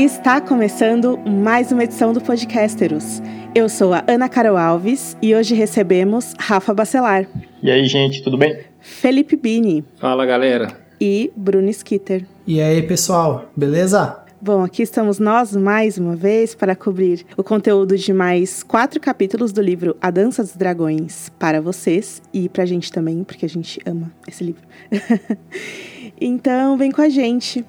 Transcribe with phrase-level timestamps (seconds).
[0.00, 3.20] Está começando mais uma edição do Podcasteros.
[3.54, 7.28] Eu sou a Ana Carol Alves e hoje recebemos Rafa Bacelar.
[7.62, 8.60] E aí, gente, tudo bem?
[8.80, 9.84] Felipe Bini.
[9.98, 10.74] Fala, galera.
[10.98, 12.24] E Bruno Skitter.
[12.46, 14.24] E aí, pessoal, beleza?
[14.40, 19.52] Bom, aqui estamos nós mais uma vez para cobrir o conteúdo de mais quatro capítulos
[19.52, 23.48] do livro A Dança dos Dragões para vocês e para a gente também, porque a
[23.50, 24.62] gente ama esse livro.
[26.18, 27.66] então, vem com a gente.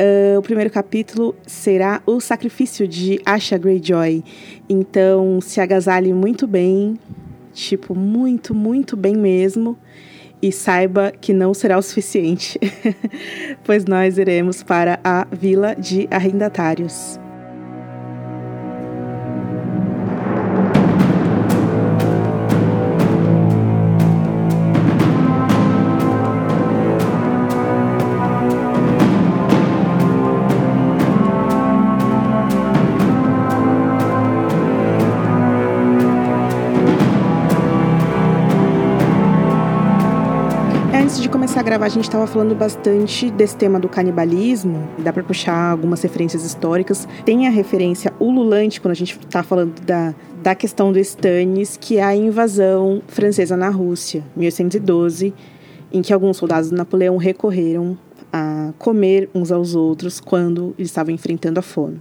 [0.00, 4.22] Uh, o primeiro capítulo será o sacrifício de Asha Greyjoy.
[4.68, 6.96] Então, se agasalhe muito bem,
[7.52, 9.76] tipo, muito, muito bem mesmo
[10.40, 12.60] e saiba que não será o suficiente,
[13.64, 17.18] pois nós iremos para a vila de arrendatários.
[41.68, 44.88] Gravar, a gente estava falando bastante desse tema do canibalismo.
[45.00, 47.06] Dá para puxar algumas referências históricas.
[47.26, 51.98] Tem a referência ululante, quando a gente está falando da, da questão do Stannis, que
[51.98, 55.34] é a invasão francesa na Rússia, 1812,
[55.92, 57.98] em que alguns soldados do Napoleão recorreram
[58.32, 62.00] a comer uns aos outros quando estavam enfrentando a fome.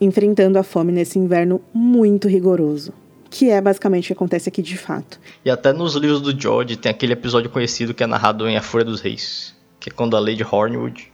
[0.00, 2.92] Enfrentando a fome nesse inverno muito rigoroso
[3.30, 5.20] que é basicamente o que acontece aqui de fato.
[5.44, 8.62] E até nos livros do George tem aquele episódio conhecido que é narrado em A
[8.62, 11.12] Fúria dos Reis, que é quando a Lady Hornwood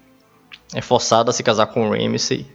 [0.75, 2.47] é forçada a se casar com Ramsay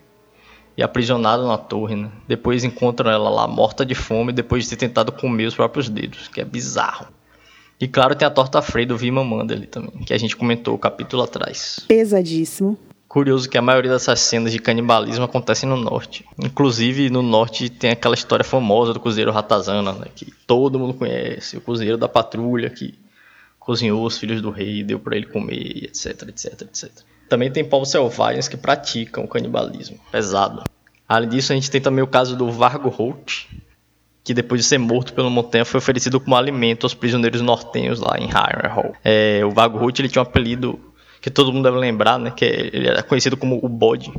[0.78, 2.10] e aprisionada na torre, né?
[2.28, 6.28] Depois encontram ela lá morta de fome depois de ter tentado comer os próprios dedos,
[6.28, 7.08] que é bizarro.
[7.80, 10.80] E claro, tem a torta freia do Vima ali também, que a gente comentou o
[10.80, 11.80] capítulo atrás.
[11.88, 12.78] Pesadíssimo.
[13.10, 16.24] Curioso que a maioria dessas cenas de canibalismo acontecem no norte.
[16.38, 21.58] Inclusive, no norte tem aquela história famosa do cozinheiro Ratazana, né, que todo mundo conhece.
[21.58, 22.94] O cozinheiro da patrulha que
[23.60, 26.92] cozinhou os filhos do rei, deu para ele comer, etc, etc, etc.
[27.28, 30.64] Também tem povos selvagens que praticam o canibalismo pesado.
[31.08, 33.48] Além disso, a gente tem também o caso do Vargo Holt,
[34.24, 38.20] que depois de ser morto pelo Montanha foi oferecido como alimento aos prisioneiros nortenhos lá
[38.20, 38.94] em Harrenhal.
[39.04, 40.80] É, o Vargo Holt ele tinha um apelido
[41.22, 42.32] que todo mundo deve lembrar, né?
[42.32, 44.12] Que ele era conhecido como o bode.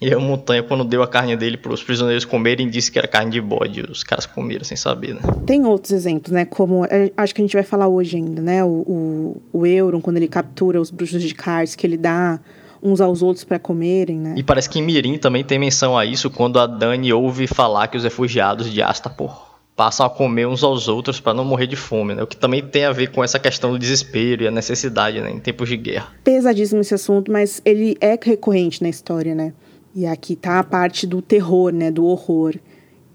[0.00, 3.06] E a montanha, quando deu a carne dele para os prisioneiros comerem, disse que era
[3.06, 3.80] carne de bode.
[3.82, 5.20] Os caras comeram sem saber, né?
[5.46, 6.44] Tem outros exemplos, né?
[6.44, 8.64] Como é, acho que a gente vai falar hoje ainda, né?
[8.64, 12.40] O, o, o Euron, quando ele captura os bruxos de Kars, que ele dá
[12.82, 14.34] uns aos outros para comerem, né?
[14.36, 17.88] E parece que em Mirim também tem menção a isso quando a Dani ouve falar
[17.88, 21.76] que os refugiados de Astapor passam a comer uns aos outros para não morrer de
[21.76, 22.22] fome, né?
[22.22, 25.30] O que também tem a ver com essa questão do desespero e a necessidade, né,
[25.30, 26.12] em tempos de guerra.
[26.22, 29.52] Pesadíssimo esse assunto, mas ele é recorrente na história, né?
[29.94, 32.54] E aqui tá a parte do terror, né, do horror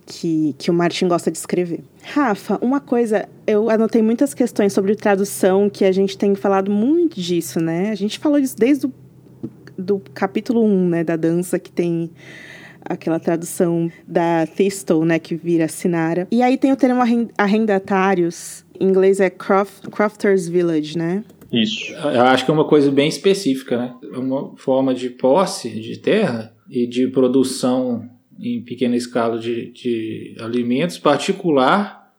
[0.06, 1.82] que, que o Martin gosta de escrever.
[2.04, 7.22] Rafa, uma coisa, eu anotei muitas questões sobre tradução que a gente tem falado muito
[7.22, 7.90] disso, né?
[7.92, 8.94] A gente falou disso desde o
[9.78, 12.12] do capítulo 1, né, da dança que tem
[12.84, 16.28] aquela tradução da Thistle, né, que vira Sinara.
[16.32, 17.02] E aí tem o termo
[17.38, 21.24] arrendatários, em inglês é croft, Crofters Village, né?
[21.52, 21.94] Isso.
[21.94, 23.94] Eu acho que é uma coisa bem específica, né?
[24.14, 28.08] É uma forma de posse de terra e de produção
[28.40, 32.14] em pequena escala de, de alimentos particular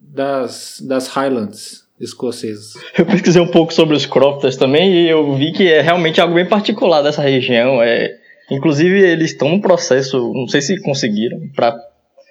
[0.00, 2.74] das, das Highlands escocesas.
[2.98, 6.34] Eu pesquisei um pouco sobre os crofters também e eu vi que é realmente algo
[6.34, 7.82] bem particular dessa região.
[7.82, 8.18] É,
[8.54, 11.76] Inclusive, eles estão no processo, não sei se conseguiram, para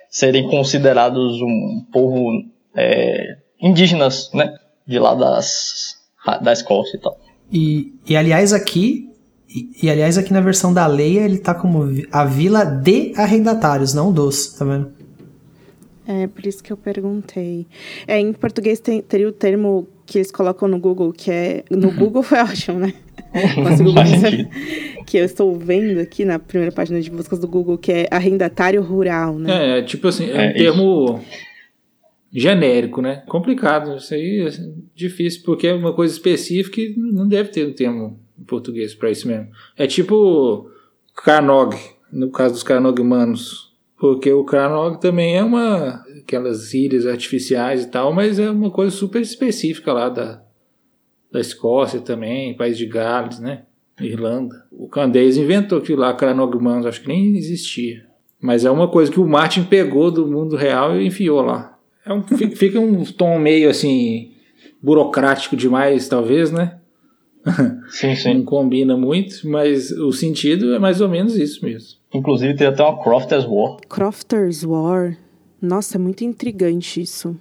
[0.10, 2.30] serem considerados um povo
[2.76, 4.56] é, indígenas, né?
[4.86, 5.96] De lá das,
[6.42, 7.18] da Escócia e tal.
[7.52, 9.10] E, e aliás, aqui.
[9.50, 13.94] E, e, aliás, aqui na versão da Leia, ele tá como a vila de arrendatários,
[13.94, 14.92] não dos, tá vendo?
[16.08, 17.68] É, por isso que eu perguntei.
[18.08, 21.64] É, em português tem, teria o termo que eles colocam no Google, que é.
[21.70, 22.94] No Google foi ótimo, né?
[25.06, 28.82] Que eu estou vendo aqui na primeira página de buscas do Google, que é arrendatário
[28.82, 29.80] rural, né?
[29.80, 31.38] É, tipo assim, é, um é termo isso.
[32.32, 33.24] genérico, né?
[33.28, 34.50] Complicado, isso aí é
[34.96, 39.12] difícil, porque é uma coisa específica e não deve ter um termo em português para
[39.12, 39.48] isso mesmo.
[39.78, 40.70] É tipo
[41.16, 41.76] Carnog,
[42.12, 48.14] no caso dos Carnogmanos, porque o Carnog também é uma aquelas ilhas artificiais e tal,
[48.14, 50.44] mas é uma coisa super específica lá da,
[51.34, 53.64] da Escócia também, País de Gales, né?
[54.00, 54.66] Irlanda.
[54.72, 58.06] O Candeias inventou aquilo lá, Cranogmanos, acho que nem existia.
[58.40, 61.78] Mas é uma coisa que o Martin pegou do mundo real e enfiou lá.
[62.06, 64.32] É um, fica um tom meio assim
[64.82, 66.78] burocrático demais, talvez, né?
[67.90, 68.34] Sim, sim.
[68.36, 71.98] Não combina muito, mas o sentido é mais ou menos isso mesmo.
[72.14, 73.78] Inclusive tem até uma Crofters War.
[73.90, 75.18] Crofters War.
[75.62, 77.38] Nossa, é muito intrigante isso.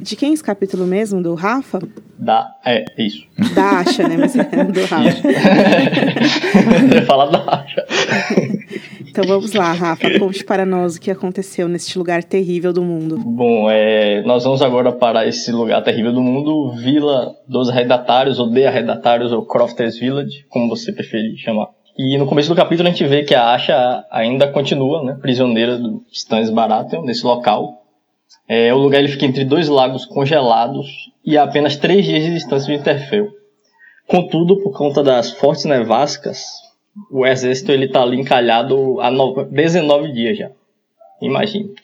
[0.00, 1.22] De quem é esse capítulo mesmo?
[1.22, 1.80] Do Rafa?
[2.18, 2.54] Da.
[2.64, 3.26] É, isso.
[3.54, 4.16] Da Asha, né?
[4.16, 5.28] Mas é do Rafa.
[6.94, 7.84] Eu falar da Asha.
[9.08, 13.18] Então vamos lá, Rafa, conte para nós o que aconteceu neste lugar terrível do mundo.
[13.18, 18.48] Bom, é, nós vamos agora para esse lugar terrível do mundo, Vila dos Redatários, ou
[18.48, 21.68] De Redatários, ou Crofters Village, como você preferir chamar.
[21.98, 25.76] E no começo do capítulo a gente vê que a Asha ainda continua, né, prisioneira
[25.76, 27.87] do Stannis Baratheon, nesse local.
[28.48, 32.32] É, o lugar ele fica entre dois lagos congelados e a apenas três dias de
[32.32, 33.28] distância de Winterfell.
[34.06, 36.46] Contudo, por conta das fortes nevascas,
[37.10, 39.10] o exército ele tá ali encalhado há
[39.50, 40.50] 19 dias já.
[41.20, 41.74] Imagine.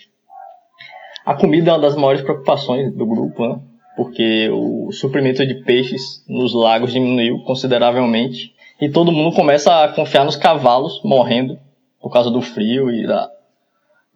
[1.27, 3.61] A comida é uma das maiores preocupações do grupo, né?
[3.97, 10.25] Porque o suprimento de peixes nos lagos diminuiu consideravelmente e todo mundo começa a confiar
[10.25, 11.59] nos cavalos morrendo
[12.01, 13.31] por causa do frio e da,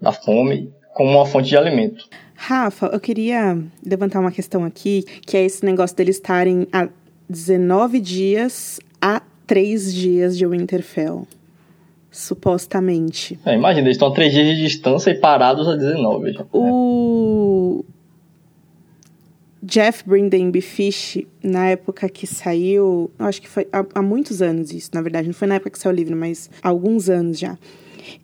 [0.00, 2.08] da fome como uma fonte de alimento.
[2.40, 6.88] Rafa, eu queria levantar uma questão aqui, que é esse negócio deles estarem há
[7.28, 11.26] 19 dias a três dias de Winterfell.
[12.12, 13.36] Supostamente.
[13.44, 16.32] É, imagina, eles estão a três dias de distância e parados a 19.
[16.32, 16.46] Já.
[16.52, 17.84] O
[19.60, 24.90] Jeff Brindenby Fish, na época que saiu, acho que foi há, há, muitos anos isso,
[24.94, 27.58] na verdade, não foi na época que saiu o livro, mas há alguns anos já.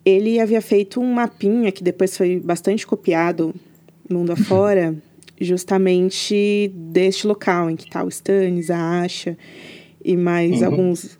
[0.05, 3.53] Ele havia feito um mapinha que depois foi bastante copiado
[4.09, 4.95] mundo afora,
[5.39, 9.37] justamente deste local em que está o Stannis, a Asha
[10.03, 10.67] e mais uhum.
[10.67, 11.17] alguns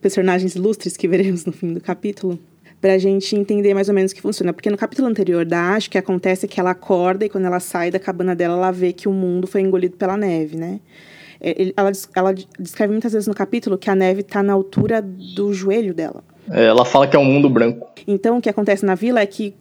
[0.00, 2.38] personagens ilustres que veremos no fim do capítulo,
[2.80, 4.52] para a gente entender mais ou menos o que funciona.
[4.52, 7.44] Porque no capítulo anterior da Ash, o que acontece é que ela acorda e quando
[7.44, 10.80] ela sai da cabana dela, ela vê que o mundo foi engolido pela neve, né?
[11.40, 15.52] É, ela, ela descreve muitas vezes no capítulo que a neve está na altura do
[15.52, 16.24] joelho dela.
[16.50, 17.88] É, ela fala que é um mundo branco.
[18.06, 19.54] Então, o que acontece na vila é que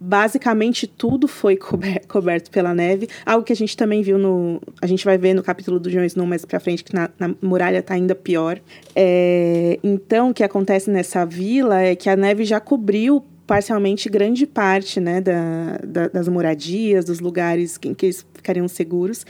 [0.00, 1.58] basicamente tudo foi
[2.08, 5.42] coberto pela neve, algo que a gente também viu no, a gente vai ver no
[5.42, 8.58] capítulo do Jon Snow mais para frente que na, na muralha está ainda pior.
[8.96, 14.46] É, então o que acontece nessa vila é que a neve já cobriu parcialmente grande
[14.46, 19.26] parte né, da, da, das moradias, dos lugares em que eles ficariam seguros.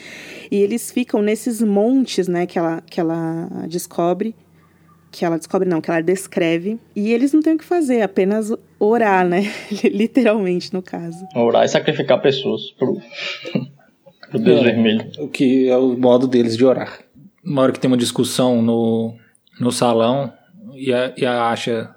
[0.50, 4.34] E eles ficam nesses montes né, que, ela, que ela descobre
[5.10, 6.78] que ela descobre, não, que ela descreve.
[6.94, 9.42] E eles não têm o que fazer, apenas orar, né?
[9.84, 11.26] Literalmente, no caso.
[11.34, 13.00] Orar e sacrificar pessoas pro,
[14.30, 15.10] pro Deus é, Vermelho.
[15.18, 17.00] O que é o modo deles de orar.
[17.44, 19.14] Uma hora que tem uma discussão no,
[19.58, 20.32] no salão
[20.74, 21.94] e a, e a Asha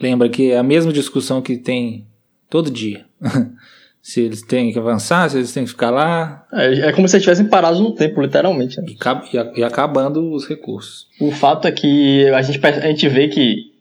[0.00, 2.06] lembra que é a mesma discussão que tem
[2.48, 3.06] todo dia.
[4.06, 6.46] se eles têm que avançar, se eles têm que ficar lá.
[6.52, 8.80] É, é como se eles estivessem parados no tempo, literalmente.
[8.80, 8.86] Né?
[9.32, 11.08] E, e, acabando os recursos.
[11.20, 13.72] O fato é que a gente, a gente vê que,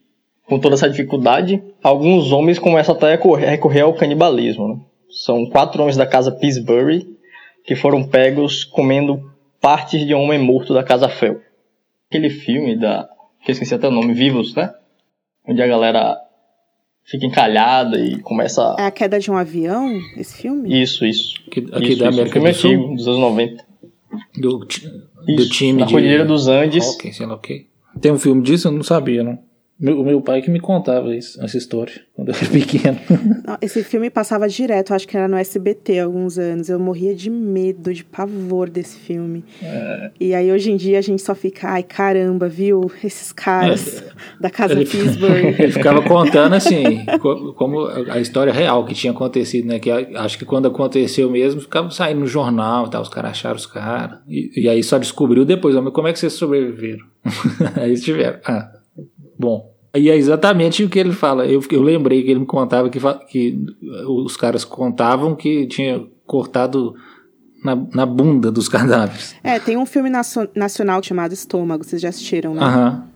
[0.48, 4.68] com toda essa dificuldade, alguns homens começam até a recorrer, recorrer ao canibalismo.
[4.68, 4.80] Né?
[5.12, 7.08] São quatro homens da casa Peacebury
[7.64, 11.40] que foram pegos comendo partes de um homem morto da casa Fel.
[12.10, 13.08] Aquele filme da.
[13.44, 14.74] que eu esqueci até o nome, Vivos, né?
[15.48, 16.18] Onde a galera
[17.06, 18.76] fica encalhada e começa.
[18.78, 20.82] É a queda de um avião, esse filme?
[20.82, 21.36] Isso, isso.
[21.48, 22.62] Aqui, aqui isso, da América isso.
[22.62, 23.66] filme antigo, dos anos 90.
[24.38, 25.94] Do, do time da de.
[25.94, 26.86] Cordilheira dos Andes.
[26.96, 27.68] Ok, sei lá, ok.
[28.02, 28.68] Tem um filme disso?
[28.68, 29.40] Eu não sabia, não.
[29.78, 32.98] Meu, o meu pai que me contava isso, essa história, quando eu era pequeno.
[33.62, 36.70] Esse filme passava direto, acho que era no SBT há alguns anos.
[36.70, 39.44] Eu morria de medo, de pavor desse filme.
[39.62, 40.12] É.
[40.18, 42.90] E aí hoje em dia a gente só fica, ai caramba, viu?
[43.04, 44.12] Esses caras é.
[44.40, 45.56] da casa ele, Pittsburgh.
[45.60, 47.06] Ele ficava contando assim,
[47.56, 49.80] como a história real que tinha acontecido, né?
[49.80, 53.02] Que acho que quando aconteceu mesmo, ficava saindo no jornal, tá?
[53.02, 54.20] os caras acharam os caras.
[54.28, 57.06] E, e, aí só descobriu depois, como é que vocês sobreviveram?
[57.76, 58.40] aí eles tiveram.
[58.46, 58.72] Ah,
[59.38, 61.46] Bom, e é exatamente o que ele fala.
[61.46, 63.00] Eu, eu lembrei que ele me contava que,
[63.30, 63.66] que
[64.08, 66.96] os caras contavam que tinha cortado
[67.64, 69.36] na, na bunda dos cadáveres.
[69.44, 70.10] É, tem um filme
[70.56, 72.62] nacional chamado Estômago, vocês já assistiram, né?
[72.62, 73.08] Aham.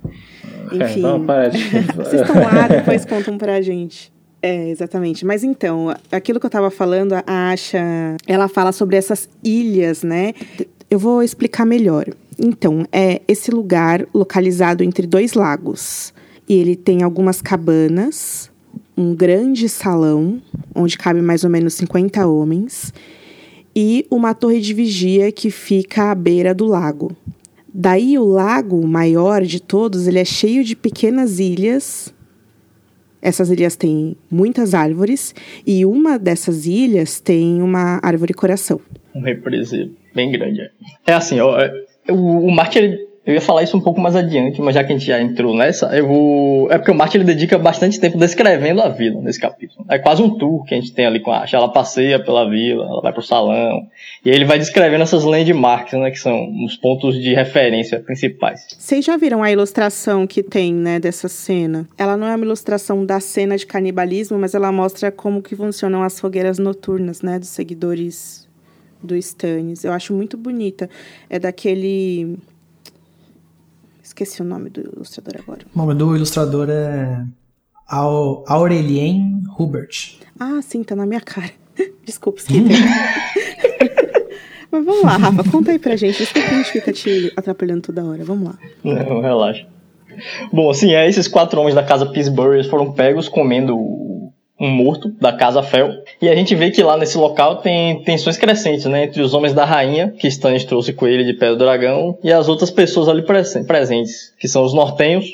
[0.71, 0.81] Enfim.
[0.81, 1.25] É, então
[1.95, 4.11] vocês estão lá, depois contam pra gente.
[4.41, 5.25] É, exatamente.
[5.25, 10.33] Mas então, aquilo que eu tava falando, a Asha, ela fala sobre essas ilhas, né?
[10.89, 12.05] Eu vou explicar melhor.
[12.39, 16.13] Então, é esse lugar localizado entre dois lagos.
[16.47, 18.49] E ele tem algumas cabanas,
[18.97, 20.41] um grande salão,
[20.73, 22.93] onde cabe mais ou menos 50 homens,
[23.75, 27.15] e uma torre de vigia que fica à beira do lago.
[27.71, 32.13] Daí o lago maior de todos, ele é cheio de pequenas ilhas.
[33.21, 35.35] Essas ilhas têm muitas árvores
[35.67, 38.79] e uma dessas ilhas tem uma árvore coração.
[39.13, 40.71] Um represe bem grande.
[41.05, 44.59] É assim, é, o, o Martin, ele, eu ia falar isso um pouco mais adiante,
[44.59, 46.71] mas já que a gente já entrou nessa, eu vou.
[46.71, 49.85] É porque o Martin ele dedica bastante tempo descrevendo a vila nesse capítulo.
[49.87, 51.57] É quase um tour que a gente tem ali com a Asha.
[51.57, 53.85] Ela passeia pela vila, ela vai pro salão.
[54.25, 56.09] E aí ele vai descrevendo essas landmarks, né?
[56.09, 58.65] Que são os pontos de referência principais.
[58.75, 61.87] Vocês já viram a ilustração que tem, né, dessa cena?
[61.99, 66.01] Ela não é uma ilustração da cena de canibalismo, mas ela mostra como que funcionam
[66.01, 67.37] as fogueiras noturnas, né?
[67.37, 68.48] Dos seguidores
[69.01, 69.83] do Stannis.
[69.83, 70.89] Eu acho muito bonita.
[71.29, 72.37] É daquele
[74.09, 75.61] Esqueci o nome do ilustrador agora.
[75.73, 77.23] O nome do ilustrador é
[77.87, 80.17] Aurelien Hubert.
[80.39, 81.51] Ah, sim, tá na minha cara.
[82.03, 82.59] Desculpa, esqueci.
[84.71, 86.17] Mas vamos lá, Rafa, conta aí pra gente.
[86.17, 88.25] Desculpa que a gente fica te atrapalhando toda hora.
[88.25, 88.57] Vamos lá.
[88.83, 89.67] Não, relaxa.
[90.51, 93.77] Bom, assim, é, esses quatro homens da casa Peacebury foram pegos comendo
[94.59, 96.03] um morto da casa Fel.
[96.21, 99.05] E a gente vê que lá nesse local tem tensões crescentes, né?
[99.05, 102.31] Entre os homens da rainha, que Stannis trouxe com ele de pé do dragão, e
[102.31, 105.25] as outras pessoas ali presentes, que são os nortenhos,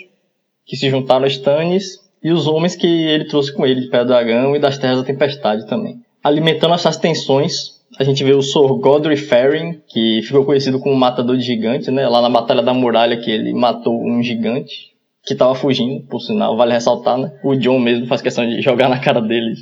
[0.66, 4.00] que se juntaram a Stannis, e os homens que ele trouxe com ele de pé
[4.00, 6.00] do dragão e das terras da tempestade também.
[6.24, 11.38] Alimentando essas tensões, a gente vê o Sor Godry Ferring, que ficou conhecido como matador
[11.38, 12.08] de gigante, né?
[12.08, 14.95] Lá na Batalha da Muralha, que ele matou um gigante
[15.26, 17.32] que tava fugindo, por sinal, vale ressaltar, né?
[17.44, 19.56] O John mesmo faz questão de jogar na cara dele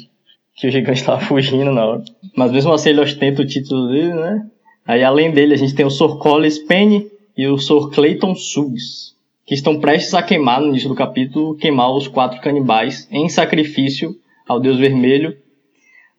[0.56, 2.04] que o gigante tava fugindo na hora.
[2.36, 4.46] Mas mesmo assim ele ostenta o título dele, né?
[4.86, 6.18] Aí além dele a gente tem o Sr.
[6.18, 7.90] Collis Penny e o Sr.
[7.92, 9.14] Clayton Suggs,
[9.46, 14.16] que estão prestes a queimar no início do capítulo, queimar os quatro canibais em sacrifício
[14.48, 15.36] ao Deus Vermelho,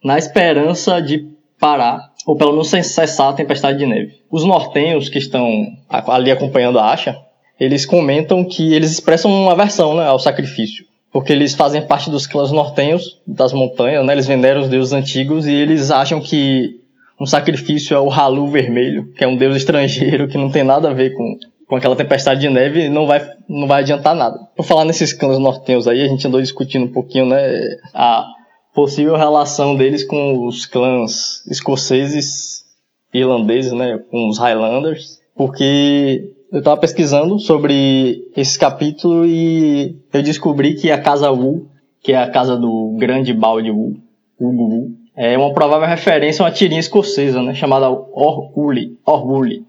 [0.03, 1.29] na esperança de
[1.61, 4.15] parar, ou pelo menos cessar a tempestade de neve.
[4.31, 5.47] Os nortenhos que estão
[5.89, 7.17] ali acompanhando a Asha,
[7.59, 10.85] eles comentam que eles expressam uma aversão né, ao sacrifício.
[11.13, 14.13] Porque eles fazem parte dos clãs nortenhos das montanhas, né?
[14.13, 16.81] Eles veneram os deuses antigos e eles acham que
[17.21, 20.91] um sacrifício é o Halu vermelho, que é um deus estrangeiro que não tem nada
[20.91, 24.41] a ver com, com aquela tempestade de neve, não vai, não vai adiantar nada.
[24.57, 27.79] Por falar nesses clãs nortenhos aí, a gente andou discutindo um pouquinho, né?
[27.95, 28.27] A
[28.75, 32.65] possível relação deles com os clãs escoceses,
[33.13, 34.01] irlandeses, né?
[34.11, 35.21] Com os Highlanders.
[35.37, 41.69] Porque eu estava pesquisando sobre esse capítulo e eu descobri que a casa Wu,
[42.01, 43.97] que é a casa do grande balde Wu,
[44.39, 49.67] Hugo Wu, é uma provável referência a uma tirinha escocesa, né, chamada Orhuli, Orhuli,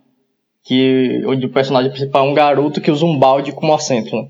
[0.64, 4.28] que onde o personagem principal é um garoto que usa um balde como assento, né?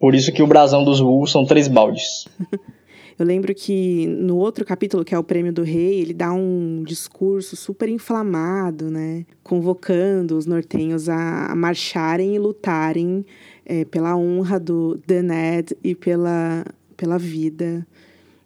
[0.00, 2.26] Por isso que o brasão dos Wu são três baldes.
[3.18, 6.82] Eu lembro que no outro capítulo, que é o Prêmio do Rei, ele dá um
[6.86, 9.24] discurso super inflamado, né?
[9.42, 13.24] Convocando os nortenhos a, marcharem e lutarem
[13.64, 16.62] é, pela honra do Ned e pela,
[16.94, 17.86] pela vida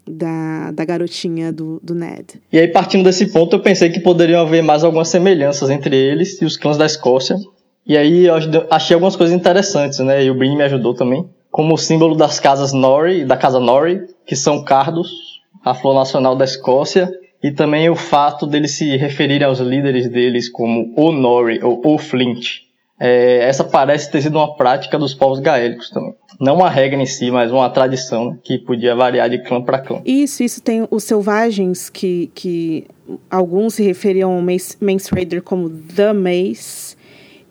[0.07, 2.41] da, da garotinha do, do Ned.
[2.53, 6.41] E aí, partindo desse ponto, eu pensei que poderiam haver mais algumas semelhanças entre eles
[6.41, 7.37] e os clãs da Escócia.
[7.85, 8.35] E aí, eu
[8.71, 10.25] achei algumas coisas interessantes, né?
[10.25, 14.37] E o Brin me ajudou também como símbolo das casas Norrie, da casa Norrie, que
[14.37, 15.11] são cardos,
[15.65, 17.11] a flor nacional da Escócia,
[17.43, 21.99] e também o fato deles se referirem aos líderes deles como o Norrie ou o
[21.99, 22.61] Flint.
[23.03, 26.15] É, essa parece ter sido uma prática dos povos gaélicos também.
[26.39, 30.03] Não uma regra em si, mas uma tradição que podia variar de clã para clã.
[30.05, 32.87] Isso, isso tem os selvagens que, que
[33.31, 36.95] alguns se referiam ao Mace, Mace Raider como The Mace,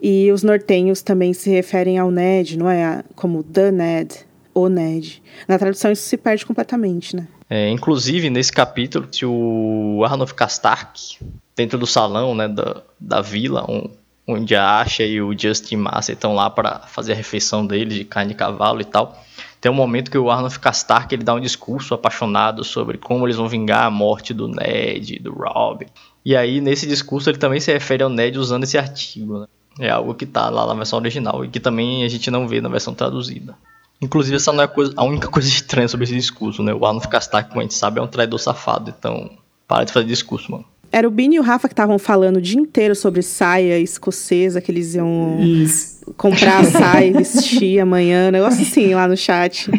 [0.02, 3.04] e os nortenhos também se referem ao Ned, não é?
[3.16, 4.16] Como The Ned,
[4.54, 5.22] o Ned.
[5.48, 7.28] Na tradução isso se perde completamente, né?
[7.50, 11.18] É, inclusive, nesse capítulo, se o Arnulf Kastark,
[11.56, 13.90] dentro do salão né, da, da vila, um,
[14.28, 18.06] onde a Asha e o Justin Massey estão lá para fazer a refeição deles de
[18.06, 19.20] carne de cavalo e tal,
[19.60, 23.36] tem um momento que o Arnulf Kastark ele dá um discurso apaixonado sobre como eles
[23.36, 25.86] vão vingar a morte do Ned, do Rob.
[26.24, 29.48] E aí, nesse discurso, ele também se refere ao Ned usando esse artigo, né?
[29.78, 32.62] É algo que tá lá na versão original e que também a gente não vê
[32.62, 33.56] na versão traduzida.
[34.02, 36.74] Inclusive, essa não é a, coisa, a única coisa estranha sobre esse discurso, né?
[36.74, 39.30] O Arnold Kastak, como a gente sabe, é um traidor safado, então
[39.68, 40.66] para de fazer discurso, mano.
[40.92, 44.60] Era o Bini e o Rafa que estavam falando o dia inteiro sobre saia escocesa,
[44.60, 46.12] que eles iam Isso.
[46.18, 49.70] comprar a saia e vestir amanhã, negócio assim lá no chat.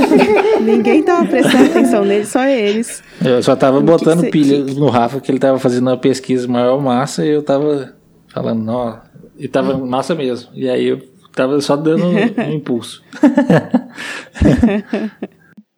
[0.62, 3.02] Ninguém tava prestando atenção neles, só eles.
[3.22, 4.74] Eu só tava botando que pilha que...
[4.74, 7.94] no Rafa, que ele tava fazendo uma pesquisa maior massa, e eu tava
[8.28, 8.98] falando, não,
[9.38, 10.50] e tava massa mesmo.
[10.54, 11.00] E aí eu
[11.34, 12.16] tava só dando um
[12.52, 13.02] impulso.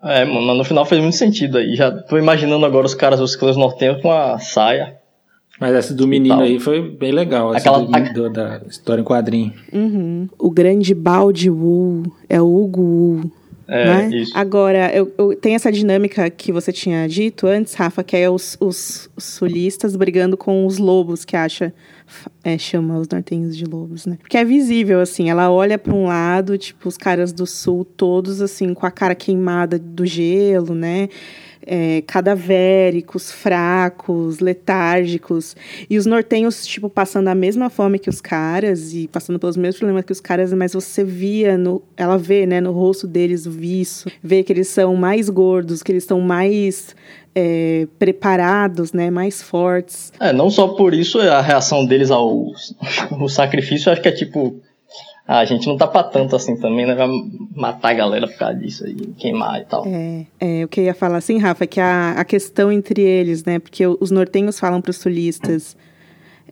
[0.03, 1.75] é, mas no final fez muito sentido aí.
[1.75, 4.97] Já tô imaginando agora os caras, os clãs nortenhos com a saia.
[5.61, 8.01] Mas essa do menino aí foi bem legal, essa Aquela...
[8.01, 9.53] do, do, da história em quadrinho.
[9.73, 10.29] Uhum.
[10.39, 13.33] O grande balde Wu é o Hugo Wu.
[13.69, 14.17] É, né?
[14.17, 14.33] isso.
[14.35, 18.57] Agora, eu, eu, tem essa dinâmica que você tinha dito antes, Rafa, que é os,
[18.59, 21.73] os, sulistas brigando com os lobos que acha
[22.43, 24.19] é, chama os nortenhos de lobos, né?
[24.21, 28.41] Porque é visível, assim, ela olha para um lado, tipo, os caras do sul todos,
[28.41, 31.09] assim, com a cara queimada do gelo, né?
[31.71, 35.55] é, cadavéricos, fracos, letárgicos.
[35.89, 39.77] E os nortenhos, tipo, passando a mesma fome que os caras e passando pelos mesmos
[39.77, 43.51] problemas que os caras, mas você via, no, ela vê, né, no rosto deles o
[43.51, 46.97] vício, vê que eles são mais gordos, que eles estão mais
[47.41, 50.13] é, preparados, né, mais fortes.
[50.19, 52.47] É, não só por isso a reação deles ao,
[53.13, 54.61] ao sacrifício, acho que é tipo
[55.27, 56.95] ah, a gente não tá pra tanto assim também, né?
[56.95, 57.07] Vai
[57.55, 59.85] matar a galera por causa disso aí, queimar e tal.
[59.87, 63.45] É, é o que eu ia falar assim, Rafa, que a, a questão entre eles,
[63.45, 63.59] né?
[63.59, 65.77] Porque os nortenhos falam pros sulistas.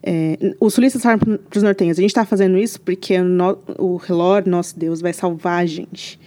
[0.03, 3.99] É, os sulistas falam pros nortenhos, a gente tá fazendo isso porque o, no, o
[4.45, 6.19] nosso Deus, vai salvar a gente.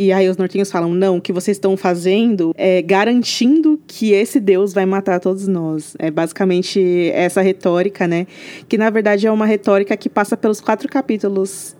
[0.00, 4.38] E aí os nortenhos falam: não, o que vocês estão fazendo é garantindo que esse
[4.38, 5.96] Deus vai matar todos nós.
[5.98, 8.28] É basicamente essa retórica, né?
[8.68, 11.76] Que na verdade é uma retórica que passa pelos quatro capítulos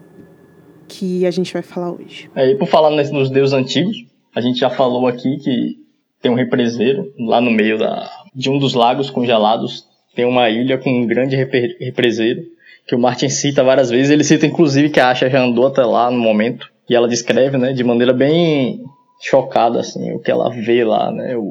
[0.88, 2.28] que a gente vai falar hoje.
[2.34, 3.96] É, e por falar nos deuses antigos,
[4.34, 5.76] a gente já falou aqui que
[6.20, 10.76] tem um represeiro lá no meio da, de um dos lagos congelados, tem uma ilha
[10.76, 12.42] com um grande represeiro,
[12.84, 15.84] que o Martin cita várias vezes, ele cita inclusive que a Asha já andou até
[15.84, 18.82] lá no momento, e ela descreve, né, de maneira bem
[19.20, 21.42] chocada, assim, o que ela vê lá, né, o,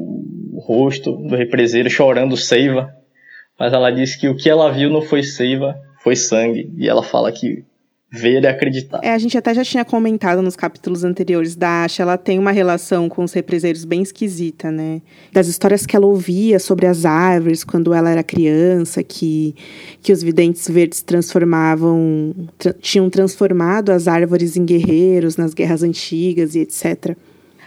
[0.54, 2.94] o rosto do represeiro chorando seiva,
[3.60, 7.04] mas ela diz que o que ela viu não foi seiva, foi sangue, e ela
[7.04, 7.64] fala que
[8.10, 9.00] ver e acreditar.
[9.04, 12.52] É, a gente até já tinha comentado nos capítulos anteriores da Asha, ela tem uma
[12.52, 15.02] relação com os represeiros bem esquisita, né?
[15.34, 19.54] Das histórias que ela ouvia sobre as árvores quando ela era criança, que,
[20.02, 26.56] que os videntes verdes transformavam, tra tinham transformado as árvores em guerreiros nas guerras antigas
[26.56, 27.18] e etc.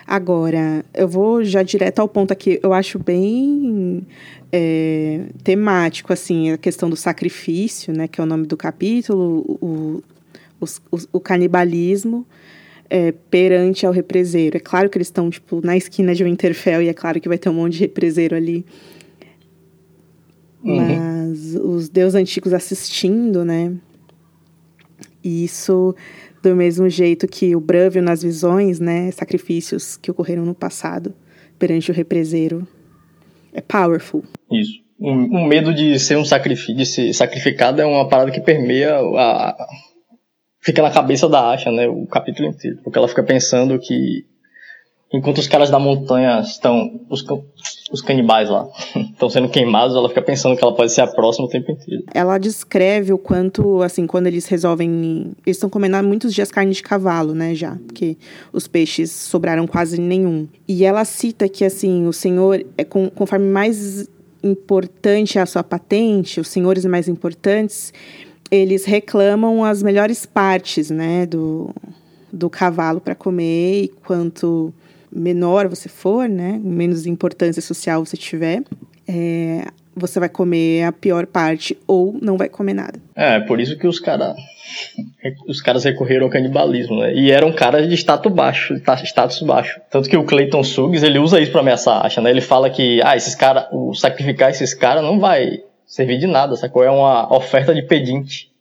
[0.07, 4.05] Agora, eu vou já direto ao ponto aqui, eu acho bem
[4.51, 10.03] é, temático, assim, a questão do sacrifício, né, que é o nome do capítulo, o,
[10.61, 12.27] os, os, o canibalismo
[12.89, 14.57] é, perante ao represeiro.
[14.57, 17.39] É claro que eles estão, tipo, na esquina de Winterfell e é claro que vai
[17.39, 18.67] ter um monte de represeiro ali.
[20.63, 20.77] Uhum.
[20.77, 23.73] Mas os deuses antigos assistindo, né?
[25.23, 25.95] E isso
[26.43, 29.11] do mesmo jeito que o Bran viu nas visões, né?
[29.13, 31.15] Sacrifícios que ocorreram no passado
[31.59, 32.67] perante o represeiro.
[33.53, 34.25] É powerful.
[34.51, 34.81] Isso.
[34.99, 38.41] O um, um medo de ser um sacrifício, de ser sacrificado é uma parada que
[38.41, 39.67] permeia a,
[40.61, 44.25] fica na cabeça da Asha, né, o capítulo inteiro, porque ela fica pensando que
[45.13, 47.25] enquanto os caras da montanha estão os,
[47.91, 48.69] os canibais lá
[49.13, 52.05] estão sendo queimados, ela fica pensando que ela pode ser a próxima o tempo inteiro.
[52.15, 56.73] Ela descreve o quanto assim, quando eles resolvem, eles estão comendo há muitos dias carne
[56.73, 58.17] de cavalo, né, já, porque
[58.53, 60.47] os peixes sobraram quase nenhum.
[60.69, 64.09] E ela cita que assim, o Senhor é conforme mais
[64.43, 67.93] importante é a sua patente, os senhores mais importantes,
[68.51, 71.75] eles reclamam as melhores partes, né, do,
[72.33, 74.73] do cavalo para comer e quanto
[75.13, 78.63] menor você for, né, menos importância social você tiver,
[79.07, 83.01] é, você vai comer a pior parte ou não vai comer nada.
[83.15, 84.37] É, por isso que os caras
[85.49, 87.13] os caras recorreram ao canibalismo, né?
[87.15, 89.81] E eram caras de status baixo, status baixo.
[89.91, 92.31] Tanto que o Clayton Suggs, ele usa isso para ameaçar a Asha, né?
[92.31, 96.55] Ele fala que, ah, esses caras, o sacrificar esses caras não vai servir de nada,
[96.55, 96.85] sacou?
[96.85, 98.53] É uma oferta de pedinte.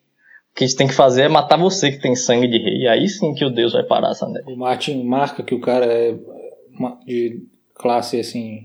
[0.51, 2.87] O que a gente tem que fazer é matar você que tem sangue de rei.
[2.87, 4.51] Aí sim que o Deus vai parar essa neve.
[4.51, 6.15] O Martin marca que o cara é
[7.05, 7.43] de
[7.75, 8.63] classe assim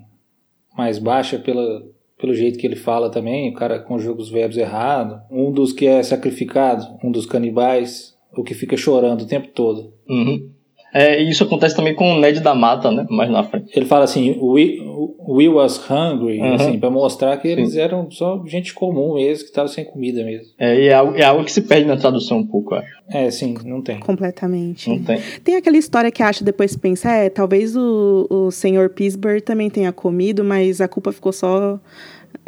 [0.77, 1.85] mais baixa pela,
[2.19, 5.21] pelo jeito que ele fala também, o cara conjuga os verbos errado.
[5.31, 9.93] Um dos que é sacrificado, um dos canibais, o que fica chorando o tempo todo.
[10.09, 10.51] Uhum.
[10.95, 13.05] É, isso acontece também com o Ned da Mata, né?
[13.11, 13.69] Mais na frente.
[13.75, 14.79] Ele fala assim, we,
[15.27, 16.55] we was hungry, uhum.
[16.55, 20.53] assim, pra mostrar que eles eram só gente comum mesmo, que tava sem comida mesmo.
[20.57, 22.95] É, e é algo, é algo que se perde na tradução um pouco, acho.
[23.09, 23.99] É, sim, não tem.
[23.99, 24.89] Completamente.
[24.89, 25.19] Não tem.
[25.43, 29.93] Tem aquela história que acha depois pensa, é, talvez o, o senhor Pittsburgh também tenha
[29.93, 31.81] comido, mas a culpa ficou só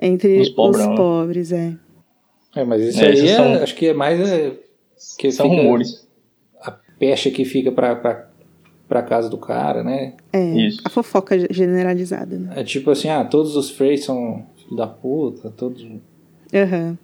[0.00, 1.74] entre os, os pobres, é.
[2.54, 4.20] É, mas isso é, aí é, são, acho que é mais...
[4.20, 4.52] É,
[5.18, 6.06] que são rumores.
[6.62, 8.35] A pecha que fica pra, pra
[8.88, 10.14] pra casa do cara, né?
[10.32, 10.80] É, Isso.
[10.84, 12.52] a fofoca generalizada, né?
[12.56, 15.82] É tipo assim, ah, todos os Freys são filho da puta, todos...
[15.82, 16.96] Uhum.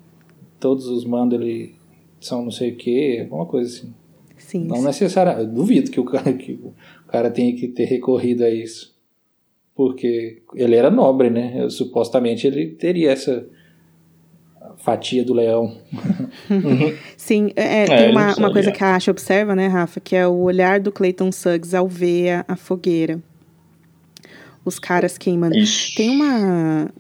[0.61, 1.75] Todos os mandos ele
[2.21, 3.93] são não sei o que, alguma coisa assim.
[4.39, 4.65] Sim.
[4.65, 6.73] Não necessariamente, duvido que o cara, que o
[7.09, 8.93] cara tenha que ter recorrido a isso.
[9.75, 11.55] Porque ele era nobre, né?
[11.57, 13.47] Eu, supostamente ele teria essa
[14.83, 15.77] fatia do leão.
[17.17, 20.27] Sim, é, é, tem uma, uma coisa que a Asha observa, né, Rafa, que é
[20.27, 23.21] o olhar do Clayton Suggs ao ver a, a fogueira.
[24.65, 25.57] Os caras queimando.
[25.57, 25.95] Isso.
[25.97, 26.91] Tem uma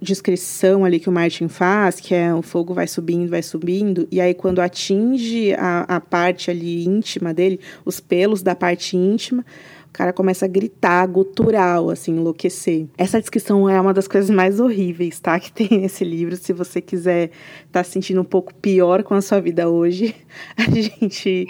[0.00, 4.20] descrição ali que o Martin faz, que é o fogo vai subindo, vai subindo, e
[4.20, 9.44] aí quando atinge a, a parte ali íntima dele, os pelos da parte íntima,
[9.90, 12.86] o cara começa a gritar, gutural, assim, enlouquecer.
[12.96, 15.38] Essa descrição é uma das coisas mais horríveis, tá?
[15.38, 16.36] Que tem nesse livro.
[16.36, 17.24] Se você quiser
[17.66, 20.14] estar tá se sentindo um pouco pior com a sua vida hoje,
[20.56, 21.44] a gente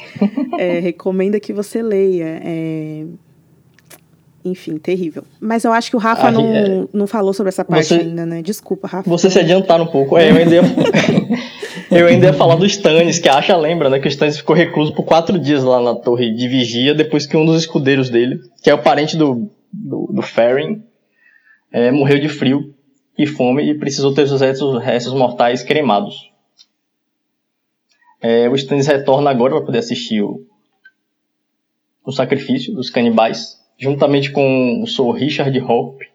[0.58, 2.40] é, recomenda que você leia.
[2.42, 3.04] É,
[4.42, 5.22] enfim, terrível.
[5.38, 6.84] Mas eu acho que o Rafa ah, não, é...
[6.94, 7.96] não falou sobre essa parte você...
[7.96, 8.40] ainda, né?
[8.40, 9.08] Desculpa, Rafa.
[9.10, 10.16] Você se adiantaram um pouco.
[10.16, 10.56] É, eu ainda.
[11.90, 13.98] eu ainda ia falar do Stannis, que a Asha lembra, né?
[13.98, 17.36] Que o Stannis ficou recluso por quatro dias lá na torre de vigia, depois que
[17.36, 20.22] um dos escudeiros dele, que é o parente do, do, do
[21.72, 22.74] é, morreu de frio
[23.18, 26.30] e fome e precisou ter seus restos, restos mortais cremados.
[28.22, 30.46] É, o Stannis retorna agora para poder assistir o,
[32.04, 35.12] o sacrifício dos canibais juntamente com o Sr.
[35.12, 36.06] Richard Hope,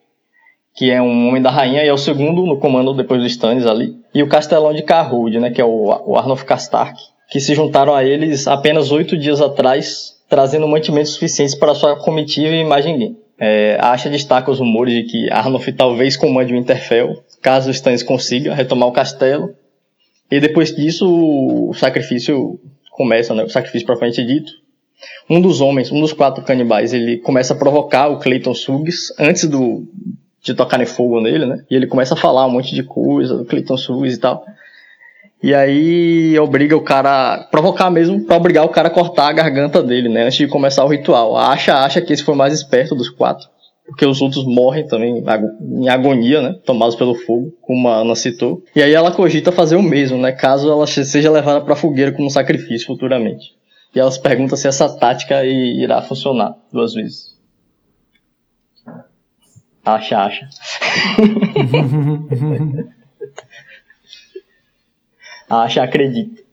[0.76, 3.66] que é um homem da rainha e é o segundo no comando depois do Stannis
[3.66, 7.56] ali, e o Castelão de Carwood, né, que é o, o Arnulf Castark, que se
[7.56, 12.86] juntaram a eles apenas oito dias atrás, trazendo mantimentos suficientes para sua comitiva e mais
[12.86, 13.18] ninguém.
[13.40, 18.04] É, a Asha destaca os rumores de que Arnulf talvez comande o Interfell, caso Stannis
[18.04, 19.50] consiga retomar o castelo.
[20.30, 22.60] E depois disso, o sacrifício
[22.92, 23.44] começa, né?
[23.44, 24.52] O sacrifício propriamente dito
[25.30, 29.46] um dos homens, um dos quatro canibais, ele começa a provocar o Clayton Suggs antes
[29.48, 29.88] do
[30.45, 31.65] de tocarem fogo nele, né?
[31.69, 34.45] E ele começa a falar um monte de coisa do Clayton Suggs e tal.
[35.41, 39.34] E aí obriga o cara a provocar mesmo para obrigar o cara a cortar a
[39.34, 40.25] garganta dele, né?
[40.25, 41.36] Antes de começar o ritual.
[41.36, 43.47] Acha, acha que esse foi o mais esperto dos quatro.
[43.88, 45.23] Porque os outros morrem também
[45.62, 46.55] em agonia, né?
[46.63, 48.63] Tomados pelo fogo, como a Ana citou.
[48.75, 50.31] E aí ela cogita fazer o mesmo, né?
[50.31, 53.53] Caso ela seja levada pra fogueira como sacrifício futuramente.
[53.95, 57.35] E elas perguntam se essa tática irá funcionar duas vezes.
[59.86, 60.50] Acha, acha.
[65.50, 66.43] acha, acredita.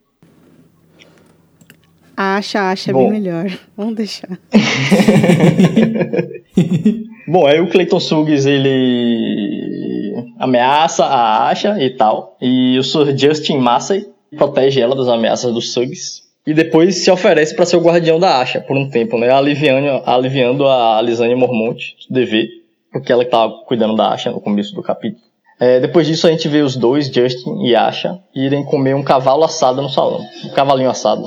[2.17, 3.11] Acha, acha Bom.
[3.11, 3.51] bem melhor.
[3.77, 4.39] Vamos deixar.
[7.27, 12.37] Bom, aí o Clayton Suggs, ele ameaça a Asha e tal.
[12.41, 13.17] E o Sr.
[13.17, 17.81] Justin Massey protege ela das ameaças dos Suggs e depois se oferece para ser o
[17.81, 19.31] guardião da Asha por um tempo, né?
[19.31, 22.49] Aliviando, aliviando a Lisane Mormont do dever,
[22.93, 25.23] porque ela estava cuidando da Asha no começo do capítulo.
[25.59, 29.45] É, depois disso a gente vê os dois, Justin e Asha, irem comer um cavalo
[29.45, 31.27] assado no salão, um cavalinho assado.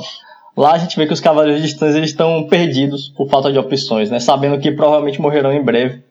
[0.56, 4.20] Lá a gente vê que os cavaleiros distância estão perdidos por falta de opções, né?
[4.20, 6.02] Sabendo que provavelmente morrerão em breve,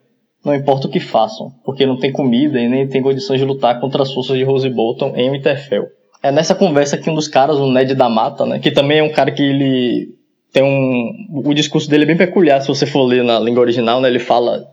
[0.43, 3.79] não importa o que façam, porque não tem comida e nem tem condições de lutar
[3.79, 5.87] contra as forças de Rose Bolton em Winterfell.
[6.21, 9.03] É nessa conversa que um dos caras, o Ned da Mata, né, que também é
[9.03, 10.09] um cara que ele
[10.53, 11.41] tem um.
[11.47, 14.19] O discurso dele é bem peculiar, se você for ler na língua original, né, ele
[14.19, 14.63] fala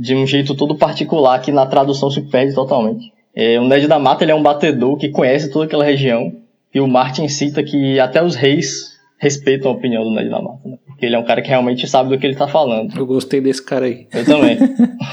[0.00, 3.12] de um jeito todo particular que na tradução se perde totalmente.
[3.36, 6.32] É, o Ned da Mata ele é um batedor que conhece toda aquela região
[6.74, 10.66] e o Martin cita que até os reis respeitam a opinião do Ned da Mata,
[10.66, 10.78] né?
[10.86, 12.98] porque ele é um cara que realmente sabe do que ele está falando.
[12.98, 14.06] Eu gostei desse cara aí.
[14.10, 14.58] Eu também.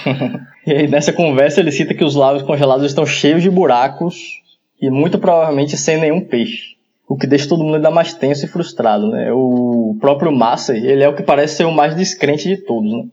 [0.65, 4.41] e aí nessa conversa ele cita que os lagos congelados estão cheios de buracos
[4.81, 6.77] e muito provavelmente sem nenhum peixe.
[7.09, 9.33] O que deixa todo mundo ainda mais tenso e frustrado, né?
[9.33, 13.03] O próprio Massey, ele é o que parece ser o mais descrente de todos, né?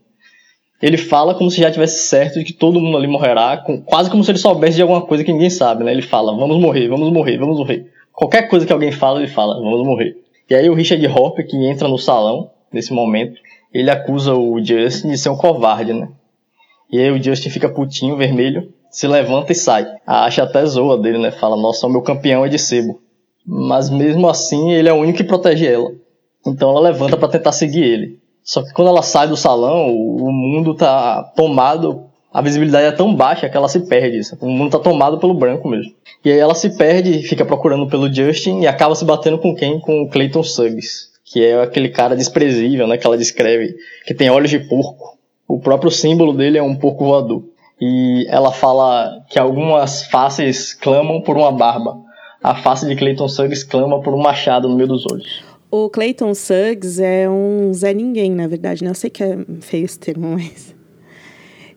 [0.81, 4.09] Ele fala como se já tivesse certo de que todo mundo ali morrerá, com, quase
[4.09, 5.91] como se ele soubesse de alguma coisa que ninguém sabe, né?
[5.91, 7.91] Ele fala, vamos morrer, vamos morrer, vamos morrer.
[8.11, 10.17] Qualquer coisa que alguém fala, ele fala, vamos morrer.
[10.49, 13.39] E aí o Richard Hopper, que entra no salão, nesse momento,
[13.73, 16.09] ele acusa o Justin de ser um covarde, né?
[16.91, 19.85] E aí o Justin fica putinho, vermelho, se levanta e sai.
[20.05, 21.31] A Asha até zoa dele, né?
[21.31, 23.01] Fala, nossa, o meu campeão é de sebo.
[23.45, 25.91] Mas mesmo assim, ele é o único que protege ela.
[26.45, 28.19] Então ela levanta para tentar seguir ele.
[28.45, 33.15] Só que quando ela sai do salão, o mundo tá tomado, a visibilidade é tão
[33.15, 34.21] baixa que ela se perde.
[34.39, 35.91] O mundo tá tomado pelo branco mesmo.
[36.23, 39.79] E aí ela se perde, fica procurando pelo Justin e acaba se batendo com quem?
[39.79, 44.29] Com o Clayton Suggs, que é aquele cara desprezível, né, que ela descreve, que tem
[44.29, 45.17] olhos de porco.
[45.47, 47.43] O próprio símbolo dele é um porco voador
[47.81, 51.97] e ela fala que algumas faces clamam por uma barba.
[52.43, 55.43] A face de Clayton Suggs clama por um machado no meio dos olhos.
[55.77, 58.91] O Clayton Suggs é um Zé Ninguém, na verdade, né?
[58.91, 60.73] Eu sei que é feio esse termo, mas.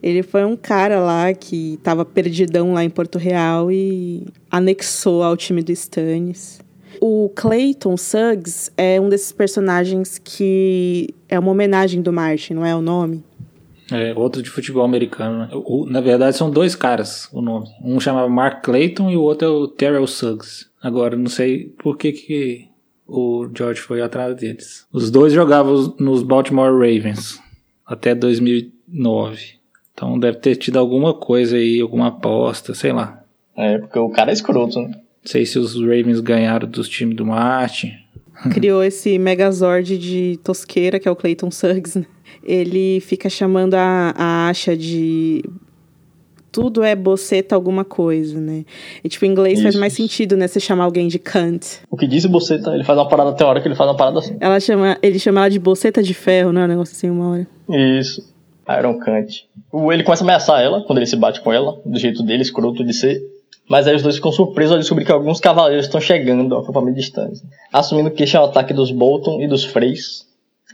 [0.01, 5.37] Ele foi um cara lá que estava perdidão lá em Porto Real e anexou ao
[5.37, 6.61] time do Stannis.
[7.01, 12.77] O Clayton Suggs é um desses personagens que é uma homenagem do Martin, não é
[12.77, 13.25] o nome?
[13.91, 15.39] É, outro de futebol americano.
[15.41, 15.49] Né?
[15.53, 17.67] O, na verdade, são dois caras o nome.
[17.83, 20.69] Um chamava Mark Clayton e o outro é o Terrell Suggs.
[20.81, 22.68] Agora, não sei por que, que
[23.09, 24.87] o George foi atrás deles.
[24.93, 27.41] Os dois jogavam nos Baltimore Ravens
[27.87, 29.59] até 2009.
[29.95, 33.25] Então deve ter tido alguma coisa aí, alguma aposta, sei lá.
[33.57, 34.89] É, porque o cara é escroto, né?
[34.89, 37.93] Não sei se os Ravens ganharam dos times do Martin.
[38.53, 42.07] Criou esse Megazord de tosqueira, que é o Clayton Suggs, né?
[42.45, 45.43] Ele fica chamando a, a Asha de
[46.61, 48.65] tudo é boceta alguma coisa, né?
[49.05, 49.63] E, tipo, em inglês Isso.
[49.63, 50.49] faz mais sentido, né?
[50.49, 51.65] Você chamar alguém de cunt.
[51.89, 54.37] O que diz Boceta, ele faz uma parada teórica, ele faz uma parada assim.
[54.41, 56.65] Ela chama, ele chama ela de boceta de ferro, né?
[56.65, 57.47] Um negócio assim, uma hora.
[57.71, 58.29] Isso.
[58.77, 59.47] Iron Kant.
[59.71, 62.43] O- Ele começa a ameaçar ela, quando ele se bate com ela, do jeito dele,
[62.43, 63.23] escroto de ser.
[63.69, 66.97] Mas aí os dois ficam surpresos ao descobrir que alguns cavaleiros estão chegando ao acampamento
[66.97, 67.47] distância.
[67.73, 70.27] Assumindo que este é o ataque dos Bolton e dos Freys,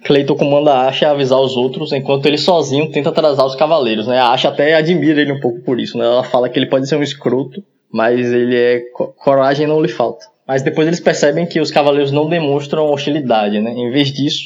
[0.04, 4.06] Clayton comanda a Asha a avisar os outros, enquanto ele sozinho tenta atrasar os cavaleiros,
[4.06, 4.18] né?
[4.18, 6.04] A Asha até admira ele um pouco por isso, né?
[6.04, 8.80] Ela fala que ele pode ser um escroto, mas ele é...
[8.92, 10.26] co- coragem não lhe falta.
[10.46, 13.70] Mas depois eles percebem que os cavaleiros não demonstram hostilidade, né?
[13.72, 14.42] Em vez disso,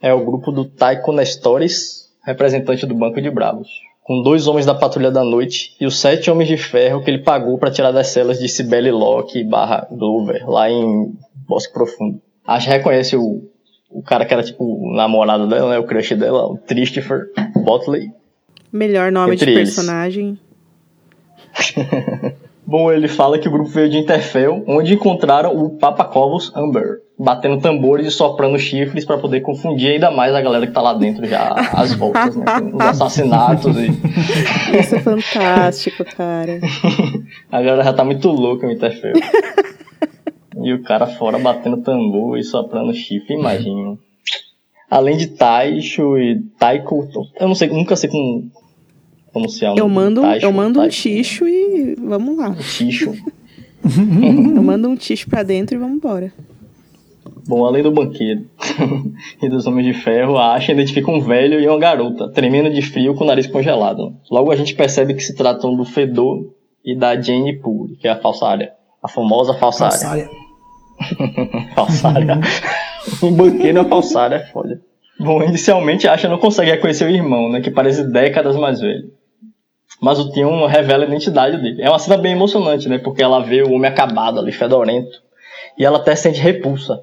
[0.00, 3.68] é o grupo do Taiko Nestores, representante do Banco de Bravos,
[4.02, 7.22] com dois homens da Patrulha da Noite e os sete homens de ferro que ele
[7.22, 11.12] pagou para tirar das celas de Cibele Locke barra Glover, lá em
[11.48, 12.20] Bosque Profundo.
[12.46, 13.42] A Asha reconhece o,
[13.90, 18.10] o cara que era tipo o namorado dela, né, o crush dela, o Christopher Botley.
[18.72, 19.74] Melhor nome Entre de eles.
[19.74, 20.38] personagem.
[22.66, 27.00] Bom, ele fala que o grupo veio de Interfell, onde encontraram o Papa Covos Amber,
[27.18, 30.92] batendo tambores e soprando chifres para poder confundir ainda mais a galera que tá lá
[30.92, 32.44] dentro já às voltas, né?
[32.74, 33.86] Os assassinatos e
[34.78, 36.60] Isso é fantástico, cara.
[37.50, 39.14] a galera já tá muito louca no Interfell.
[40.62, 43.98] e o cara fora batendo tambor e soprando chifre, imagina.
[44.90, 48.50] Além de Taisho e Taiko, eu não sei, nunca sei como
[49.32, 52.54] pronunciar o Eu mando, Taisho, eu mando um Taisho, ticho e vamos lá.
[52.54, 53.12] Ticho.
[53.84, 56.32] Eu mando um ticho pra dentro e vamos embora.
[57.46, 58.44] Bom, além do banqueiro
[59.42, 62.82] e dos homens de ferro, a Asha identifica um velho e uma garota, tremendo de
[62.82, 64.14] frio com o nariz congelado.
[64.30, 66.50] Logo a gente percebe que se tratam do Fedor
[66.84, 68.72] e da Jane Poole, que é a falsária.
[69.02, 69.98] A famosa falsária.
[69.98, 70.47] Falsária.
[71.74, 72.38] Falsária.
[73.22, 74.80] um banqueiro uma falsária é foda.
[75.18, 79.10] Bom, inicialmente a Asha não consegue reconhecer o irmão, né, que parece décadas mais velho.
[80.00, 81.82] Mas o Tion revela a identidade dele.
[81.82, 85.10] É uma cena bem emocionante, né, porque ela vê o homem acabado ali, fedorento,
[85.76, 87.00] e ela até sente repulsa.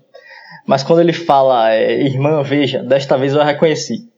[0.66, 4.10] Mas quando ele fala, é, irmã, veja, desta vez eu a reconheci.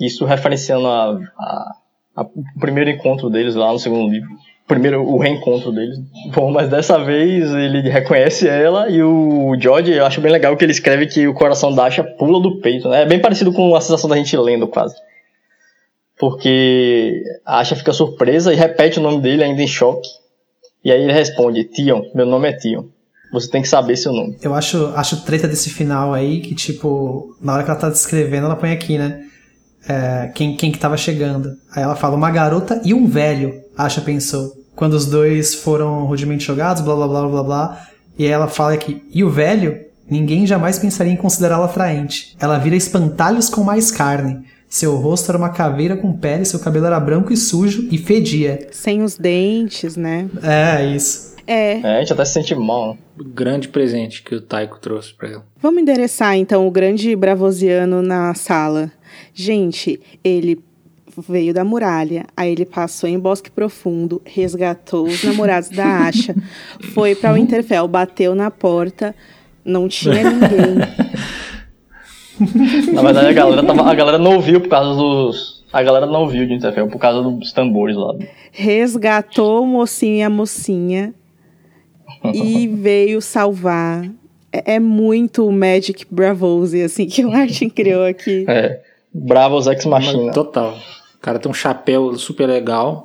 [0.00, 1.72] Isso referenciando a, a-
[2.16, 4.28] a- o primeiro encontro deles lá no segundo livro.
[4.70, 5.98] Primeiro, o reencontro deles.
[6.32, 10.64] Bom, mas dessa vez ele reconhece ela e o George, eu acho bem legal que
[10.64, 12.88] ele escreve que o coração da Asha pula do peito.
[12.88, 13.02] Né?
[13.02, 14.94] É bem parecido com a sensação da gente lendo, quase.
[16.16, 20.08] Porque a Asha fica surpresa e repete o nome dele ainda em choque.
[20.84, 22.84] E aí ele responde, Tion, meu nome é Tion.
[23.32, 24.38] Você tem que saber seu nome.
[24.40, 28.46] Eu acho, acho treta desse final aí que, tipo, na hora que ela tá descrevendo,
[28.46, 29.20] ela põe aqui, né?
[29.88, 31.48] É, quem, quem que tava chegando.
[31.74, 34.59] Aí ela fala, uma garota e um velho, Asha pensou.
[34.80, 37.86] Quando os dois foram rudemente jogados, blá blá blá blá blá.
[38.18, 39.78] E aí ela fala aqui, e o velho?
[40.08, 42.34] Ninguém jamais pensaria em considerá-lo atraente.
[42.40, 44.40] Ela vira espantalhos com mais carne.
[44.70, 48.68] Seu rosto era uma caveira com pele, seu cabelo era branco e sujo e fedia.
[48.72, 50.30] Sem os dentes, né?
[50.42, 51.36] É, isso.
[51.46, 51.80] É.
[51.80, 52.94] É, a gente até se sente mal.
[52.94, 52.98] né?
[53.34, 55.44] Grande presente que o Taiko trouxe pra ela.
[55.60, 58.90] Vamos endereçar então o grande bravosiano na sala.
[59.34, 60.58] Gente, ele
[61.20, 66.34] veio da muralha, aí ele passou em Bosque Profundo, resgatou os namorados da Asha,
[66.94, 69.14] foi pra Winterfell, bateu na porta,
[69.64, 70.78] não tinha ninguém.
[72.94, 75.62] Na verdade, a galera, tava, a galera não ouviu por causa dos.
[75.70, 78.14] A galera não ouviu de Interfell por causa dos tambores lá.
[78.50, 81.14] resgatou o mocinho e a mocinha
[82.34, 84.04] e veio salvar.
[84.52, 88.44] É, é muito Magic Bravose, assim, que o Martin criou aqui.
[88.48, 88.80] É.
[89.12, 90.32] Bravos Ex Machina.
[90.32, 90.76] Total.
[91.20, 93.04] O cara tem um chapéu super legal.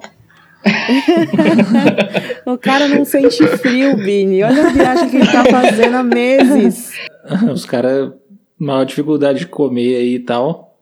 [2.45, 4.41] O cara não sente frio, Bini.
[4.43, 6.93] Olha a viagem que ele tá fazendo há meses.
[7.51, 8.12] Os caras,
[8.58, 10.78] maior dificuldade de comer aí e tal.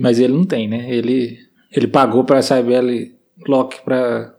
[0.00, 0.86] Mas ele não tem, né?
[0.88, 1.38] Ele,
[1.74, 3.14] ele pagou pra Cybele
[3.46, 4.34] Locke pra,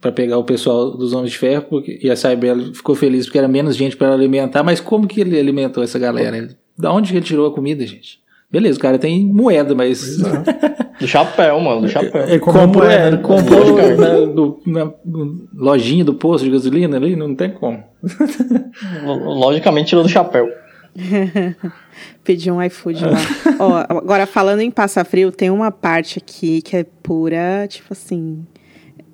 [0.00, 1.64] pra pegar o pessoal dos Homens de Ferro.
[1.70, 4.62] Porque, e a Cybele ficou feliz porque era menos gente pra ela alimentar.
[4.62, 6.36] Mas como que ele alimentou essa galera?
[6.36, 8.20] Ele- da onde que ele tirou a comida, gente?
[8.50, 10.18] Beleza, o cara tem moeda, mas.
[11.00, 12.22] Do chapéu, mano, do chapéu.
[12.28, 13.22] Ele Comprou comprou, é, ele né?
[13.22, 14.00] comprou Logicamente.
[14.00, 14.92] na, do- na-
[15.54, 17.82] lojinha do posto de gasolina ali, não tem como.
[19.04, 20.48] Logicamente tirou do chapéu.
[22.24, 23.18] Pedi um iFood lá.
[23.58, 28.44] Ó, agora, falando em Passa Frio, tem uma parte aqui que é pura, tipo assim,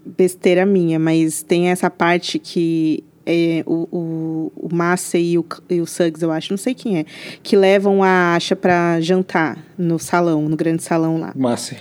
[0.05, 5.81] besteira minha, mas tem essa parte que é, o, o, o Massey e o, e
[5.81, 7.05] o Suggs, eu acho, não sei quem é,
[7.43, 11.33] que levam a Asha pra jantar no salão, no grande salão lá.
[11.35, 11.77] Massa.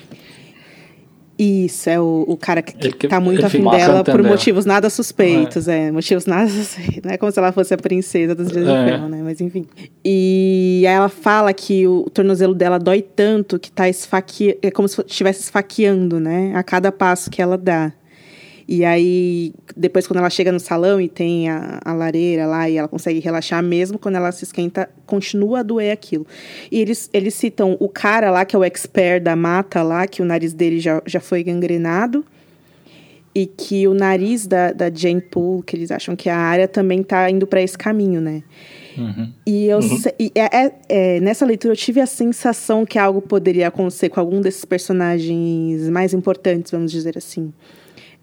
[1.37, 5.67] Isso, é o, o cara que, que, tá muito afim dela por motivos nada suspeitos,
[5.67, 5.87] é.
[5.87, 5.91] é.
[5.91, 7.01] Motivos nada suspeitos.
[7.03, 8.85] Não é como se ela fosse a princesa dos dias é.
[8.85, 9.21] de ferro, né?
[9.21, 9.65] Mas enfim.
[10.03, 14.59] E aí ela fala que o, o tornozelo dela dói tanto que tá esfaqueando.
[14.61, 16.53] É como se estivesse esfaqueando, né?
[16.55, 17.91] A cada passo que ela dá.
[18.67, 22.77] E aí, depois, quando ela chega no salão e tem a, a lareira lá e
[22.77, 26.25] ela consegue relaxar, mesmo quando ela se esquenta, continua a doer aquilo.
[26.71, 30.21] E eles, eles citam o cara lá, que é o expert da mata lá, que
[30.21, 32.25] o nariz dele já, já foi gangrenado.
[33.35, 36.67] E que o nariz da, da Jane Poole, que eles acham que é a área,
[36.69, 38.41] também está indo para esse caminho, né?
[38.97, 39.33] Uhum.
[39.45, 40.01] E, eu, uhum.
[40.17, 44.21] e é, é, é, nessa leitura eu tive a sensação que algo poderia acontecer com
[44.21, 47.53] algum desses personagens mais importantes, vamos dizer assim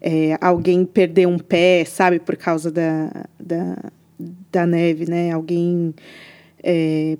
[0.03, 3.77] é, alguém perder um pé, sabe, por causa da, da,
[4.51, 5.31] da neve, né?
[5.31, 5.95] Alguém
[6.61, 7.17] é,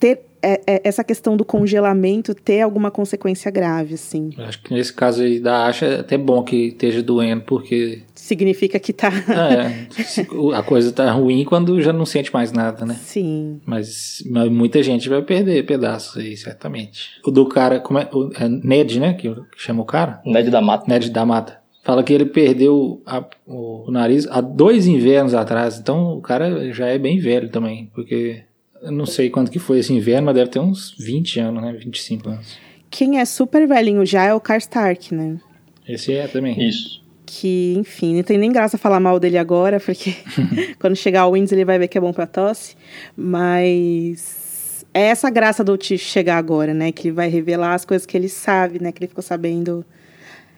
[0.00, 4.30] ter é, é, essa questão do congelamento ter alguma consequência grave, assim.
[4.36, 8.02] Acho que nesse caso aí da Asha é até bom que esteja doendo, porque...
[8.16, 9.12] Significa que tá...
[9.30, 12.98] é, a coisa tá ruim quando já não sente mais nada, né?
[13.00, 13.60] Sim.
[13.64, 17.20] Mas, mas muita gente vai perder pedaços aí, certamente.
[17.24, 18.08] O do cara, como é?
[18.12, 19.14] O, é Ned, né?
[19.14, 20.20] Que chama o cara?
[20.26, 20.84] Ned da Mata.
[20.88, 21.61] Ned da Mata.
[21.82, 25.78] Fala que ele perdeu a, o nariz há dois invernos atrás.
[25.78, 27.90] Então o cara já é bem velho também.
[27.92, 28.44] Porque
[28.80, 31.72] eu não sei quanto que foi esse inverno, mas deve ter uns 20 anos, né?
[31.72, 32.56] 25 anos.
[32.88, 35.40] Quem é super velhinho já é o Karstark, né?
[35.88, 36.68] Esse é também.
[36.68, 37.02] Isso.
[37.26, 40.14] Que, enfim, não tem nem graça falar mal dele agora, porque
[40.78, 42.76] quando chegar o Winds ele vai ver que é bom pra tosse.
[43.16, 46.92] Mas é essa graça do Tiff chegar agora, né?
[46.92, 48.92] Que ele vai revelar as coisas que ele sabe, né?
[48.92, 49.84] Que ele ficou sabendo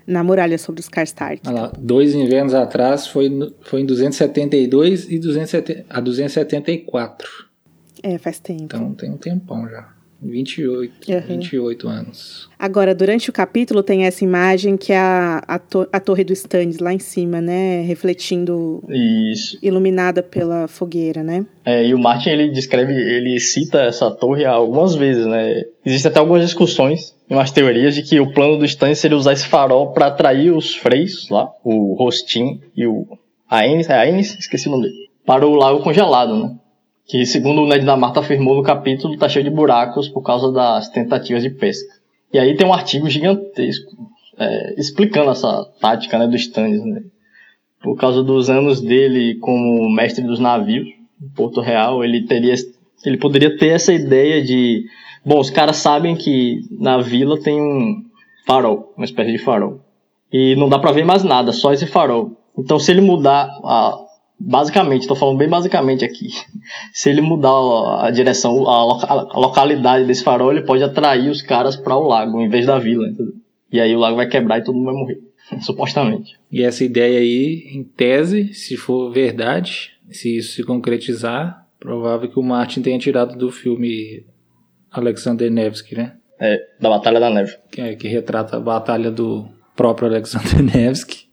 [0.07, 1.41] na muralha sobre os Karstark.
[1.47, 3.31] Olha lá, dois invernos atrás foi,
[3.63, 7.29] foi em 272 e 270, a 274.
[8.03, 8.65] É, faz tempo.
[8.65, 9.94] Então tem um tempão já.
[10.25, 11.21] 28, uhum.
[11.29, 12.49] 28 anos.
[12.59, 16.33] Agora, durante o capítulo tem essa imagem que é a, a, to a torre do
[16.33, 17.83] Stannis lá em cima, né?
[17.83, 18.83] Refletindo.
[18.89, 19.59] Isso.
[19.63, 21.45] Iluminada pela fogueira, né?
[21.65, 25.63] É, e o Martin ele descreve, ele cita essa torre algumas vezes, né?
[25.85, 29.47] Existem até algumas discussões, umas teorias de que o plano do Stannis seria usar esse
[29.47, 33.07] farol para atrair os freios lá, o Rostin e o
[33.49, 34.37] Aenis, é Aenis?
[34.39, 36.57] Esqueci o nome dele, para o lago congelado, né?
[37.07, 40.51] Que, segundo o Ned da Mata afirmou no capítulo, está cheio de buracos por causa
[40.51, 41.93] das tentativas de pesca.
[42.33, 43.93] E aí tem um artigo gigantesco
[44.39, 46.85] é, explicando essa tática né, do Stannis.
[46.85, 47.03] Né?
[47.83, 50.87] Por causa dos anos dele como mestre dos navios
[51.23, 52.55] em Porto Real, ele teria,
[53.05, 54.85] ele poderia ter essa ideia de,
[55.25, 58.03] bom, os caras sabem que na vila tem um
[58.47, 59.81] farol, uma espécie de farol,
[60.33, 62.33] e não dá para ver mais nada, só esse farol.
[62.59, 63.97] Então, se ele mudar a,
[64.39, 66.29] basicamente, estou falando bem basicamente aqui,
[66.93, 71.43] se ele mudar a direção, a, loca, a localidade desse farol, ele pode atrair os
[71.43, 73.35] caras para o lago em vez da vila, entendeu?
[73.73, 75.21] E aí o lago vai quebrar e todo mundo vai morrer,
[75.63, 76.39] supostamente.
[76.51, 82.39] E essa ideia aí, em tese, se for verdade, se isso se concretizar, provável que
[82.39, 84.25] o Martin tenha tirado do filme
[84.91, 86.17] Alexander Nevsky, né?
[86.39, 87.57] É, da Batalha da Neve.
[87.71, 91.27] Que, é, que retrata a batalha do próprio Alexander Nevsky,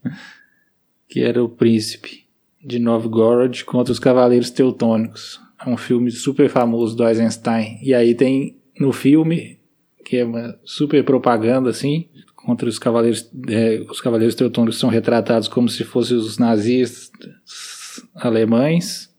[1.08, 2.21] que era o príncipe
[2.64, 5.40] de Novgorod contra os Cavaleiros Teutônicos.
[5.66, 7.80] É um filme super famoso do Eisenstein.
[7.82, 9.60] E aí tem no filme,
[10.06, 15.48] que é uma super propaganda assim, contra os Cavaleiros, é, os Cavaleiros Teutônicos são retratados
[15.48, 17.30] como se fossem os nazistas
[18.16, 19.10] alemães.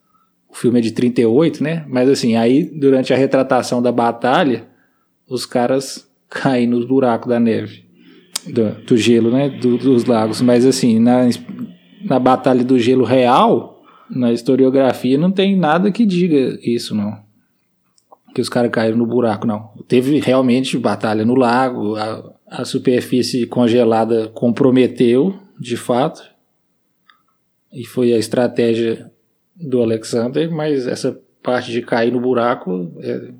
[0.48, 1.84] O filme é de 38, né?
[1.88, 4.68] Mas assim, aí durante a retratação da batalha,
[5.28, 7.84] os caras caem nos buracos da neve.
[8.46, 9.48] Do, do gelo, né?
[9.48, 10.40] Do, dos lagos.
[10.42, 11.28] Mas assim, na,
[12.04, 17.22] na Batalha do Gelo Real, na historiografia, não tem nada que diga isso, não.
[18.34, 19.70] Que os caras caíram no buraco, não.
[19.88, 26.22] Teve realmente batalha no lago, a, a superfície congelada comprometeu, de fato,
[27.72, 29.10] e foi a estratégia
[29.56, 33.32] do Alexander, mas essa parte de cair no buraco é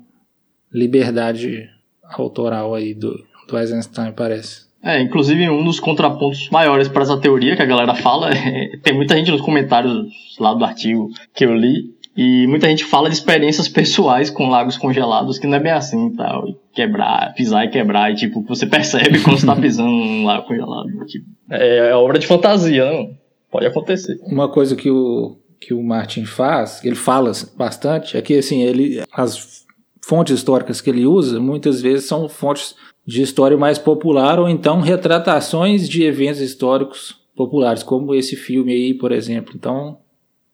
[0.71, 1.69] liberdade
[2.03, 4.67] autoral aí do, do Eisenstein, parece.
[4.83, 8.93] É, inclusive um dos contrapontos maiores para essa teoria que a galera fala, é, tem
[8.93, 13.15] muita gente nos comentários lá do artigo que eu li, e muita gente fala de
[13.15, 16.53] experiências pessoais com lagos congelados, que não é bem assim, tal, tá?
[16.73, 20.89] quebrar, pisar e quebrar, e tipo, você percebe quando você tá pisando num lago congelado.
[21.07, 23.09] Tipo, é, é obra de fantasia, não?
[23.49, 24.19] Pode acontecer.
[24.23, 29.01] Uma coisa que o, que o Martin faz, ele fala bastante, é que assim, ele,
[29.11, 29.63] as
[30.05, 32.75] fontes históricas que ele usa, muitas vezes são fontes
[33.05, 38.93] de história mais popular ou então retratações de eventos históricos populares, como esse filme aí,
[38.93, 39.53] por exemplo.
[39.55, 39.97] Então,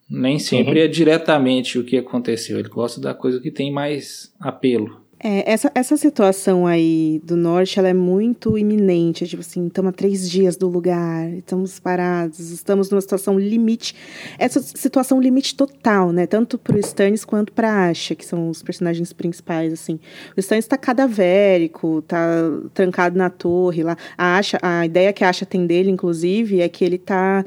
[0.09, 0.85] nem sempre uhum.
[0.85, 2.57] é diretamente o que aconteceu.
[2.57, 5.01] Ele gosta da coisa que tem mais apelo.
[5.21, 9.27] É, essa, essa situação aí do norte, ela é muito iminente.
[9.27, 13.93] Tipo assim, estamos a três dias do lugar, estamos parados, estamos numa situação limite.
[14.37, 16.25] Essa situação limite total, né?
[16.25, 19.99] Tanto para o Stannis quanto para Asha, que são os personagens principais, assim.
[20.37, 22.25] O Stannis está cadavérico, tá
[22.73, 23.97] trancado na torre lá.
[24.17, 27.43] A Asha, a ideia que a Asha tem dele, inclusive, é que ele tá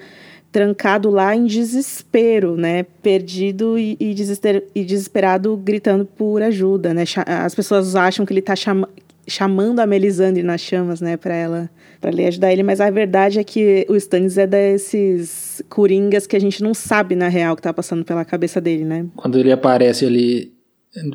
[0.53, 2.84] trancado lá em desespero, né?
[3.03, 7.05] Perdido e, e, desesper, e desesperado, gritando por ajuda, né?
[7.26, 8.86] As pessoas acham que ele está chama,
[9.26, 11.16] chamando a Melisandre nas chamas, né?
[11.16, 15.62] Para ela, para ele ajudar ele, mas a verdade é que o Stannis é desses
[15.70, 19.07] coringas que a gente não sabe na real que tá passando pela cabeça dele, né?
[19.16, 20.53] Quando ele aparece ali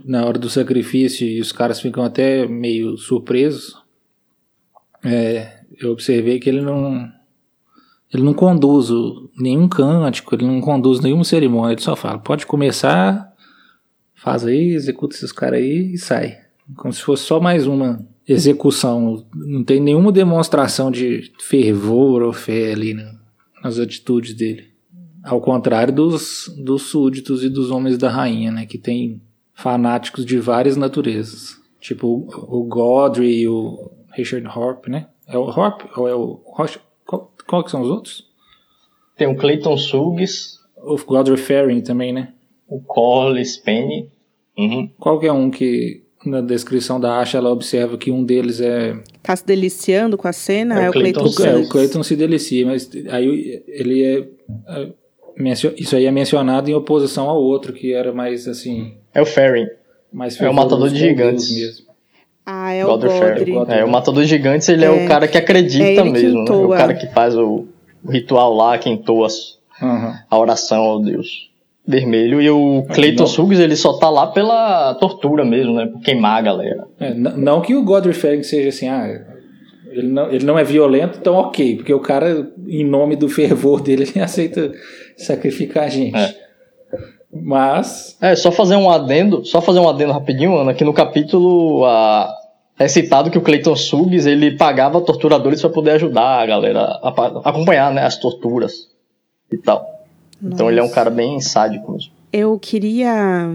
[0.03, 3.75] na hora do sacrifício e os caras ficam até meio surpresos,
[5.05, 7.07] é, eu observei que ele não
[8.13, 8.89] ele não conduz
[9.37, 13.33] nenhum cântico, ele não conduz nenhuma cerimônia, ele só fala: pode começar,
[14.15, 16.37] faz aí, executa esses caras aí e sai.
[16.75, 19.25] Como se fosse só mais uma execução.
[19.33, 23.15] Não tem nenhuma demonstração de fervor ou fé ali né,
[23.63, 24.65] nas atitudes dele.
[25.23, 28.65] Ao contrário dos, dos súditos e dos homens da rainha, né?
[28.65, 29.21] Que tem
[29.53, 31.57] fanáticos de várias naturezas.
[31.79, 35.07] Tipo o, Godry e o Richard Horp, né?
[35.27, 36.79] É o Horp ou é o Rocha?
[37.07, 38.27] Qual que são os outros?
[39.15, 40.57] Tem o Clayton Suggs.
[40.77, 42.33] O Godfrey Ferring também, né?
[42.67, 44.11] O Collis Penny.
[44.57, 44.89] Uhum.
[44.99, 48.95] Qual que é um que na descrição da Asha ela observa que um deles é...
[49.23, 50.81] Tá se deliciando com a cena?
[50.81, 51.63] É, é o Clayton, Clayton Suggs.
[51.63, 54.27] É, o Clayton se delicia, mas aí ele é...
[54.67, 54.91] é
[55.77, 58.97] isso aí é mencionado em oposição ao outro, que era mais assim...
[59.13, 59.67] É o Ferring.
[60.11, 61.55] Mais é o matador de gigantes.
[61.55, 61.86] Mesmo.
[62.49, 63.53] Ah, é o Godry.
[63.67, 66.49] É, o Matador de Gigantes, ele é, é o cara que acredita é mesmo, né?
[66.49, 67.65] É o cara que faz o,
[68.01, 69.27] o ritual lá, que entoa
[69.81, 70.13] uhum.
[70.29, 71.47] a oração ao Deus
[71.85, 72.41] vermelho.
[72.41, 75.87] E o Clayton Suggs, ele só tá lá pela tortura mesmo, né?
[75.87, 76.87] Por queimar a galera.
[76.99, 79.25] É, não que o Godfrey Ferg seja assim, ah,
[79.89, 81.77] ele não, ele não é violento, então ok.
[81.77, 84.71] Porque o cara, em nome do fervor dele, ele aceita
[85.17, 86.17] sacrificar a gente.
[86.17, 86.46] É.
[87.31, 88.17] Mas.
[88.21, 92.33] É, só fazer um adendo, só fazer um adendo rapidinho, Ana, que no capítulo a,
[92.79, 97.09] é citado que o Clayton Suggs ele pagava torturadores para poder ajudar a galera a,
[97.09, 98.87] a, acompanhar né, as torturas
[99.51, 99.79] e tal.
[100.41, 100.53] Nossa.
[100.53, 102.11] Então ele é um cara bem sádico mesmo.
[102.31, 103.49] Eu queria.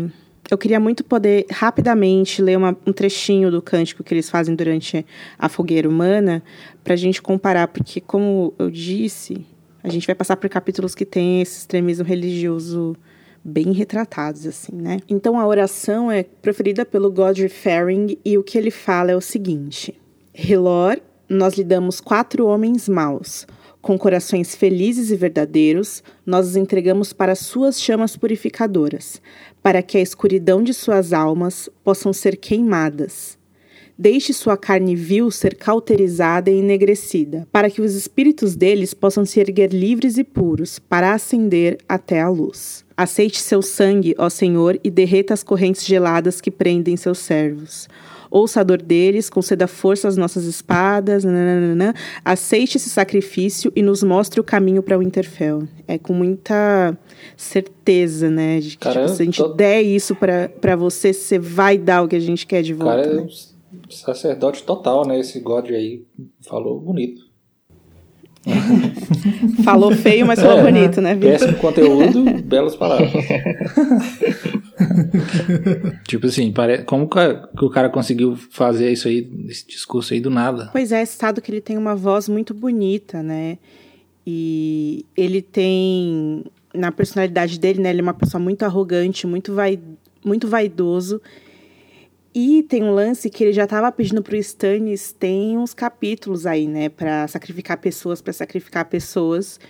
[0.51, 5.07] Eu queria muito poder rapidamente ler uma, um trechinho do cântico que eles fazem durante
[5.39, 6.43] a fogueira humana,
[6.85, 9.47] para a gente comparar, porque, como eu disse,
[9.83, 12.95] a gente vai passar por capítulos que tem esse extremismo religioso
[13.45, 15.01] bem retratados, assim, né?
[15.09, 19.21] Então a oração é preferida pelo Godfrey Ferring e o que ele fala é o
[19.21, 19.99] seguinte:
[20.35, 23.47] Hilor, nós lhe damos quatro homens maus.
[23.81, 29.21] Com corações felizes e verdadeiros, nós os entregamos para suas chamas purificadoras,
[29.61, 33.37] para que a escuridão de suas almas possam ser queimadas.
[34.03, 39.39] Deixe sua carne vil ser cauterizada e enegrecida, para que os espíritos deles possam se
[39.39, 42.85] erguer livres e puros, para ascender até a luz.
[42.97, 47.89] Aceite seu sangue, ó Senhor, e derreta as correntes geladas que prendem seus servos.
[48.29, 51.95] Ouça a dor deles, conceda força às nossas espadas, nananana.
[52.25, 55.69] aceite esse sacrifício e nos mostre o caminho para o Winterfell.
[55.87, 56.99] É com muita
[57.37, 58.59] certeza, né?
[58.59, 59.49] De que Cara, tipo, se a gente tô...
[59.55, 63.05] der isso para você, você vai dar o que a gente quer de volta.
[63.05, 63.52] Cara, né?
[63.91, 65.19] Sacerdote total, né?
[65.19, 66.05] Esse God aí
[66.41, 67.33] falou bonito.
[69.65, 71.31] falou feio, mas falou é, bonito, né, Vitor?
[71.31, 73.13] Péssimo conteúdo, belas palavras.
[76.09, 76.83] tipo assim, pare...
[76.83, 80.71] como que o cara conseguiu fazer isso aí, esse discurso aí do nada?
[80.73, 83.59] Pois é, estado que ele tem uma voz muito bonita, né?
[84.27, 86.45] E ele tem,
[86.75, 87.91] na personalidade dele, né?
[87.91, 89.79] Ele é uma pessoa muito arrogante, muito, vai...
[90.25, 91.21] muito vaidoso.
[92.35, 96.47] E tem um lance que ele já estava pedindo para o Stannis, tem uns capítulos
[96.47, 99.61] aí, né, para sacrificar pessoas, para sacrificar pessoas.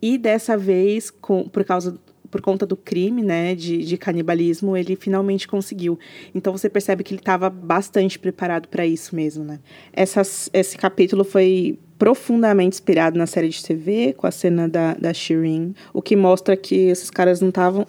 [0.00, 1.98] E dessa vez, com, por causa
[2.32, 5.98] por conta do crime, né, de, de canibalismo, ele finalmente conseguiu.
[6.34, 9.60] Então você percebe que ele estava bastante preparado para isso mesmo, né?
[9.92, 15.14] Essas, esse capítulo foi profundamente inspirado na série de TV, com a cena da, da
[15.14, 17.86] Shireen, o que mostra que esses caras não estavam.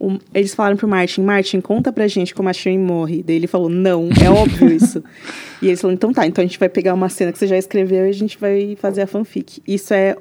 [0.00, 3.22] Um, eles falaram pro Martin: Martin, conta pra gente como a Shireen morre.
[3.22, 5.04] Daí ele falou: Não, é óbvio isso.
[5.60, 7.58] e eles falaram: Então tá, então a gente vai pegar uma cena que você já
[7.58, 9.60] escreveu e a gente vai fazer a fanfic.
[9.68, 10.16] Isso é.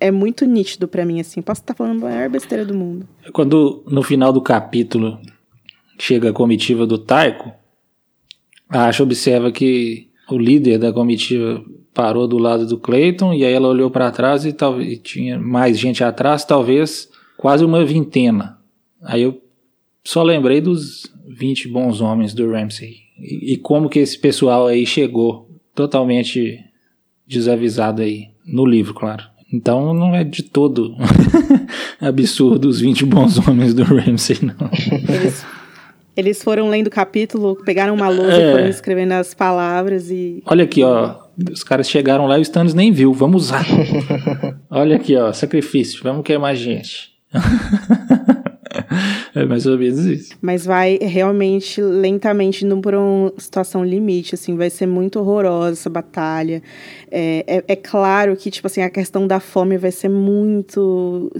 [0.00, 1.42] É muito nítido para mim, assim.
[1.42, 3.06] Posso estar falando a maior besteira do mundo.
[3.34, 5.18] Quando no final do capítulo
[5.98, 7.52] chega a comitiva do Taiko,
[8.68, 11.62] a Asha observa que o líder da comitiva
[11.94, 15.78] parou do lado do Clayton e aí ela olhou para trás e, talvez tinha mais
[15.78, 18.58] gente atrás, talvez quase uma vintena.
[19.02, 19.40] Aí eu
[20.04, 22.96] só lembrei dos 20 bons homens do Ramsey.
[23.18, 26.58] E, e como que esse pessoal aí chegou totalmente
[27.26, 28.28] desavisado aí.
[28.46, 29.24] No livro, claro.
[29.52, 30.96] Então não é de todo
[32.00, 34.70] absurdo os 20 bons homens do Ramsey, não.
[35.14, 35.44] Eles,
[36.16, 38.48] eles foram lendo o capítulo, pegaram uma lousa É.
[38.48, 40.42] e foram escrevendo as palavras e.
[40.46, 41.14] Olha aqui, ó.
[41.52, 43.12] Os caras chegaram lá e o Stannis nem viu.
[43.12, 43.66] Vamos usar.
[44.70, 45.32] Olha aqui, ó.
[45.32, 46.02] Sacrifício.
[46.02, 47.10] Vamos queimar gente.
[49.34, 50.34] é mais ou menos isso.
[50.40, 55.90] Mas vai realmente lentamente indo por uma situação limite, assim, vai ser muito horrorosa essa
[55.90, 56.62] batalha.
[57.10, 61.30] É, é, é claro que, tipo assim, a questão da fome vai ser muito.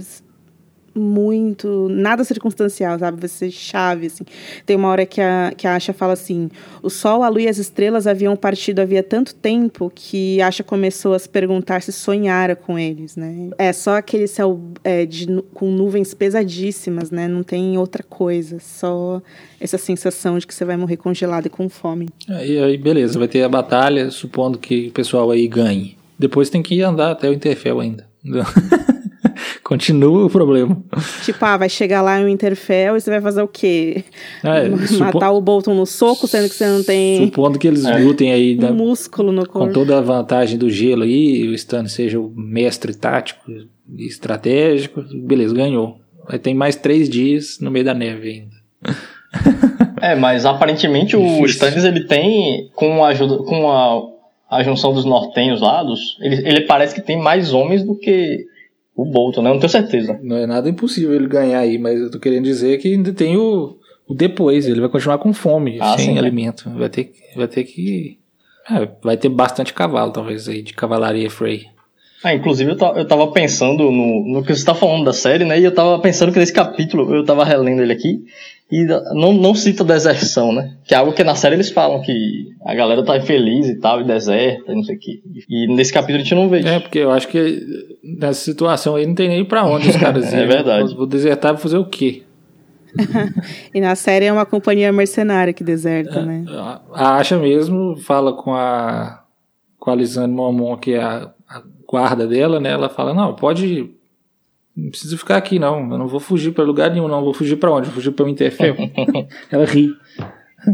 [0.97, 1.87] Muito.
[1.89, 3.27] Nada circunstancial, sabe?
[3.27, 4.23] Ser chave, assim.
[4.65, 6.49] Tem uma hora que a, que a Asha fala assim:
[6.81, 11.13] o sol, a lua e as estrelas haviam partido havia tanto tempo que Asha começou
[11.13, 13.49] a se perguntar se sonhara com eles, né?
[13.57, 17.27] É só aquele céu é, de, com nuvens pesadíssimas, né?
[17.27, 19.21] Não tem outra coisa, só
[19.59, 22.09] essa sensação de que você vai morrer congelado e com fome.
[22.29, 23.19] Aí, aí, beleza.
[23.19, 25.97] Vai ter a batalha, supondo que o pessoal aí ganhe.
[26.17, 28.07] Depois tem que andar até o Interfell ainda.
[29.63, 30.77] Continua o problema.
[31.23, 34.03] Tipo, ah, vai chegar lá em um Interfell e você vai fazer o quê?
[34.43, 37.83] É, Matar supo- o Bolton no soco, sendo que você não tem Supondo que eles
[38.01, 39.73] lutem aí da- um músculo no com corpo.
[39.73, 43.41] toda a vantagem do gelo aí, o Stannis seja o mestre tático
[43.95, 45.97] e estratégico, beleza, ganhou.
[46.27, 48.57] Aí tem mais três dias no meio da neve ainda.
[49.99, 51.45] É, mas aparentemente o Difícil.
[51.47, 53.99] Stannis ele tem, com a ajuda, com a,
[54.57, 58.45] a junção dos nortenhos lá, dos, ele, ele parece que tem mais homens do que
[58.97, 59.49] o Bolton, né?
[59.49, 60.19] Eu não tenho certeza.
[60.23, 63.37] Não é nada impossível ele ganhar aí, mas eu tô querendo dizer que ainda tem
[63.37, 63.77] o,
[64.07, 66.19] o depois, ele vai continuar com fome, Ah, sem sim, né?
[66.19, 66.69] alimento.
[66.71, 68.17] Vai ter, que- vai ter que.
[68.69, 71.67] é, vai ter bastante cavalo, talvez, aí, de cavalaria Frey.
[72.23, 75.59] Ah, inclusive eu, eu tava pensando no, no que você tá falando da série, né?
[75.59, 78.23] E eu tava pensando que nesse capítulo, eu tava relendo ele aqui,
[78.71, 80.75] e não, não cita deserção, né?
[80.85, 84.01] Que é algo que na série eles falam, que a galera tá infeliz e tal,
[84.01, 85.21] e deserta, e não sei o quê.
[85.49, 86.67] E nesse capítulo a gente não vê isso.
[86.67, 87.63] É, porque eu acho que
[88.03, 90.47] nessa situação aí não tem nem pra onde os caras É irem.
[90.49, 90.87] verdade.
[90.89, 92.23] Vou, vou desertar pra fazer o quê?
[93.73, 95.65] E na série é uma companhia mercenária que É.
[95.65, 96.43] deserta, né?
[96.49, 99.23] A a Asha mesmo fala com a
[99.79, 102.71] com a Lisane Momon, que é a, a guarda dela, né?
[102.71, 103.91] Ela fala: "Não, pode
[104.77, 107.55] não precisa ficar aqui não, eu não vou fugir pra lugar nenhum, não, vou fugir
[107.55, 107.87] pra onde?
[107.87, 108.75] Vou fugir para o Interfell".
[109.51, 109.89] Ela ri.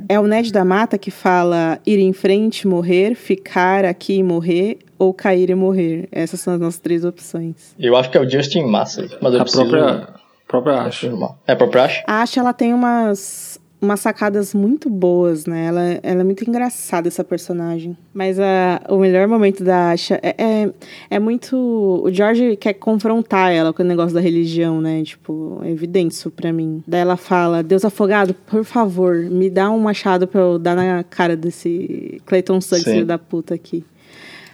[0.10, 4.80] É o Ned da Mata que fala ir em frente, morrer, ficar aqui e morrer,
[4.98, 6.08] ou cair e morrer.
[6.12, 7.76] Essas são as nossas três opções.
[7.80, 10.24] Eu acho que é o Justin Massey, mas eu A preciso própria
[10.54, 11.32] própria confirmar.
[11.48, 12.04] É a própria Ash?
[12.06, 13.53] A Asha, ela tem umas,
[13.84, 15.66] umas sacadas muito boas, né?
[15.66, 17.98] Ela, ela é muito engraçada, essa personagem.
[18.14, 20.70] Mas a, o melhor momento da Asha é, é,
[21.10, 21.56] é muito...
[21.56, 25.04] O George quer confrontar ela com o negócio da religião, né?
[25.04, 26.82] Tipo, é evidente isso pra mim.
[26.88, 31.04] Daí ela fala, Deus afogado, por favor, me dá um machado pra eu dar na
[31.04, 33.84] cara desse Clayton Suggs, filho da puta aqui.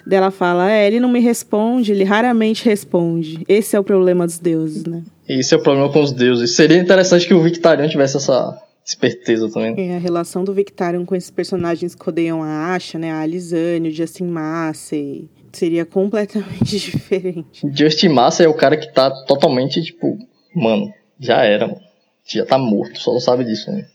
[0.06, 3.44] Daí ela fala, é, ele não me responde, ele raramente responde.
[3.48, 5.04] Esse é o problema dos deuses, né?
[5.28, 6.56] Esse é o problema com os deuses.
[6.56, 8.60] Seria interessante que o Victarion tivesse essa
[8.90, 9.90] esperteza também.
[9.90, 13.12] É, a relação do Victarion com esses personagens que odeiam a Asha, né?
[13.12, 15.30] A Alisane, o Justin Massey.
[15.54, 17.68] Seria completamente diferente.
[17.74, 20.18] Justin Massey é o cara que tá totalmente, tipo,
[20.56, 21.82] mano, já era, mano.
[22.26, 23.86] Já tá morto, só não sabe disso, né?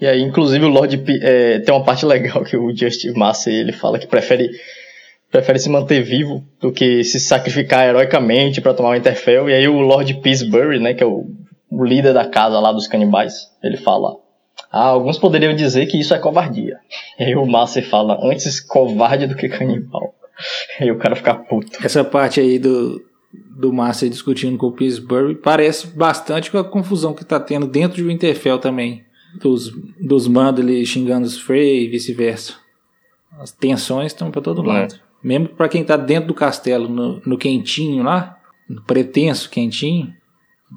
[0.00, 3.54] E aí, inclusive, o Lord P é, tem uma parte legal que o Justin Massey,
[3.54, 4.50] ele fala que prefere
[5.30, 9.50] prefere se manter vivo do que se sacrificar heroicamente pra tomar o Interfell.
[9.50, 11.26] E aí o Lord Peacebury, né, que é o,
[11.70, 14.16] o líder da casa lá dos canibais, ele fala:
[14.70, 16.78] "Ah, alguns poderiam dizer que isso é covardia".
[17.18, 20.14] E aí o Massey fala: "Antes covarde do que canibal".
[20.80, 21.78] E aí o cara fica puto.
[21.84, 23.02] Essa parte aí do,
[23.32, 28.02] do Massa discutindo com o Pittsburgh parece bastante com a confusão que tá tendo dentro
[28.02, 29.04] do Winterfell também.
[29.40, 32.54] Dos, dos Manderly xingando os Frey e vice-versa.
[33.38, 34.66] As tensões estão pra todo É.
[34.66, 34.94] lado.
[35.22, 38.38] Mesmo pra quem tá dentro do castelo, no, no quentinho lá,
[38.68, 40.14] no pretenso quentinho.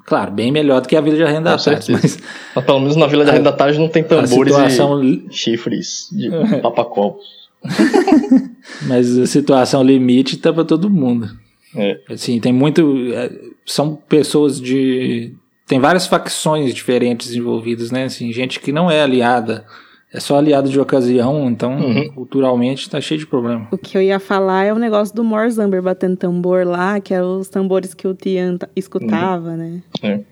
[0.06, 1.92] Claro, bem melhor do que a vida de arrendatários, certeza.
[1.92, 2.18] mas
[2.54, 6.30] Mas pelo menos na Vila de Arrendatários não tem tambores situação, e chifres de
[6.62, 7.24] papacopos.
[8.86, 11.28] mas a situação limite tá pra todo mundo.
[11.74, 12.00] É.
[12.08, 13.12] Assim, tem muito.
[13.12, 13.30] é,
[13.66, 15.34] São pessoas de.
[15.66, 18.04] Tem várias facções diferentes envolvidas, né?
[18.04, 19.64] Assim, gente que não é aliada.
[20.12, 22.08] É só aliado de ocasião, então Uhum.
[22.12, 23.68] culturalmente tá cheio de problema.
[23.70, 27.38] O que eu ia falar é o negócio do Morzamber batendo tambor lá, que eram
[27.38, 29.80] os tambores que o Tian ta- escutava, né?
[30.02, 30.14] É.
[30.14, 30.24] Ele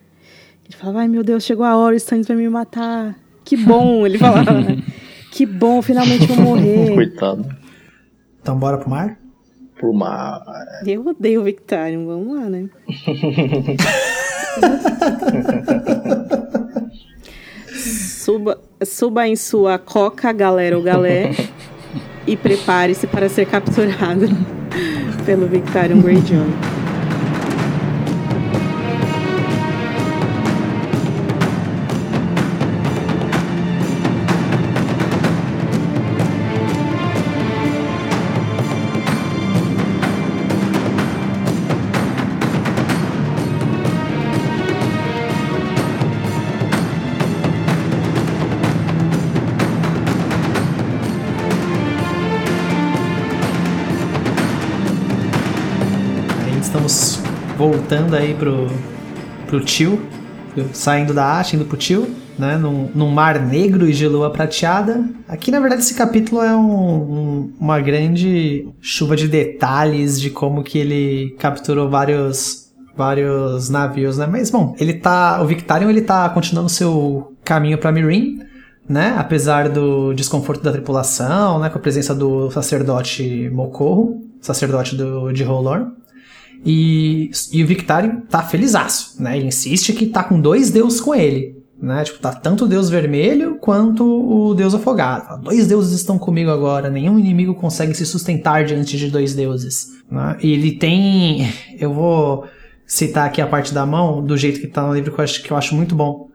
[0.77, 3.17] falava, ai meu Deus, chegou a hora, o Stannis vai me matar.
[3.45, 4.53] Que bom, ele falava.
[5.31, 6.91] que bom, finalmente vou morrer.
[6.95, 7.47] Coitado.
[8.43, 9.17] Então bora pro mar?
[9.81, 10.43] Por uma.
[10.85, 12.69] Eu odeio o Victarion, vamos lá, né?
[17.89, 21.35] suba, suba em sua coca, galera ou galé,
[22.27, 24.29] e prepare-se para ser capturado
[25.25, 26.78] pelo Victorian Greyjoy.
[57.89, 58.67] Voltando aí pro,
[59.47, 59.99] pro tio,
[60.75, 62.07] saindo da Asha, indo pro tio,
[62.39, 65.03] né, num, num mar negro e de lua prateada.
[65.27, 70.63] Aqui, na verdade, esse capítulo é um, um, uma grande chuva de detalhes de como
[70.63, 74.27] que ele capturou vários vários navios, né?
[74.27, 78.41] Mas bom, ele tá, o Victarion ele tá continuando seu caminho para Mirin,
[78.87, 79.15] né?
[79.17, 85.43] Apesar do desconforto da tripulação, né, com a presença do sacerdote Mocorro, sacerdote do de
[85.43, 85.87] Rolor.
[86.65, 89.37] E, e o Victarion tá felizaço, né?
[89.37, 92.05] Ele insiste que tá com dois deuses com ele, né?
[92.05, 95.43] Tipo, tá tanto o deus vermelho quanto o deus afogado.
[95.43, 99.89] Dois deuses estão comigo agora, nenhum inimigo consegue se sustentar diante de dois deuses.
[100.11, 100.37] Né?
[100.43, 101.53] E ele tem.
[101.79, 102.47] Eu vou
[102.87, 105.43] citar aqui a parte da mão, do jeito que tá no livro, que eu acho,
[105.43, 106.29] que eu acho muito bom.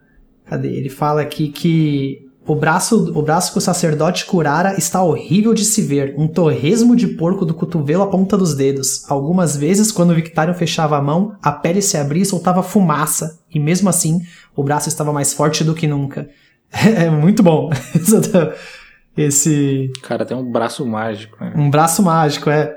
[0.45, 0.67] Cadê?
[0.67, 5.63] Ele fala aqui que o braço, o braço que o sacerdote curara está horrível de
[5.63, 9.09] se ver, um torresmo de porco do cotovelo à ponta dos dedos.
[9.09, 13.39] Algumas vezes, quando o Victarion fechava a mão, a pele se abria e soltava fumaça,
[13.53, 14.21] e mesmo assim,
[14.55, 16.29] o braço estava mais forte do que nunca.
[16.75, 17.69] É, muito bom.
[19.15, 19.91] Esse.
[20.01, 21.53] Cara, tem um braço mágico, né?
[21.55, 22.75] Um braço mágico, é.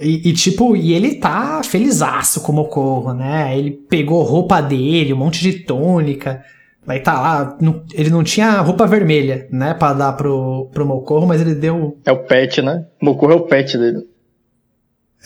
[0.00, 3.58] E, e, tipo, e ele tá felizaço como ocorro, né?
[3.58, 6.44] Ele pegou roupa dele, um monte de tônica.
[6.88, 11.26] Aí tá lá, não, ele não tinha roupa vermelha, né, pra dar pro, pro Mocorro,
[11.26, 11.98] mas ele deu.
[12.06, 12.86] É o pet, né?
[13.00, 13.98] Mocorro é o pet dele.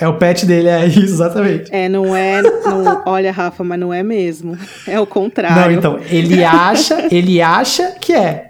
[0.01, 1.73] É o pet dele, é isso, exatamente.
[1.73, 2.43] É, não é.
[2.43, 4.59] Não, olha, Rafa, mas não é mesmo.
[4.89, 5.57] É o contrário.
[5.57, 8.49] Não, então, ele acha, ele acha que é.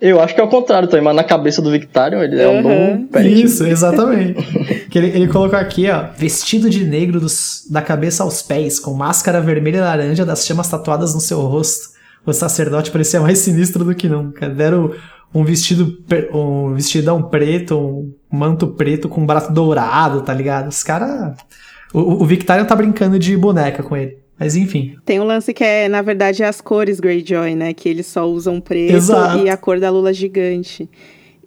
[0.00, 2.62] Eu acho que é o contrário também, mas na cabeça do Victarion ele é um
[2.62, 3.42] bom pet.
[3.42, 4.40] Isso, exatamente.
[4.88, 8.94] que ele, ele colocou aqui, ó, vestido de negro dos, da cabeça aos pés, com
[8.94, 11.98] máscara vermelha e laranja das chamas tatuadas no seu rosto
[12.30, 14.48] o sacerdote parecia mais sinistro do que nunca.
[14.48, 14.92] Deram
[15.34, 15.98] um vestido,
[16.32, 20.68] um vestidão preto, um manto preto com um braço dourado, tá ligado?
[20.68, 21.36] Os caras.
[21.92, 24.18] O, o Victarion tá brincando de boneca com ele.
[24.38, 24.96] Mas enfim.
[25.04, 27.74] Tem um lance que é, na verdade, as cores Greyjoy, né?
[27.74, 29.44] Que eles só usam preto Exato.
[29.44, 30.88] e a cor da lula gigante.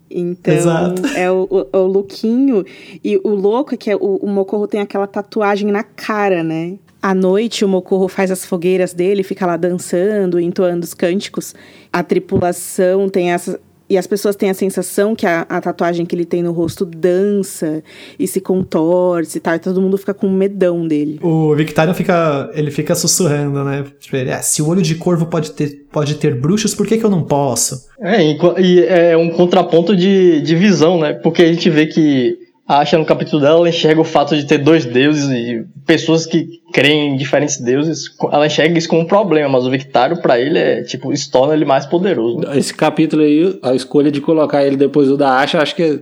[0.09, 1.07] Então, Exato.
[1.15, 2.63] é o, o, o lookinho.
[3.03, 6.75] E o louco é que é o, o Mocorro tem aquela tatuagem na cara, né?
[7.04, 11.54] À noite, o Mocorro faz as fogueiras dele, fica lá dançando, entoando os cânticos.
[11.91, 13.60] A tripulação tem essa.
[13.89, 16.86] E as pessoas têm a sensação que a, a tatuagem que ele tem no rosto
[16.86, 17.84] dança
[18.18, 19.54] e se contorce e tal.
[19.54, 21.20] E todo mundo fica com medão dele.
[21.22, 22.49] O Victarion fica.
[22.54, 23.84] Ele fica sussurrando, né?
[23.99, 27.04] Tipo, é, se o olho de corvo pode ter, pode ter bruxos, por que, que
[27.04, 27.86] eu não posso?
[27.99, 28.24] É,
[28.62, 31.12] e é um contraponto de, de visão, né?
[31.12, 32.42] Porque a gente vê que
[32.80, 36.61] acha no capítulo dela, ela enxerga o fato de ter dois deuses e pessoas que
[36.71, 40.57] creem em diferentes deuses, ela enxerga isso como um problema, mas o Victário, para ele,
[40.57, 42.41] é tipo, isso torna ele mais poderoso.
[42.53, 45.99] Esse capítulo aí, a escolha de colocar ele depois do da Asha, acho que é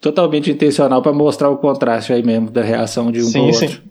[0.00, 3.64] totalmente intencional para mostrar o contraste aí mesmo da reação de um sim, pro sim.
[3.66, 3.82] outro.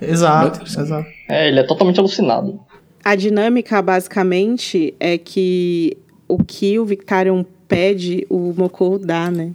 [0.00, 1.06] Exato, exato.
[1.28, 2.60] É, ele é totalmente alucinado.
[3.04, 5.96] A dinâmica, basicamente, é que
[6.28, 9.52] o que o Victarion pede, o Mokou dá, né?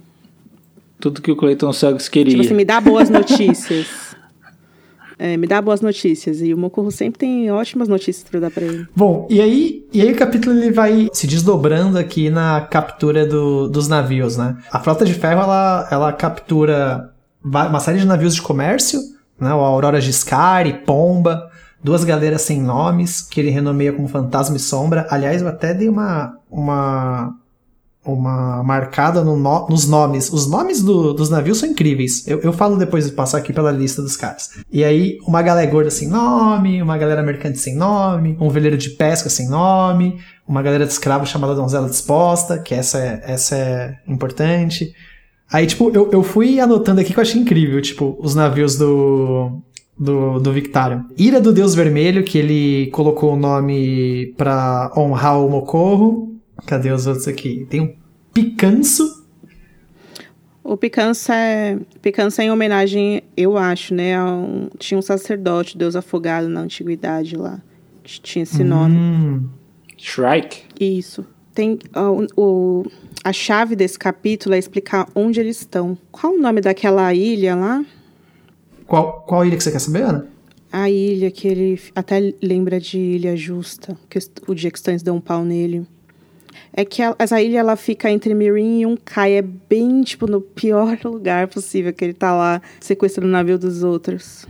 [1.04, 2.30] Tudo que o Clayton Suggs queria.
[2.30, 3.86] Tipo assim, me dá boas notícias.
[5.18, 6.40] é, me dá boas notícias.
[6.40, 8.86] E o Mocorro sempre tem ótimas notícias para dar para ele.
[8.96, 13.68] Bom, e aí, e aí o capítulo ele vai se desdobrando aqui na captura do,
[13.68, 14.56] dos navios, né?
[14.72, 17.12] A Frota de Ferro, ela, ela captura
[17.44, 18.98] uma série de navios de comércio,
[19.38, 19.52] né?
[19.52, 21.50] O Aurora Giscard, Pomba,
[21.82, 25.06] duas galeras sem nomes, que ele renomeia como Fantasma e Sombra.
[25.10, 27.36] Aliás, eu até dei uma, uma
[28.04, 30.32] uma marcada no no, nos nomes.
[30.32, 32.26] Os nomes do, dos navios são incríveis.
[32.26, 34.50] Eu, eu falo depois de passar aqui pela lista dos caras.
[34.70, 38.90] E aí, uma galera gorda sem nome, uma galera mercante sem nome, um veleiro de
[38.90, 43.96] pesca sem nome, uma galera de escravo chamada Donzela Disposta, que essa é, essa é
[44.06, 44.92] importante.
[45.50, 49.62] Aí, tipo, eu, eu fui anotando aqui que eu achei incrível, tipo, os navios do,
[49.98, 51.02] do, do Victarion.
[51.16, 56.33] Ira do Deus Vermelho, que ele colocou o nome pra honrar o Mocorro.
[56.66, 57.66] Cadê os outros aqui?
[57.68, 57.94] Tem um
[58.32, 59.24] Picanço.
[60.62, 64.16] O Picanço é, Picanço é em homenagem, eu acho, né?
[64.16, 67.60] A um, tinha um sacerdote, Deus afogado na antiguidade lá.
[68.02, 68.96] Que tinha esse nome.
[68.96, 69.48] Hum.
[69.96, 70.64] Shrike?
[70.80, 71.24] Isso.
[71.54, 72.90] Tem o, o,
[73.22, 75.96] a chave desse capítulo é explicar onde eles estão.
[76.10, 77.84] Qual o nome daquela ilha lá?
[78.86, 80.28] Qual, qual ilha que você quer saber, Ana?
[80.72, 85.14] A ilha que ele até lembra de Ilha Justa, que o dia que Stannis deu
[85.14, 85.86] um pau nele.
[86.72, 89.34] É que a, essa ilha ela fica entre Mirin e um Kai.
[89.34, 93.82] É bem, tipo, no pior lugar possível que ele tá lá sequestrando o navio dos
[93.82, 94.46] outros.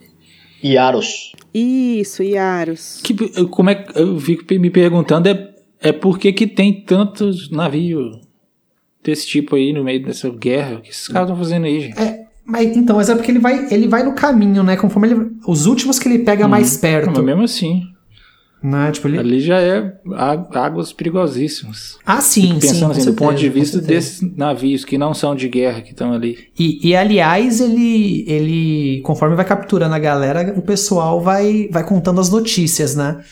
[0.62, 1.32] Iaros.
[1.52, 3.00] Isso, Iaros.
[3.02, 3.14] Que,
[3.46, 8.18] como é que eu fico me perguntando é, é por que, que tem tantos navios
[9.02, 10.76] desse tipo aí no meio dessa guerra?
[10.76, 12.00] O que esses caras estão fazendo aí, gente?
[12.00, 14.76] É, mas, então, mas é porque ele vai, ele vai no caminho, né?
[14.76, 15.30] Conforme ele.
[15.46, 17.10] Os últimos que ele pega hum, mais perto.
[17.14, 17.82] Mas mesmo assim.
[18.64, 18.90] Né?
[18.92, 19.18] Tipo, ele...
[19.18, 19.92] Ali já é
[20.54, 21.98] águas perigosíssimas.
[22.02, 25.50] Ah, sim, Pensando sim, assim, do ponto de vista desses navios que não são de
[25.50, 26.48] guerra que estão ali.
[26.58, 32.22] E, e, aliás, ele, ele, conforme vai capturando a galera, o pessoal vai, vai contando
[32.22, 33.22] as notícias, né?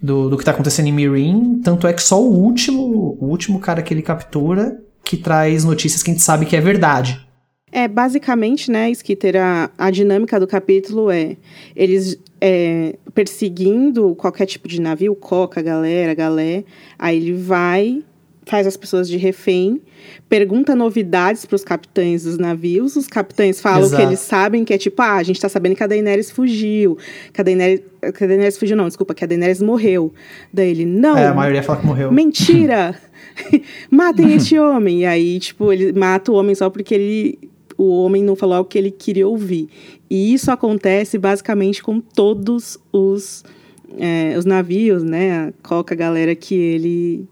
[0.00, 1.60] Do, do que tá acontecendo em Mirin.
[1.62, 6.02] Tanto é que só o último, o último cara que ele captura que traz notícias
[6.02, 7.27] que a gente sabe que é verdade.
[7.70, 11.36] É, basicamente, né, Skitter, a, a dinâmica do capítulo é
[11.76, 16.64] eles é, perseguindo qualquer tipo de navio, coca, galera, galé,
[16.98, 18.02] aí ele vai,
[18.46, 19.82] faz as pessoas de refém,
[20.28, 23.96] pergunta novidades para os capitães dos navios, os capitães falam Exato.
[23.96, 26.96] que eles sabem, que é tipo, ah, a gente está sabendo que a Daenerys fugiu,
[27.32, 27.82] que a Daenerys,
[28.16, 30.12] que a Daenerys fugiu, não, desculpa, que a Daenerys morreu.
[30.52, 31.18] Daí ele, não.
[31.18, 32.10] É, a maioria fala que morreu.
[32.10, 32.96] Mentira!
[33.90, 35.00] Matem esse homem.
[35.00, 37.38] E aí, tipo, ele mata o homem só porque ele
[37.78, 39.68] o homem não falou o que ele queria ouvir.
[40.10, 43.44] E isso acontece basicamente com todos os,
[43.96, 45.46] é, os navios, né?
[45.46, 47.28] A coca galera que ele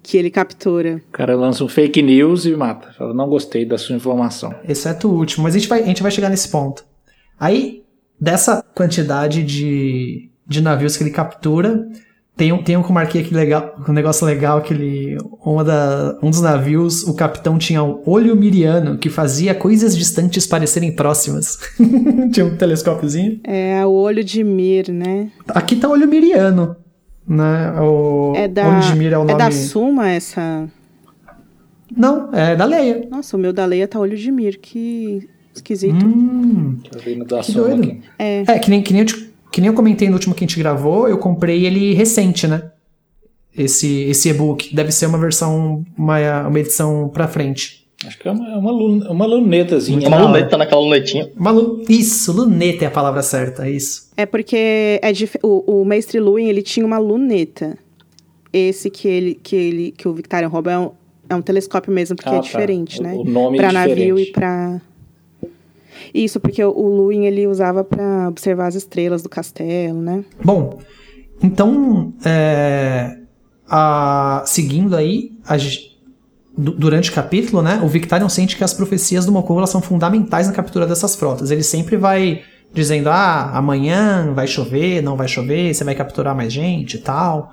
[0.00, 1.02] que ele captura.
[1.08, 2.90] O cara lança um fake news e mata.
[2.96, 4.54] Fala, não gostei da sua informação.
[4.66, 6.82] Exceto o último, mas a gente vai, a gente vai chegar nesse ponto.
[7.38, 7.82] Aí,
[8.18, 11.86] dessa quantidade de, de navios que ele captura,
[12.38, 15.18] tem um, tem um que eu marquei aqui legal, um negócio legal que ele.
[15.44, 20.46] Uma da, um dos navios, o capitão tinha um olho miriano que fazia coisas distantes
[20.46, 21.58] parecerem próximas.
[22.32, 23.40] tinha um telescópiozinho.
[23.42, 25.32] É, o olho de Mir, né?
[25.48, 26.76] Aqui tá o olho miriano.
[27.26, 27.72] Né?
[27.80, 29.32] O é da, olho de Mir é o nome.
[29.32, 30.68] É da Suma essa.
[31.94, 33.04] Não, é da Leia.
[33.10, 36.06] Nossa, o meu da Leia tá olho de Mir, que esquisito.
[36.06, 36.78] Hum,
[37.42, 37.96] que doido.
[38.16, 38.44] É.
[38.46, 40.46] é, que nem, que nem eu te que nem eu comentei no último que a
[40.46, 42.70] gente gravou, eu comprei ele recente, né?
[43.56, 44.74] Esse, esse e-book.
[44.74, 47.88] Deve ser uma versão, uma, uma edição pra frente.
[48.06, 50.06] Acho que é uma, uma, uma lunetazinha.
[50.06, 51.30] Uma luneta naquela lunetinha.
[51.36, 51.82] Uma lu...
[51.88, 54.10] Isso, luneta é a palavra certa, é isso.
[54.16, 55.36] É porque é dif...
[55.42, 57.76] o, o Mestre Luin, ele tinha uma luneta.
[58.52, 60.90] Esse que ele que, ele, que o Victorian rouba é um,
[61.28, 62.42] é um telescópio mesmo, porque ah, é tá.
[62.42, 63.02] diferente, tá.
[63.02, 63.14] né?
[63.14, 64.80] O nome pra é navio e pra
[66.14, 70.24] isso, porque o Luin ele usava para observar as estrelas do castelo, né?
[70.44, 70.78] Bom,
[71.42, 73.18] então, é,
[73.68, 75.56] a, seguindo aí, a,
[76.56, 80.52] durante o capítulo, né, o Victarion sente que as profecias do Mokovo são fundamentais na
[80.52, 81.50] captura dessas frotas.
[81.50, 82.42] Ele sempre vai
[82.72, 87.52] dizendo, ah, amanhã vai chover, não vai chover, você vai capturar mais gente e tal.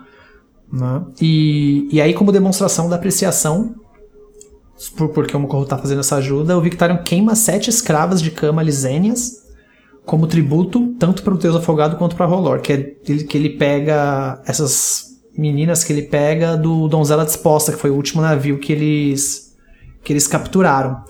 [0.72, 1.04] Né?
[1.22, 3.76] E, e aí, como demonstração da apreciação
[5.13, 9.43] porque o Mokorro está fazendo essa ajuda, o Victarion queima sete escravas de cama lisênias
[10.05, 14.41] como tributo, tanto para o Deus Afogado quanto para Rolor, que, é, que ele pega
[14.45, 19.55] essas meninas que ele pega do Donzela Disposta, que foi o último navio que eles,
[20.03, 21.03] que eles capturaram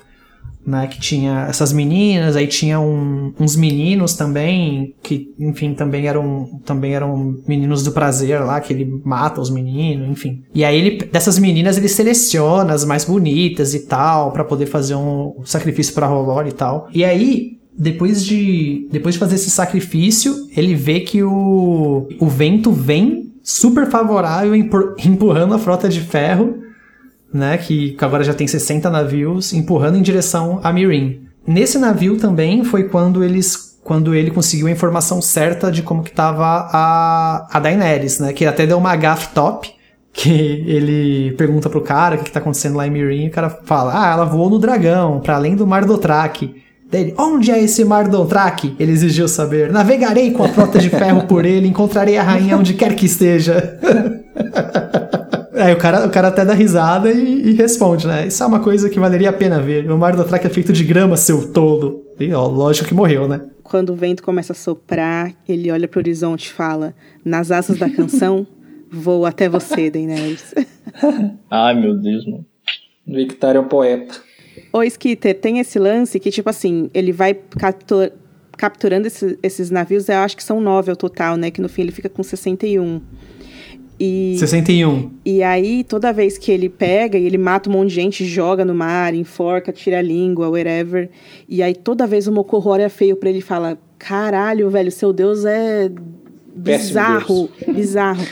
[0.65, 6.59] né, que tinha essas meninas, aí tinha um, uns meninos também, que, enfim, também eram,
[6.65, 10.43] também eram meninos do prazer lá, que ele mata os meninos, enfim.
[10.53, 14.95] E aí ele, dessas meninas ele seleciona as mais bonitas e tal, para poder fazer
[14.95, 16.87] um sacrifício para Rolor e tal.
[16.91, 22.71] E aí, depois de, depois de fazer esse sacrifício, ele vê que o, o vento
[22.71, 26.64] vem super favorável, empurrando a frota de ferro
[27.35, 31.25] né, que agora já tem 60 navios empurrando em direção a Mirin.
[31.45, 36.09] Nesse navio também foi quando eles quando ele conseguiu a informação certa de como que
[36.09, 39.71] estava a, a Daenerys, né, que até deu uma gaff top,
[40.11, 40.31] que
[40.65, 43.49] ele pergunta pro cara o que, que tá acontecendo lá em Mirin, e o cara
[43.63, 46.63] fala: "Ah, ela voou no dragão, para além do Mar Dothraki".
[46.89, 48.75] Dele, onde é esse Mar Dothraki?
[48.79, 49.71] Ele exigiu saber.
[49.71, 53.79] Navegarei com a frota de ferro por ele, encontrarei a rainha onde quer que esteja.
[55.55, 58.27] Aí o cara, o cara até dá risada e, e, responde, né?
[58.27, 59.89] Isso é uma coisa que valeria a pena ver.
[59.89, 62.03] O mar do Atraque é feito de grama, seu tolo.
[62.19, 63.41] E ó, lógico que morreu, né?
[63.63, 66.93] Quando o vento começa a soprar, ele olha pro horizonte e fala:
[67.23, 68.45] Nas asas da canção,
[68.91, 70.53] vou até você, Daenerys.
[71.49, 72.45] Ai, meu Deus, mano.
[73.07, 74.15] Victor é um poeta.
[74.73, 78.11] Ô, Skitter, tem esse lance que, tipo assim, ele vai captur
[78.57, 81.51] capturando esse, esses navios, eu acho que são nove ao total, né?
[81.51, 83.01] Que no fim ele fica com 61.
[83.99, 85.11] E, 61.
[85.23, 88.65] E aí, toda vez que ele pega e ele mata um monte de gente, joga
[88.65, 91.09] no mar, enforca, tira a língua, whatever.
[91.47, 95.13] E aí, toda vez o Mocorro olha feio pra ele e fala: Caralho, velho, seu
[95.13, 95.89] Deus é
[96.53, 98.25] bizarro, bizarro.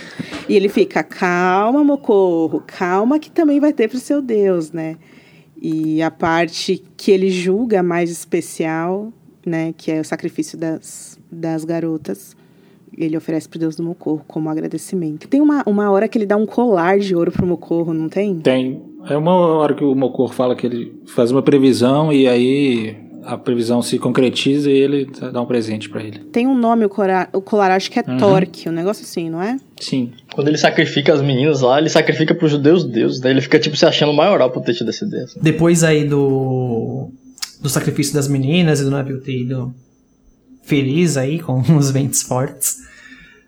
[0.49, 4.97] E ele fica: Calma, Mocorro, calma que também vai ter pro seu Deus, né?
[5.61, 9.13] E a parte que ele julga mais especial,
[9.45, 12.35] né, que é o sacrifício das, das garotas
[12.97, 15.27] ele oferece pro Deus do Mocorro como agradecimento.
[15.27, 18.39] Tem uma, uma hora que ele dá um colar de ouro pro Mocorro, não tem?
[18.39, 18.81] Tem.
[19.09, 23.37] É uma hora que o Mocorro fala que ele faz uma previsão e aí a
[23.37, 26.19] previsão se concretiza e ele dá um presente para ele.
[26.31, 28.17] Tem um nome o colar, o colar acho que é uhum.
[28.17, 29.57] Torque, um negócio assim, não é?
[29.79, 30.11] Sim.
[30.33, 33.75] Quando ele sacrifica as meninas lá, ele sacrifica pros judeus deuses, daí ele fica tipo
[33.75, 35.25] se achando maioral por ter tido essa ideia.
[35.41, 37.09] Depois aí do
[37.61, 39.73] do sacrifício das meninas e do navio ter ido
[40.63, 42.83] feliz aí, com os ventos fortes.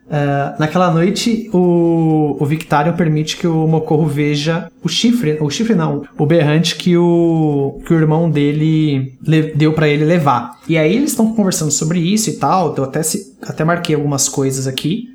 [0.05, 5.74] Uh, naquela noite, o, o Victarion permite que o Mocorro veja o chifre, o chifre
[5.74, 10.59] não, o berrante que o, que o irmão dele le, deu para ele levar.
[10.70, 14.30] E aí eles estão conversando sobre isso e tal, eu até, se, até marquei algumas
[14.30, 15.09] coisas aqui,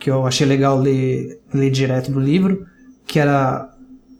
[0.00, 2.66] que eu achei legal ler, ler direto do livro,
[3.06, 3.68] que era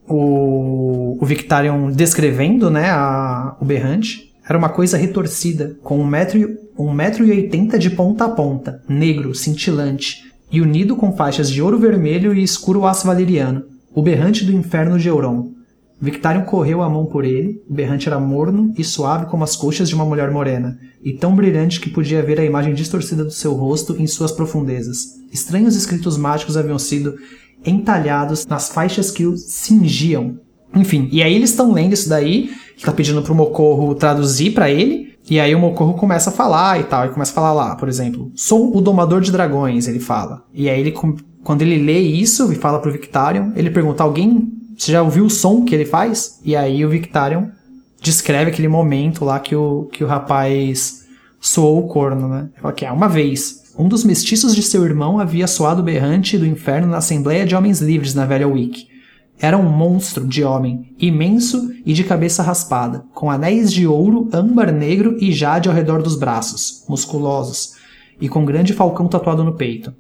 [0.07, 6.39] o, o Victarion descrevendo né, a, o berrante, era uma coisa retorcida, com um metro,
[6.79, 11.63] um metro e oitenta de ponta a ponta, negro, cintilante, e unido com faixas de
[11.63, 15.53] ouro vermelho e escuro aço valeriano, o berrante do inferno de Euron.
[15.99, 19.89] Victarion correu a mão por ele, o berrante era morno e suave como as coxas
[19.89, 23.55] de uma mulher morena, e tão brilhante que podia ver a imagem distorcida do seu
[23.55, 25.15] rosto em suas profundezas.
[25.33, 27.15] Estranhos escritos mágicos haviam sido
[27.65, 30.37] entalhados nas faixas que o cingiam.
[30.75, 32.51] Enfim, e aí eles estão lendo isso daí,
[32.83, 35.13] tá pedindo pro Mocorro traduzir para ele.
[35.29, 37.07] E aí o Mocorro começa a falar e tal.
[37.07, 40.43] E começa a falar lá, por exemplo, sou o domador de dragões, ele fala.
[40.53, 40.93] E aí ele,
[41.45, 45.31] quando ele lê isso e fala pro Victarion, ele pergunta, alguém, você já ouviu o
[45.31, 46.41] som que ele faz?
[46.45, 47.47] E aí o Victarion
[48.01, 51.05] descreve aquele momento lá que o, que o rapaz
[51.41, 52.49] soou o corno, né?
[52.53, 53.63] Ele fala que é uma vez.
[53.79, 57.81] Um dos mestiços de seu irmão havia soado berrante do inferno na Assembleia de Homens
[57.81, 58.92] Livres na Velha Wiki.
[59.43, 64.73] Era um monstro de homem, imenso e de cabeça raspada, com anéis de ouro, âmbar
[64.73, 67.73] negro e jade ao redor dos braços, musculosos,
[68.21, 69.93] e com grande falcão tatuado no peito.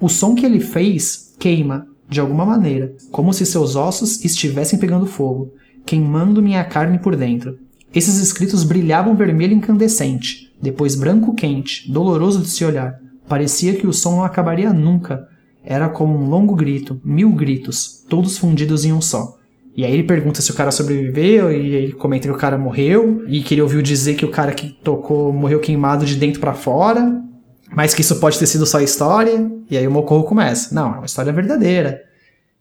[0.00, 5.04] O som que ele fez queima, de alguma maneira, como se seus ossos estivessem pegando
[5.04, 5.52] fogo,
[5.84, 7.58] queimando minha carne por dentro.
[7.94, 12.98] Esses escritos brilhavam vermelho incandescente, depois branco quente, doloroso de se olhar.
[13.28, 15.28] Parecia que o som não acabaria nunca,
[15.64, 19.36] era como um longo grito, mil gritos, todos fundidos em um só.
[19.76, 23.22] E aí ele pergunta se o cara sobreviveu, e ele comenta que o cara morreu,
[23.28, 26.54] e que ele ouviu dizer que o cara que tocou morreu queimado de dentro para
[26.54, 27.22] fora,
[27.70, 29.50] mas que isso pode ter sido só história.
[29.70, 30.74] E aí o Mocorro começa.
[30.74, 32.02] Não, é uma história verdadeira.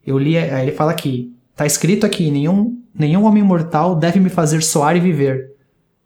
[0.06, 4.30] Eu li, aí ele fala aqui, tá escrito aqui, nenhum, nenhum homem mortal deve me
[4.30, 5.52] fazer soar e viver.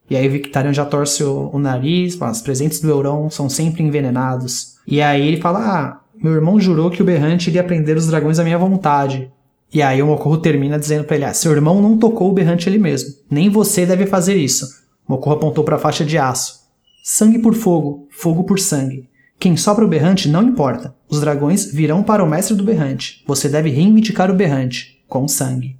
[0.09, 4.75] E aí Victarion já torce o, o nariz, os presentes do Euron são sempre envenenados.
[4.87, 8.37] E aí ele fala, ah, meu irmão jurou que o berrante iria prender os dragões
[8.37, 9.31] à minha vontade.
[9.73, 12.69] E aí o Mocorro termina dizendo para ele: ah, seu irmão não tocou o berrante
[12.69, 13.09] ele mesmo.
[13.29, 14.67] Nem você deve fazer isso.
[15.07, 16.61] Mocorro apontou para a faixa de aço.
[17.03, 19.09] Sangue por fogo, fogo por sangue.
[19.39, 20.93] Quem sopra o berrante não importa.
[21.09, 23.23] Os dragões virão para o mestre do berrante.
[23.25, 25.77] Você deve reivindicar o berrante, com sangue.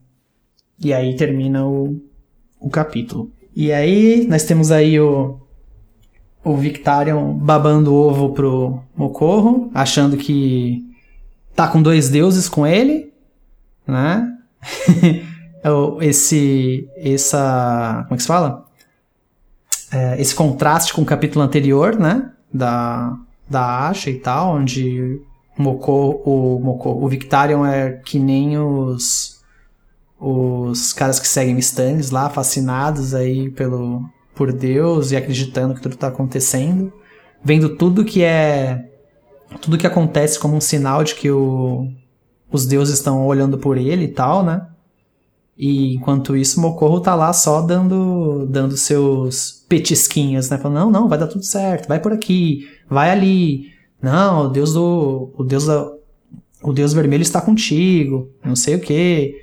[0.84, 2.02] E aí termina o,
[2.60, 3.32] o capítulo.
[3.56, 5.40] E aí nós temos aí o,
[6.44, 10.84] o Victarion babando ovo pro Mocorro, achando que
[11.56, 13.14] tá com dois deuses com ele,
[13.86, 14.28] né?
[16.02, 18.66] Esse, essa, como é que se fala?
[19.92, 22.32] É, esse contraste com o capítulo anterior, né?
[22.52, 23.16] Da,
[23.48, 25.22] da Asha e tal, onde
[25.60, 29.40] o o, Mocorro, o Victarion é que nem os
[30.20, 34.04] os caras que seguem Stannis lá, fascinados aí pelo
[34.42, 36.92] por Deus e acreditando que tudo está acontecendo,
[37.44, 38.90] vendo tudo que é
[39.62, 41.88] tudo que acontece como um sinal de que o,
[42.52, 44.66] os deuses estão olhando por ele e tal, né?
[45.56, 50.58] E enquanto isso, Mocorro tá lá só dando dando seus petisquinhos, né?
[50.58, 53.68] Falando, não, não, vai dar tudo certo, vai por aqui, vai ali.
[54.02, 55.88] Não, o Deus do o Deus da,
[56.64, 59.36] o Deus vermelho está contigo, não sei o que.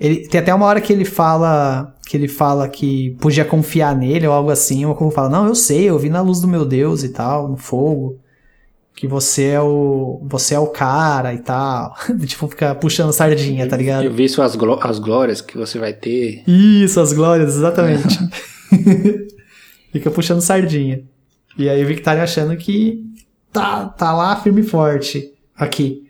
[0.00, 4.26] Ele tem até uma hora que ele fala que ele fala que podia confiar nele
[4.26, 6.64] ou algo assim, o Goku fala: "Não, eu sei, eu vi na luz do meu
[6.64, 8.18] Deus e tal, no fogo,
[8.96, 11.94] que você é o você é o cara e tal".
[12.24, 14.04] tipo fica puxando sardinha, tá ligado?
[14.04, 16.42] Eu vi suas gló as glórias que você vai ter.
[16.48, 18.18] Isso, as glórias, exatamente.
[19.92, 21.02] fica puxando sardinha.
[21.58, 23.04] E aí o Victoria achando que
[23.52, 26.04] tá tá lá firme e forte aqui.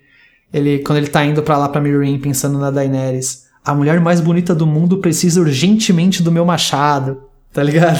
[0.53, 3.47] Ele, quando ele tá indo pra lá pra Meereen pensando na Daenerys.
[3.65, 7.23] A mulher mais bonita do mundo precisa urgentemente do meu machado.
[7.53, 7.99] Tá ligado?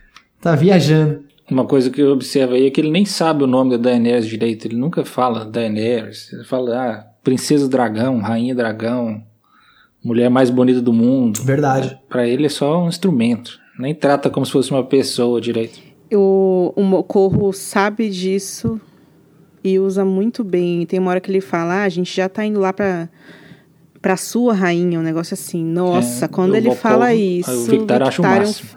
[0.40, 1.24] tá viajando.
[1.50, 4.26] Uma coisa que eu observo aí é que ele nem sabe o nome da Daenerys
[4.26, 4.66] direito.
[4.66, 6.32] Ele nunca fala Daenerys.
[6.32, 9.22] Ele fala, ah, Princesa Dragão, Rainha Dragão,
[10.02, 11.42] mulher mais bonita do mundo.
[11.42, 11.98] Verdade.
[12.08, 13.58] Para ele é só um instrumento.
[13.78, 15.80] Nem trata como se fosse uma pessoa direito.
[16.12, 18.80] O, o Mocorro sabe disso
[19.62, 20.86] e usa muito bem.
[20.86, 23.08] Tem uma hora que ele fala: ah, a gente já tá indo lá pra,
[24.04, 25.64] pra sua rainha, um negócio assim.
[25.64, 27.50] Nossa, é, quando ele fala isso.
[27.50, 28.68] O Victor acha o máximo.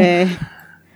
[0.00, 0.28] É.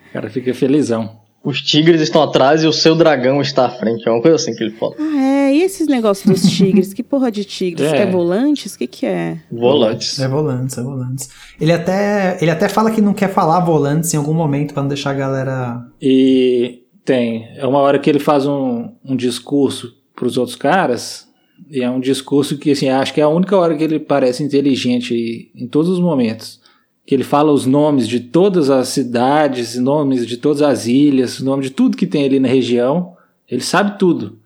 [0.08, 1.18] o cara fica felizão.
[1.42, 4.06] Os tigres estão atrás e o seu dragão está à frente.
[4.06, 4.94] É uma coisa assim que ele fala.
[5.00, 5.52] Ah, é.
[5.52, 6.94] E esses negócios dos tigres?
[6.94, 7.92] que porra de tigres?
[7.92, 8.74] É, é volantes?
[8.74, 9.38] O que, que é?
[9.50, 10.16] Volantes.
[10.20, 11.30] É volantes, é volantes.
[11.60, 14.88] Ele até, ele até fala que não quer falar volantes em algum momento para não
[14.88, 15.84] deixar a galera.
[16.00, 17.48] E tem.
[17.56, 21.25] É uma hora que ele faz um, um discurso para os outros caras.
[21.70, 24.42] E é um discurso que, assim, acho que é a única hora que ele parece
[24.42, 26.60] inteligente em todos os momentos
[27.06, 31.62] que ele fala os nomes de todas as cidades, nomes de todas as ilhas, nome
[31.62, 33.16] de tudo que tem ali na região.
[33.48, 34.40] Ele sabe tudo.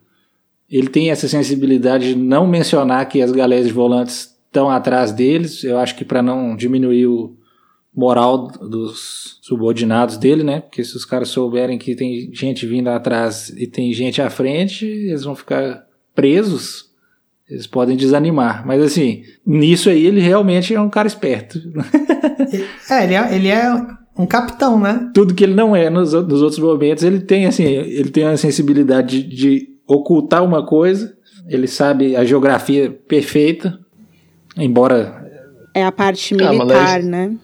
[0.71, 5.65] Ele tem essa sensibilidade de não mencionar que as galérias de volantes estão atrás deles.
[5.65, 7.35] Eu acho que para não diminuir o
[7.95, 10.61] moral dos subordinados dele, né?
[10.61, 14.85] Porque se os caras souberem que tem gente vindo atrás e tem gente à frente,
[14.85, 16.90] eles vão ficar presos
[17.51, 18.65] eles podem desanimar.
[18.67, 21.61] Mas assim, nisso aí ele realmente é um cara esperto.
[22.89, 23.87] é, ele é, ele é
[24.17, 25.11] um capitão, né?
[25.13, 28.37] Tudo que ele não é nos, nos outros momentos, ele tem assim, ele tem a
[28.37, 31.17] sensibilidade de, de ocultar uma coisa,
[31.49, 33.79] ele sabe a geografia perfeita,
[34.57, 35.19] embora.
[35.75, 37.37] É a parte militar, ah, né?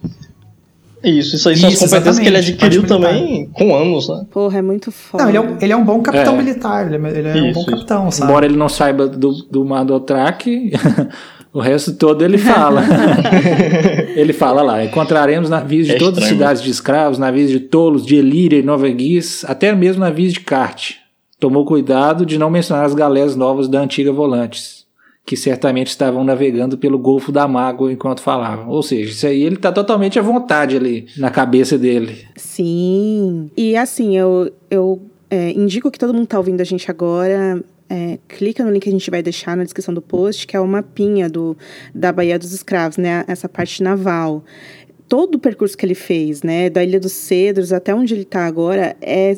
[1.06, 4.26] Isso, isso aí são as competências que ele adquiriu também com anos, né?
[4.28, 5.22] Porra, é muito foda.
[5.22, 6.36] Não, ele é um, ele é um bom capitão é.
[6.36, 8.30] militar, ele é, ele é isso, um bom capitão, sabe?
[8.30, 10.72] Embora ele não saiba do, do Mandotrak,
[11.54, 12.82] o resto todo ele fala.
[14.16, 18.04] ele fala lá, encontraremos navios de é todas as cidades de escravos, navios de tolos,
[18.04, 20.98] de Elíria e Nova Guis, até mesmo navios de Carte.
[21.38, 24.85] Tomou cuidado de não mencionar as galés novas da antiga Volantes
[25.26, 28.68] que certamente estavam navegando pelo Golfo da Mágoa enquanto falavam.
[28.68, 32.24] Ou seja, isso aí ele está totalmente à vontade ali na cabeça dele.
[32.36, 33.50] Sim.
[33.56, 37.60] E assim, eu, eu é, indico que todo mundo está ouvindo a gente agora.
[37.88, 40.60] É, clica no link que a gente vai deixar na descrição do post, que é
[40.60, 41.56] o mapinha do,
[41.92, 43.24] da Baía dos Escravos, né?
[43.26, 44.44] Essa parte naval.
[45.08, 46.70] Todo o percurso que ele fez, né?
[46.70, 49.36] Da Ilha dos Cedros até onde ele está agora, é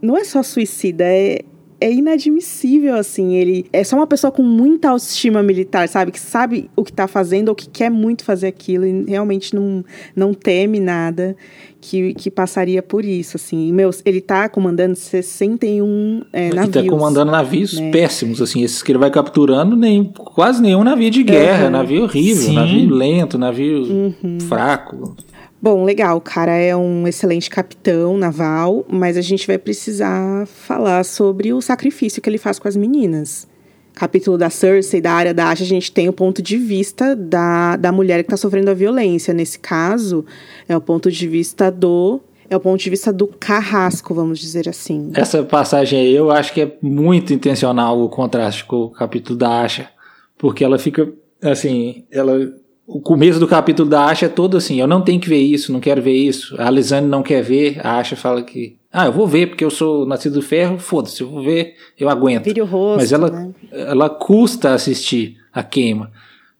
[0.00, 1.40] não é só suicida, é,
[1.80, 3.34] é inadmissível, assim.
[3.34, 6.12] Ele é só uma pessoa com muita autoestima militar, sabe?
[6.12, 9.84] Que sabe o que tá fazendo ou que quer muito fazer aquilo e realmente não,
[10.14, 11.34] não teme nada
[11.80, 13.72] que, que passaria por isso, assim.
[13.72, 16.76] Meu, ele tá comandando 61 é, navios.
[16.76, 17.90] Ele tá comandando navios né?
[17.90, 18.62] péssimos, assim.
[18.62, 21.64] Esses que ele vai capturando, nem, quase nenhum navio de guerra.
[21.64, 21.70] Uhum.
[21.70, 22.54] Navio horrível, Sim.
[22.54, 24.38] navio lento, navio uhum.
[24.40, 25.16] fraco.
[25.62, 31.04] Bom, legal, o cara é um excelente capitão naval, mas a gente vai precisar falar
[31.04, 33.46] sobre o sacrifício que ele faz com as meninas.
[33.92, 37.76] Capítulo da Cersei, da área da Asha, a gente tem o ponto de vista da,
[37.76, 39.34] da mulher que está sofrendo a violência.
[39.34, 40.24] Nesse caso,
[40.66, 44.68] é o ponto de vista do é o ponto de vista do carrasco, vamos dizer
[44.68, 45.12] assim.
[45.14, 49.60] Essa passagem aí eu acho que é muito intencional o contraste com o capítulo da
[49.60, 49.88] Asha,
[50.36, 52.52] porque ela fica assim, ela
[52.92, 55.72] o começo do capítulo da Asha é todo assim, eu não tenho que ver isso,
[55.72, 56.56] não quero ver isso.
[56.58, 59.70] A Lisane não quer ver, a Asha fala que, ah, eu vou ver porque eu
[59.70, 62.44] sou nascido do ferro, foda-se, eu vou ver, eu aguento.
[62.44, 63.50] Vire o rosto, Mas ela, né?
[63.70, 66.10] ela custa assistir a queima.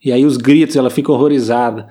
[0.02, 1.88] E aí os gritos, ela fica horrorizada.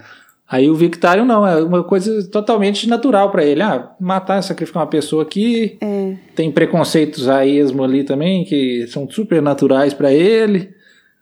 [0.49, 3.61] Aí o Victário não, é uma coisa totalmente natural para ele.
[3.61, 5.77] Ah, matar, sacrificar uma pessoa aqui.
[5.79, 6.15] É.
[6.33, 10.71] Tem preconceitos a esmo ali também que são super naturais para ele.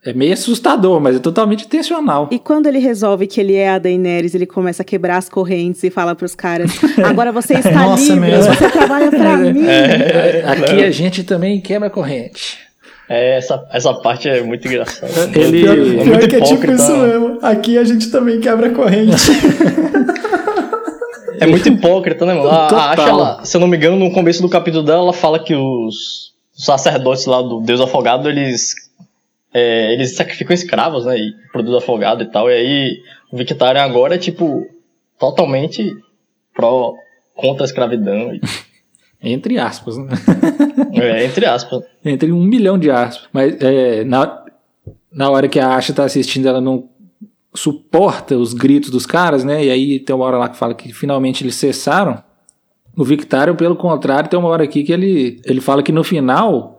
[0.07, 2.29] É meio assustador, mas é totalmente intencional.
[2.31, 5.83] E quando ele resolve que ele é a Daenerys, ele começa a quebrar as correntes
[5.83, 6.71] e fala pros caras:
[7.03, 8.53] agora você está Nossa, livre, mesmo.
[8.53, 9.65] você trabalha pra é, mim.
[9.65, 12.57] É, aqui a gente também quebra corrente.
[13.09, 15.11] É, essa, essa parte é muito engraçada.
[15.37, 17.39] Ele pior, é muito que é tipo isso mesmo.
[17.41, 19.29] Aqui a gente também quebra corrente.
[21.37, 22.49] é muito hipócrita, né, mano?
[22.49, 25.37] A, acha ela, se eu não me engano, no começo do capítulo dela, ela fala
[25.37, 28.87] que os sacerdotes lá do Deus Afogado, eles
[29.53, 31.17] é, eles sacrificam escravos, né?
[31.17, 32.49] E produzem afogado e tal.
[32.49, 34.67] E aí o Victarion agora é tipo
[35.19, 35.95] totalmente
[36.53, 36.93] pró
[37.35, 38.33] contra a escravidão.
[38.33, 38.41] E...
[39.21, 40.09] entre aspas, né?
[40.93, 41.83] é, entre aspas.
[42.03, 43.29] Entre um milhão de aspas.
[43.31, 44.45] Mas é, na,
[45.11, 46.89] na hora que a Asha tá assistindo, ela não
[47.53, 49.65] suporta os gritos dos caras, né?
[49.65, 52.23] E aí tem uma hora lá que fala que finalmente eles cessaram.
[52.95, 56.76] O Victarion, pelo contrário, tem uma hora aqui que ele, ele fala que no final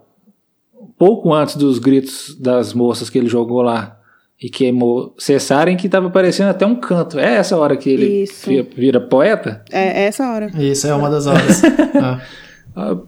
[0.97, 3.97] pouco antes dos gritos das moças que ele jogou lá
[4.41, 7.19] e queimou cessarem, que estava parecendo até um canto.
[7.19, 9.63] É essa hora que ele vira, vira, poeta?
[9.69, 10.49] É, é essa hora.
[10.57, 11.61] Isso, é uma das horas.
[11.99, 12.21] ah.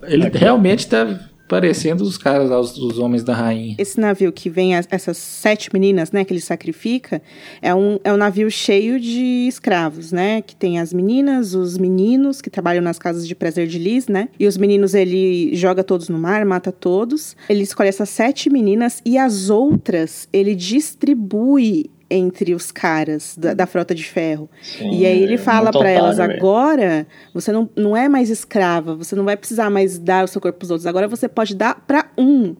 [0.04, 1.08] Ele realmente está
[1.52, 3.76] parecendo os caras os, os, homens da rainha.
[3.78, 7.22] Esse navio que vem as, essas sete meninas, né, que ele sacrifica,
[7.62, 12.40] é um, é um navio cheio de escravos, né, que tem as meninas, os meninos
[12.40, 16.08] que trabalham nas casas de prazer de Liz, né, e os meninos ele joga todos
[16.08, 17.36] no mar, mata todos.
[17.50, 23.66] Ele escolhe essas sete meninas e as outras ele distribui entre os caras da, da
[23.66, 24.50] frota de ferro.
[24.62, 29.16] Sim, e aí ele fala para elas: agora você não, não é mais escrava, você
[29.16, 31.76] não vai precisar mais dar o seu corpo para os outros, agora você pode dar
[31.88, 32.56] para um.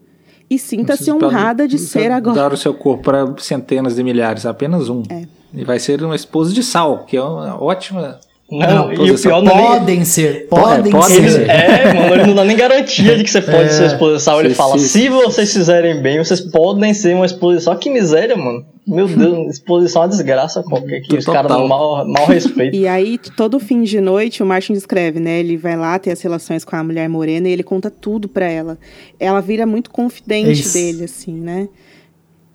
[0.50, 2.36] E sinta-se honrada de ser agora.
[2.36, 5.04] Dar o seu corpo para centenas de milhares, apenas um.
[5.10, 5.24] É.
[5.54, 8.20] E vai ser uma esposa de sal, que é uma ótima
[8.52, 11.50] não, não e o pior não é podem ser, podem, é, ser.
[11.50, 14.42] é, mano, ele não dá nem garantia de que você pode é, ser exposição.
[14.42, 17.74] Ele fala, se, se vocês fizerem bem, vocês podem ser uma exposição.
[17.78, 18.66] Que miséria, mano.
[18.92, 22.76] Meu Deus, exposição é uma desgraça qualquer que os caras dão mal, mal respeito.
[22.82, 25.40] E aí, todo fim de noite, o Martin descreve, né?
[25.40, 28.46] Ele vai lá ter as relações com a mulher morena e ele conta tudo pra
[28.46, 28.78] ela.
[29.20, 30.74] Ela vira muito confidente Isso.
[30.74, 31.70] dele, assim, né?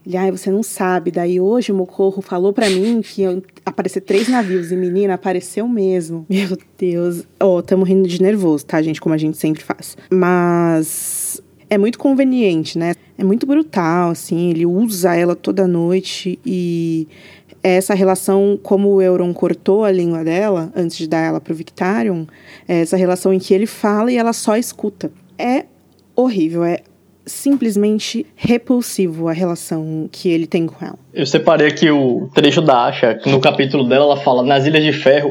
[0.07, 1.11] Ele, ai, você não sabe.
[1.11, 5.67] Daí hoje o Mocorro falou para mim que iam aparecer três navios e menina, apareceu
[5.67, 6.25] mesmo.
[6.31, 7.25] Meu Deus.
[7.41, 9.01] Ó, oh, tamo rindo de nervoso, tá, gente?
[9.01, 9.97] Como a gente sempre faz.
[10.11, 12.95] Mas é muito conveniente, né?
[13.19, 14.51] É muito brutal, assim.
[14.51, 17.09] Ele usa ela toda noite e
[17.63, 22.25] essa relação, como o Euron cortou a língua dela antes de dar ela pro Victarion,
[22.69, 25.11] é essa relação em que ele fala e ela só escuta.
[25.39, 25.65] É
[26.15, 26.81] horrível, é
[27.27, 30.99] simplesmente repulsivo a relação que ele tem com ela.
[31.13, 34.93] Eu separei aqui o trecho da Asha, no capítulo dela ela fala: Nas Ilhas de
[34.93, 35.31] Ferro,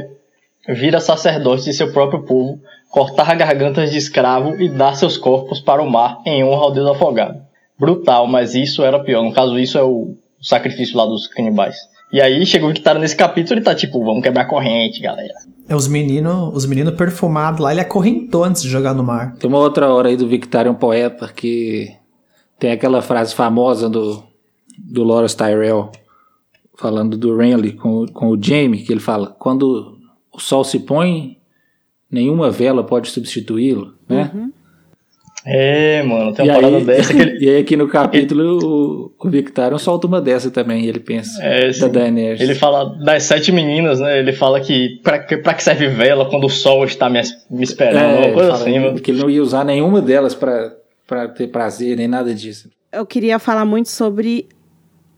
[0.67, 2.59] vira sacerdote de seu próprio povo,
[2.95, 6.89] cortar gargantas de escravo e dar seus corpos para o mar em honra ao Deus
[6.89, 7.41] afogado.
[7.77, 9.21] Brutal, mas isso era pior.
[9.21, 11.75] No caso, isso é o sacrifício lá dos canibais.
[12.09, 15.33] E aí chegou que tá nesse capítulo e tá tipo, vamos quebrar a corrente, galera.
[15.67, 19.35] É os meninos, os meninos perfumados lá, ele acorrentou antes de jogar no mar.
[19.35, 21.91] Tem uma outra hora aí do Victarion Poeta que
[22.57, 24.23] tem aquela frase famosa do,
[24.77, 25.91] do Loras Tyrell
[26.77, 29.97] falando do Renly com, com o Jaime, que ele fala: quando
[30.31, 31.35] o sol se põe,
[32.09, 34.31] nenhuma vela pode substituí-lo, né?
[34.33, 34.51] Uhum.
[35.47, 37.37] É, mano, tem uma e parada aí, dessa que ele...
[37.45, 41.69] E aí aqui no capítulo o, o Victarion solta uma dessa também, ele pensa, é,
[41.71, 42.41] da Daenerys.
[42.41, 46.45] Ele fala das sete meninas, né, ele fala que pra, pra que serve vela quando
[46.45, 48.99] o sol está me, me esperando, é, uma coisa assim, mano.
[48.99, 50.73] Que ele não ia usar nenhuma delas pra,
[51.05, 52.69] pra ter prazer, nem nada disso.
[52.91, 54.47] Eu queria falar muito sobre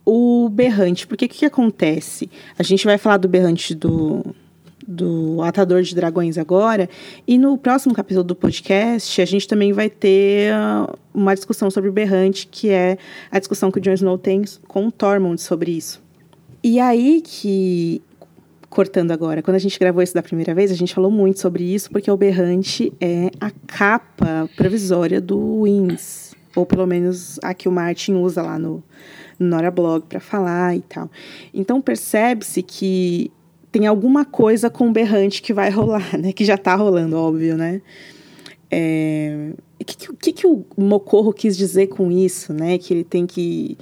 [0.03, 2.29] o berrante, porque o que, que acontece?
[2.59, 4.25] A gente vai falar do berrante do
[4.87, 6.89] do Atador de Dragões agora.
[7.27, 11.89] E no próximo capítulo do podcast, a gente também vai ter uh, uma discussão sobre
[11.89, 12.97] o Berrante, que é
[13.29, 16.01] a discussão que o Jon Snow tem com o Tormund sobre isso.
[16.63, 18.01] E aí que
[18.69, 21.63] cortando agora, quando a gente gravou isso da primeira vez, a gente falou muito sobre
[21.63, 27.67] isso, porque o Berrante é a capa provisória do Wins, ou pelo menos a que
[27.67, 28.83] o Martin usa lá no,
[29.39, 31.09] no Nora Blog para falar e tal.
[31.53, 33.31] Então percebe-se que
[33.71, 36.31] tem alguma coisa com berrante que vai rolar, né?
[36.31, 37.81] Que já tá rolando, óbvio, né?
[38.69, 39.51] É...
[39.79, 42.77] O que, que, que, o Mocorro quis dizer com isso, né?
[42.77, 43.77] Que ele tem que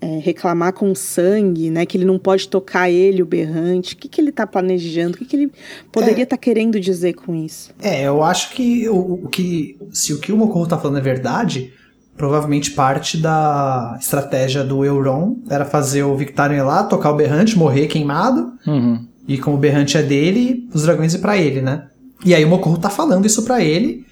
[0.00, 1.84] é, reclamar com sangue, né?
[1.84, 3.94] Que ele não pode tocar ele, o berrante.
[3.94, 5.16] O que, que ele tá planejando?
[5.16, 5.52] O que, que ele
[5.90, 7.72] poderia estar é, tá querendo dizer com isso?
[7.82, 11.02] É, eu acho que o, o que se o que o Mocorro tá falando é
[11.02, 11.72] verdade,
[12.16, 17.58] provavelmente parte da estratégia do Euron era fazer o Victarion ir lá, tocar o berrante,
[17.58, 18.52] morrer queimado.
[18.66, 19.07] Uhum.
[19.28, 21.86] E como o berrante é dele, os dragões é para ele, né?
[22.24, 24.06] E aí o Mocorro tá falando isso para ele,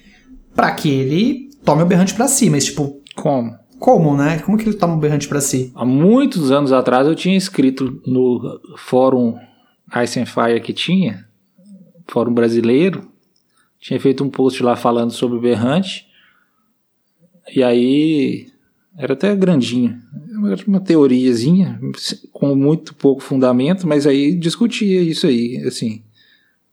[0.55, 3.57] para que ele tome o berrante para si, mas tipo, como?
[3.79, 4.39] Como, né?
[4.39, 5.71] Como que ele toma o berrante para si?
[5.75, 9.35] Há muitos anos atrás eu tinha escrito no fórum
[10.03, 11.25] Ice and Fire que tinha,
[12.07, 13.11] fórum brasileiro,
[13.79, 16.07] tinha feito um post lá falando sobre o berrante.
[17.55, 18.47] E aí
[18.97, 20.01] era até grandinho.
[20.51, 21.79] Era uma teoriazinha
[22.31, 26.01] com muito pouco fundamento, mas aí discutia isso aí, assim.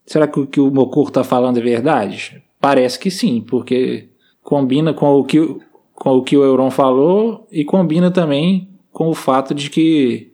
[0.07, 2.43] Será que o que o Mokuro está falando é verdade?
[2.61, 4.09] Parece que sim, porque
[4.43, 5.39] combina com o que,
[5.95, 10.33] com o, que o Euron falou e combina também com o fato de que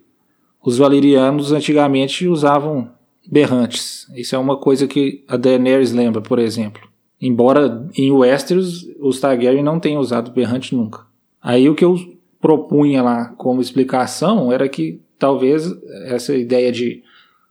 [0.62, 2.90] os valerianos antigamente usavam
[3.26, 4.06] berrantes.
[4.14, 6.82] Isso é uma coisa que a Daenerys lembra, por exemplo.
[7.20, 11.09] Embora em Westeros os Targaryen não tenham usado berrante nunca.
[11.42, 11.96] Aí o que eu
[12.40, 15.70] propunha lá como explicação era que talvez
[16.06, 17.02] essa ideia de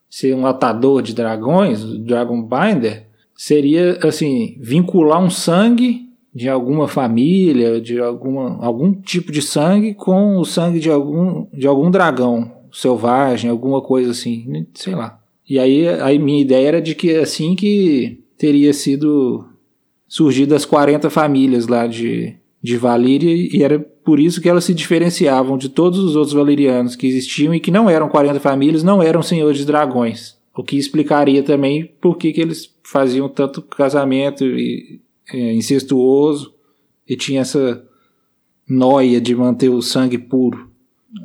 [0.09, 7.79] ser um atador de dragões, Dragon Binder, seria assim, vincular um sangue de alguma família,
[7.79, 13.49] de alguma, algum tipo de sangue com o sangue de algum, de algum dragão selvagem,
[13.49, 15.19] alguma coisa assim, sei lá.
[15.47, 19.47] E aí a minha ideia era de que assim que teria sido
[20.07, 24.73] surgido as 40 famílias lá de, de Valíria e era por isso que elas se
[24.73, 29.01] diferenciavam de todos os outros valerianos que existiam e que não eram 40 famílias, não
[29.01, 30.37] eram senhores de dragões.
[30.55, 34.99] O que explicaria também por que, que eles faziam tanto casamento e,
[35.31, 36.53] é, incestuoso
[37.07, 37.83] e tinha essa
[38.67, 40.69] noia de manter o sangue puro,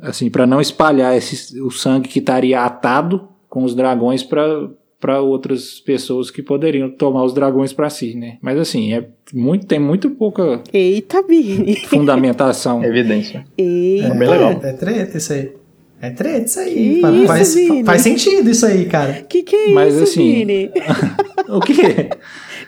[0.02, 4.70] assim, para não espalhar esse, o sangue que estaria atado com os dragões para
[5.05, 8.39] para outras pessoas que poderiam tomar os dragões para si, né?
[8.41, 11.77] Mas assim, é muito, tem muito pouca Eita, Bini.
[11.89, 12.83] fundamentação.
[12.83, 13.45] Evidência.
[13.59, 14.07] Eita.
[14.07, 14.53] É bem legal.
[14.63, 15.53] É treta isso aí.
[16.01, 17.03] É treta isso aí.
[17.03, 17.85] Que isso, faz, Vini?
[17.85, 19.13] faz sentido isso aí, cara.
[19.29, 20.71] Que que é Mas, isso, assim, Vini?
[21.51, 22.09] o quê?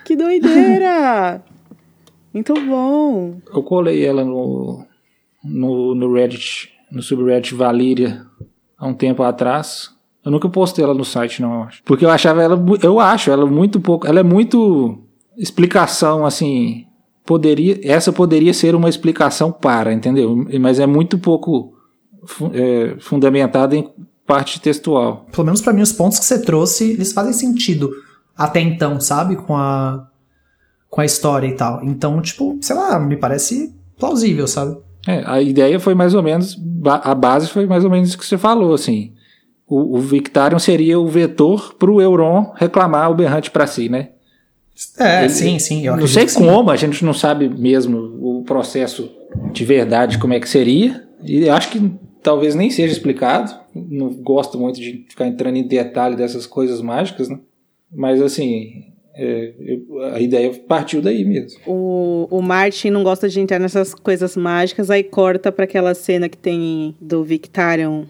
[0.04, 1.42] Que doideira!
[2.34, 3.38] Muito bom.
[3.50, 4.84] Eu colei ela no,
[5.42, 8.26] no, no Reddit, no subreddit Valíria,
[8.76, 9.95] há um tempo atrás.
[10.26, 11.82] Eu nunca postei ela no site, não, eu acho.
[11.84, 14.98] Porque eu achava ela, eu acho ela muito pouco, ela é muito
[15.38, 16.84] explicação, assim,
[17.24, 20.44] poderia, essa poderia ser uma explicação para, entendeu?
[20.60, 21.74] Mas é muito pouco
[22.52, 23.88] é, fundamentada em
[24.26, 25.26] parte textual.
[25.30, 27.92] Pelo menos pra mim, os pontos que você trouxe, eles fazem sentido
[28.36, 29.36] até então, sabe?
[29.36, 30.08] Com a,
[30.90, 31.84] com a história e tal.
[31.84, 34.76] Então, tipo, sei lá, me parece plausível, sabe?
[35.06, 38.26] É, a ideia foi mais ou menos, a base foi mais ou menos isso que
[38.26, 39.12] você falou, assim.
[39.68, 44.10] O, o Victarion seria o vetor pro Euron reclamar o berrante para si, né?
[44.98, 45.86] É, Ele- sim, sim.
[45.86, 46.44] Eu não sei que sim.
[46.46, 49.10] como, a gente não sabe mesmo o processo
[49.52, 51.04] de verdade, como é que seria.
[51.24, 51.90] E acho que
[52.22, 53.52] talvez nem seja explicado.
[53.74, 57.38] Não gosto muito de ficar entrando em detalhe dessas coisas mágicas, né?
[57.92, 58.84] Mas assim,
[59.14, 61.58] é, eu- a ideia partiu daí mesmo.
[61.66, 66.28] O, o Martin não gosta de entrar nessas coisas mágicas, aí corta pra aquela cena
[66.28, 68.04] que tem do Victarion.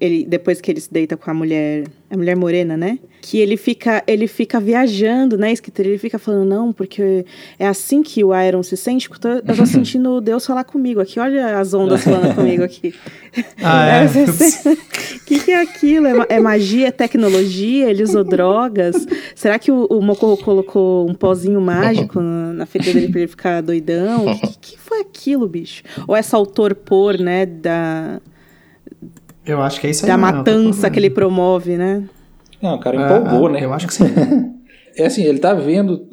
[0.00, 3.00] Ele, depois que ele se deita com a mulher, a mulher morena, né?
[3.20, 5.84] Que ele fica, ele fica viajando, né, escritor?
[5.84, 7.26] Ele fica falando, não, porque
[7.58, 11.00] é assim que o Iron se sente, eu tô, eu tô sentindo Deus falar comigo
[11.00, 11.18] aqui.
[11.18, 12.94] Olha as ondas falando comigo aqui.
[13.62, 14.06] Ah, é.
[15.18, 16.06] O que, que é aquilo?
[16.06, 16.88] É, é magia?
[16.88, 17.90] É tecnologia?
[17.90, 19.06] Ele usou drogas?
[19.34, 23.28] Será que o, o Mocorro colocou um pozinho mágico na, na fita dele pra ele
[23.28, 24.26] ficar doidão?
[24.26, 25.82] O que, que foi aquilo, bicho?
[26.06, 28.20] Ou é só o torpor, né, da,
[29.48, 30.10] Eu acho que é isso aí.
[30.10, 32.08] da mesmo, matança que ele promove, né?
[32.60, 33.26] Não, o cara falando.
[33.26, 33.64] empolgou, Ah, né?
[33.64, 34.04] Eu acho que sim.
[34.96, 36.08] É assim, ele tá vendo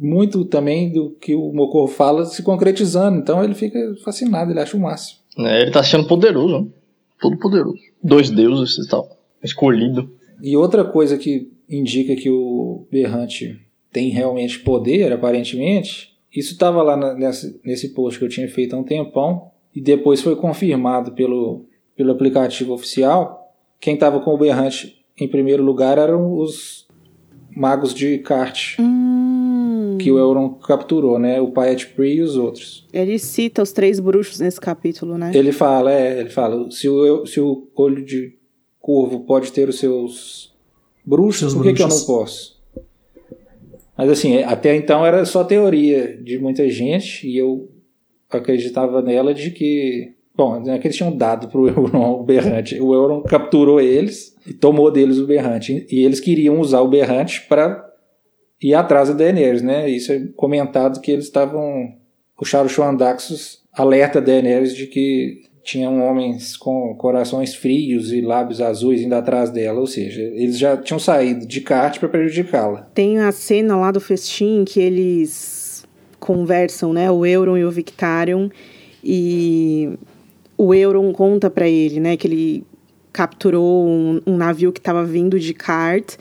[0.00, 4.74] muito também do que o Mocorro fala se concretizando, então ele fica fascinado, ele acha
[4.78, 5.18] o máximo.
[5.38, 6.66] É, ele tá sendo poderoso, né?
[7.20, 7.76] Todo poderoso.
[8.02, 9.06] Dois deuses e tal.
[9.44, 10.10] Escolhido.
[10.42, 13.60] E outra coisa que indica que o Berrante
[13.92, 16.96] tem realmente poder, aparentemente, isso estava lá
[17.62, 21.66] nesse post que eu tinha feito há um tempão, e depois foi confirmado pelo,
[22.00, 23.52] pelo aplicativo oficial.
[23.78, 26.88] Quem estava com o Berrante em primeiro lugar eram os
[27.54, 31.38] magos de kart, Hum, que o Euron capturou, né?
[31.42, 32.86] O Pri e os outros.
[32.90, 35.30] ele cita os três bruxos nesse capítulo, né?
[35.34, 38.34] Ele fala, é, ele fala, se o, se o olho de
[38.80, 40.54] corvo pode ter os seus
[41.04, 42.58] bruxos, Seus por que, que eu não posso?
[43.94, 47.68] Mas assim, até então era só teoria de muita gente e eu
[48.30, 52.80] acreditava nela de que, bom, é que eles tinham dado pro Euron o berrante.
[52.80, 57.42] O Euron capturou eles e tomou deles o berrante e eles queriam usar o berrante
[57.48, 57.84] para
[58.62, 59.88] ir atrás da Daenerys, né?
[59.88, 61.94] Isso é comentado que eles estavam
[62.38, 69.02] o Charuchuan Daxus alerta Daenerys de que tinham homens com corações frios e lábios azuis
[69.02, 72.88] indo atrás dela, ou seja, eles já tinham saído de kart para prejudicá-la.
[72.94, 75.86] Tem a cena lá do festim que eles
[76.18, 77.10] conversam, né?
[77.10, 78.48] O Euron e o Victarion.
[79.02, 79.90] E
[80.62, 82.16] o Euron conta pra ele, né?
[82.16, 82.64] Que ele
[83.12, 86.16] capturou um, um navio que estava vindo de Cart,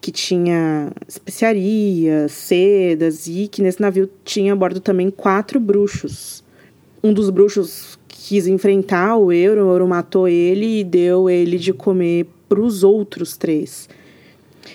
[0.00, 6.44] que tinha especiarias, sedas, e que nesse navio tinha a bordo também quatro bruxos.
[7.02, 11.72] Um dos bruxos quis enfrentar o Euron, o Euron matou ele e deu ele de
[11.72, 13.88] comer pros outros três.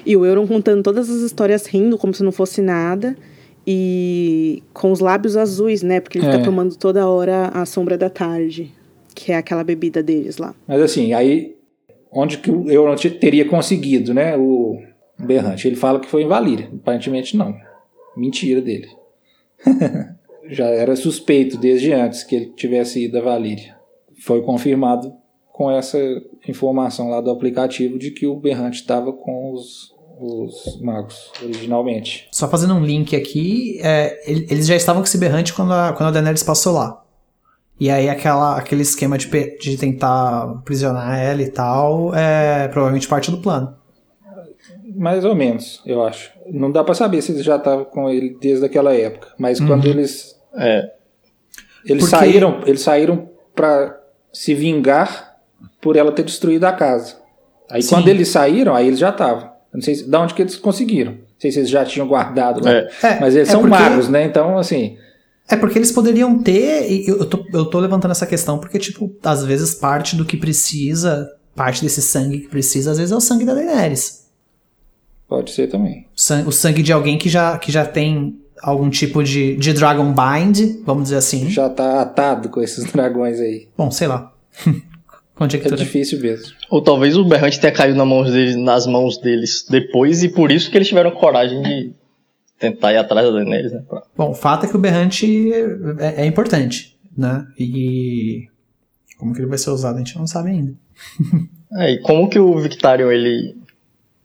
[0.05, 3.15] E o Euron contando todas as histórias rindo como se não fosse nada.
[3.69, 5.99] E com os lábios azuis, né?
[5.99, 6.31] Porque ele É.
[6.31, 8.73] tá tomando toda hora a sombra da tarde.
[9.19, 10.53] Que é aquela bebida deles lá.
[10.67, 11.55] Mas assim, aí
[12.11, 14.79] onde que o Euron te- teria conseguido, né, o
[15.17, 15.67] berrante?
[15.67, 17.55] Ele fala que foi em Valíria, aparentemente não.
[18.15, 18.87] Mentira dele.
[20.49, 23.75] Já era suspeito desde antes que ele tivesse ido a Valíria.
[24.23, 25.11] Foi confirmado
[25.51, 25.97] com essa
[26.47, 32.27] informação lá do aplicativo de que o berrante estava com os, os magos, originalmente.
[32.31, 36.09] Só fazendo um link aqui, é, eles já estavam com esse berrante quando a, quando
[36.09, 37.03] a Daenerys passou lá.
[37.79, 39.27] E aí aquela, aquele esquema de,
[39.57, 43.75] de tentar aprisionar ela e tal é provavelmente parte do plano.
[44.95, 46.31] Mais ou menos, eu acho.
[46.51, 49.27] Não dá para saber se eles já estavam com ele desde aquela época.
[49.37, 49.67] Mas uhum.
[49.67, 50.35] quando eles.
[50.55, 50.91] É.
[51.85, 52.17] Eles Porque...
[52.17, 53.95] saíram, eles saíram para
[54.33, 55.37] se vingar
[55.79, 57.15] por ela ter destruído a casa.
[57.69, 57.89] Aí Sim.
[57.89, 59.51] quando eles saíram, aí eles já estavam.
[59.71, 61.11] Não sei se, de onde que eles conseguiram.
[61.11, 62.71] Não sei se eles já tinham guardado lá.
[62.71, 62.89] É.
[63.03, 63.77] é mas eles é são porque...
[63.77, 64.23] magos, né?
[64.23, 64.97] Então, assim.
[65.49, 67.07] É porque eles poderiam ter.
[67.07, 71.29] Eu tô, eu tô levantando essa questão porque, tipo, às vezes parte do que precisa,
[71.55, 74.27] parte desse sangue que precisa, às vezes é o sangue da Daenerys.
[75.27, 76.05] Pode ser também.
[76.45, 80.81] O sangue de alguém que já, que já tem algum tipo de, de Dragon Bind,
[80.85, 81.49] vamos dizer assim.
[81.49, 83.67] Já tá atado com esses dragões aí.
[83.77, 84.33] Bom, sei lá.
[85.39, 86.53] é difícil mesmo.
[86.69, 90.51] Ou talvez o Berrante tenha caído na mãos deles, nas mãos deles depois e por
[90.51, 91.93] isso que eles tiveram coragem de
[92.59, 93.83] tentar ir atrás Daenerys, né?
[94.15, 95.51] Bom, o fato é que o Berrante
[95.99, 97.45] é, é, importante, né?
[97.57, 98.47] E
[99.17, 100.73] como que ele vai ser usado a gente não sabe ainda.
[101.73, 103.55] é, e como que o Victarion ele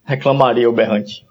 [0.05, 1.27] reclamaria o Berrante?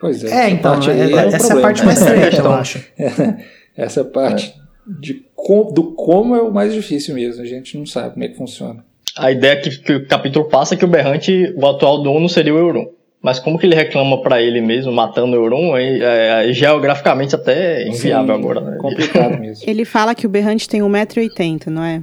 [0.00, 0.46] Pois é.
[0.46, 2.84] É, então, é, é, é essa é a parte mais treta, eu acho.
[3.76, 4.54] essa parte
[4.86, 7.42] de com, do como é o mais difícil mesmo.
[7.42, 8.84] A gente não sabe como é que funciona.
[9.16, 12.54] A ideia que, que o capítulo passa é que o Berrante, o atual dono, seria
[12.54, 12.90] o Euron.
[13.22, 17.88] Mas como que ele reclama para ele mesmo, matando o Euron, é, é, geograficamente até
[17.88, 18.76] inviável Sim, agora, né?
[18.78, 19.64] Complicado mesmo.
[19.66, 22.02] Ele fala que o Berrante tem 1,80m, não é?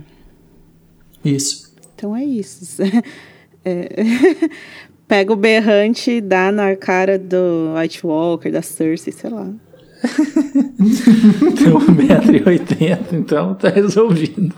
[1.24, 1.74] Isso.
[1.96, 2.82] Então é isso.
[3.66, 3.88] É...
[5.08, 9.48] Pega o Berrante e dá na cara do White Walker, da Cersei, sei lá.
[11.56, 14.54] tem 1,80m, então tá resolvido.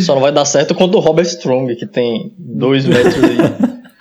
[0.00, 3.36] Só não vai dar certo quando o Robert Strong, que tem 2 metros aí.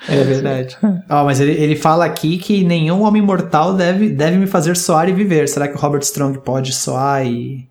[0.08, 0.78] É verdade.
[0.84, 5.08] oh, mas ele, ele fala aqui que nenhum homem mortal deve, deve me fazer soar
[5.08, 5.48] e viver.
[5.48, 7.68] Será que o Robert Strong pode soar e,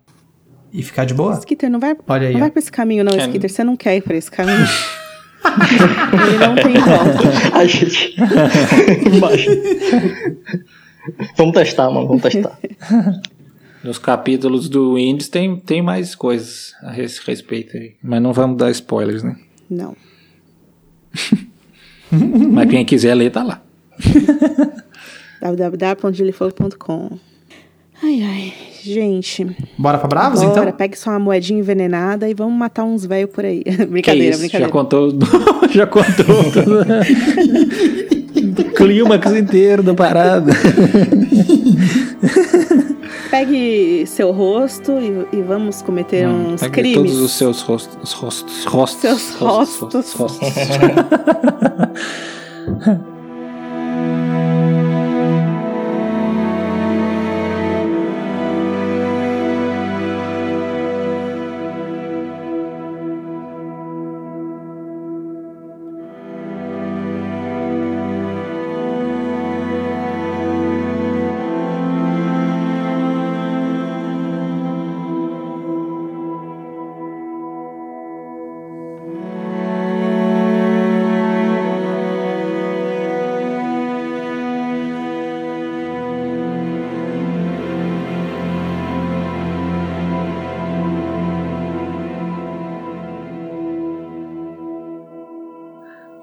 [0.71, 1.33] e ficar de boa?
[1.35, 3.49] Skitter, não vai, Olha aí, não vai pra esse caminho, não, Skitter.
[3.51, 4.65] Você não quer ir pra esse caminho.
[6.27, 7.53] ele não tem volta.
[7.57, 8.15] A gente.
[11.37, 12.57] vamos testar, mano, vamos testar.
[13.83, 17.95] Nos capítulos do Windows tem, tem mais coisas a esse respeito aí.
[18.01, 19.35] Mas não vamos dar spoilers, né?
[19.69, 19.95] Não.
[22.51, 23.61] Mas quem quiser ler, tá lá.
[25.41, 27.17] www.gilifogo.com
[28.01, 28.53] Ai, ai,
[28.83, 29.45] gente.
[29.77, 30.63] Bora pra Bravos, Bora, então?
[30.63, 33.63] Bora, pegue só uma moedinha envenenada e vamos matar uns velhos por aí.
[33.89, 34.65] brincadeira, brincadeira.
[34.67, 35.11] Já contou,
[35.71, 36.25] já contou
[38.75, 40.51] clímax inteiro da parada.
[43.29, 46.97] Pegue seu rosto e, e vamos cometer hum, uns pegue crimes.
[46.97, 47.97] todos os seus rostos.
[48.03, 48.65] Os rostos.
[48.65, 49.79] rostos seus rostos.
[49.79, 50.53] rostos, rostos.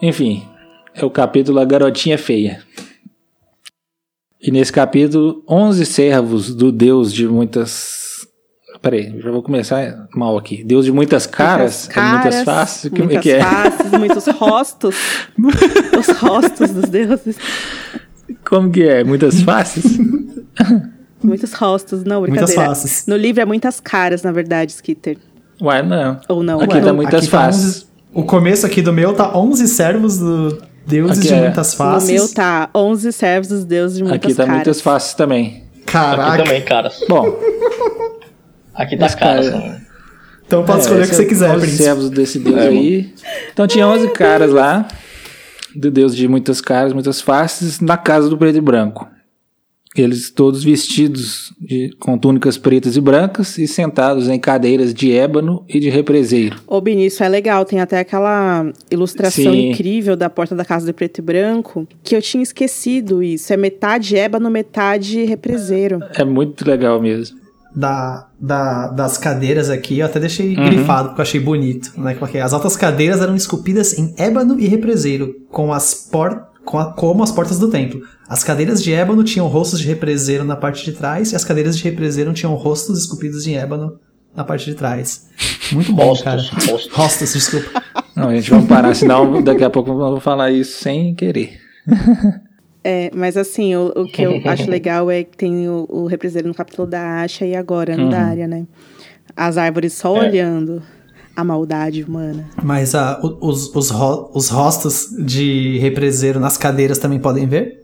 [0.02, 0.42] Enfim,
[0.94, 2.62] é o capítulo A Garotinha Feia.
[4.40, 8.26] E nesse capítulo, 11 servos do Deus de muitas.
[8.80, 10.64] Peraí, já vou começar mal aqui.
[10.64, 12.90] Deus de muitas caras, muitas, caras, muitas faces.
[12.90, 13.42] Muitas que, que é?
[13.42, 14.96] faces, muitos rostos.
[15.98, 17.36] os rostos dos deuses.
[18.42, 19.04] Como que é?
[19.04, 19.98] Muitas faces?
[21.22, 22.62] muitos rostos, não, brincadeira.
[22.62, 23.06] Muitas faces.
[23.06, 25.18] No livro é muitas caras, na verdade, Skitter.
[25.60, 26.18] Ué, não.
[26.30, 26.58] Ou não.
[26.62, 27.82] Aqui Ué, tá muitas aqui faces.
[27.82, 31.40] Tá o começo aqui do meu tá 11 servos do deuses aqui de é.
[31.40, 32.08] muitas faces.
[32.08, 34.54] O meu tá 11 servos dos deuses de muitas Aqui tá caras.
[34.54, 35.64] muitas faces também.
[35.86, 36.34] Caraca.
[36.34, 37.04] Aqui também, caras.
[37.08, 37.38] Bom.
[38.74, 39.50] Aqui tá caras.
[39.50, 39.80] Cara...
[40.46, 43.14] Então pode é, escolher o que você quiser, 11 servos desse deus é, aí.
[43.52, 44.88] Então tinha 11 caras lá,
[45.76, 49.06] do deus de muitas caras, muitas faces, na casa do preto e branco.
[49.96, 55.64] Eles todos vestidos de, com túnicas pretas e brancas e sentados em cadeiras de ébano
[55.68, 56.58] e de represeiro.
[56.64, 57.64] Ô, Bini, isso é legal.
[57.64, 59.70] Tem até aquela ilustração Sim.
[59.70, 63.52] incrível da porta da casa de preto e branco que eu tinha esquecido isso.
[63.52, 65.98] É metade ébano, metade represeiro.
[66.14, 67.40] É muito legal mesmo.
[67.74, 70.66] da, da, das cadeiras aqui, eu até deixei uhum.
[70.66, 71.92] grifado, porque eu achei bonito.
[71.96, 72.14] Né?
[72.14, 76.49] Porque as altas cadeiras eram esculpidas em ébano e represeiro, com as por, com a,
[76.64, 78.00] como as portas do templo.
[78.28, 81.76] As cadeiras de ébano tinham rostos de represeiro na parte de trás, e as cadeiras
[81.76, 83.98] de represeiro tinham rostos esculpidos em ébano
[84.34, 85.28] na parte de trás.
[85.72, 86.42] Muito bom, rostos, cara.
[86.42, 86.92] Rostos.
[86.92, 87.82] rostos, desculpa.
[88.14, 91.58] Não, a gente vai parar, senão daqui a pouco eu vou falar isso sem querer.
[92.82, 96.48] É, mas assim, o, o que eu acho legal é que tem o, o representantes
[96.48, 98.08] no capítulo da Asha e agora no uhum.
[98.08, 98.66] da área, né?
[99.36, 100.28] As árvores só é.
[100.28, 100.82] olhando
[101.34, 102.48] a maldade humana.
[102.62, 107.80] Mas uh, os, os, ro os rostos de represeiro nas cadeiras também podem ver?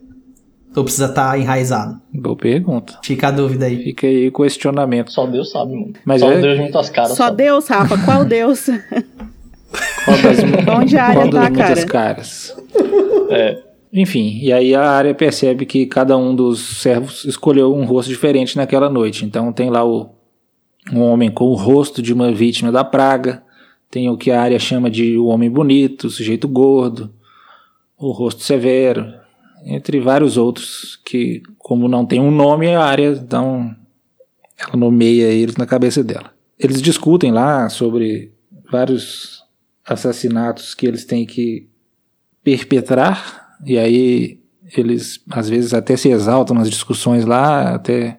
[0.76, 1.98] Ou precisa estar tá enraizado?
[2.12, 2.98] Boa pergunta.
[3.02, 3.82] Fica a dúvida aí.
[3.82, 5.10] Fica aí o questionamento.
[5.10, 5.94] Só Deus sabe, mano.
[6.04, 6.40] Mas Só é...
[6.40, 7.10] Deus junto as caras.
[7.12, 7.36] Só sabe.
[7.38, 7.96] Deus, Rafa.
[8.04, 8.66] Qual Deus?
[8.66, 10.38] Qual das,
[10.78, 11.86] Onde a área qual tá, cara?
[11.86, 12.54] caras?
[13.30, 13.62] É.
[13.90, 18.54] Enfim, e aí a área percebe que cada um dos servos escolheu um rosto diferente
[18.54, 19.24] naquela noite.
[19.24, 20.10] Então tem lá o,
[20.92, 23.42] um homem com o rosto de uma vítima da praga,
[23.90, 27.12] tem o que a área chama de o homem bonito, o sujeito gordo,
[27.96, 29.12] o rosto severo,
[29.64, 33.74] entre vários outros que, como não tem um nome, a área dá um,
[34.58, 36.32] ela nomeia eles na cabeça dela.
[36.58, 38.32] Eles discutem lá sobre
[38.70, 39.42] vários
[39.84, 41.68] assassinatos que eles têm que
[42.42, 44.40] perpetrar e aí
[44.76, 48.18] eles às vezes até se exaltam nas discussões lá, até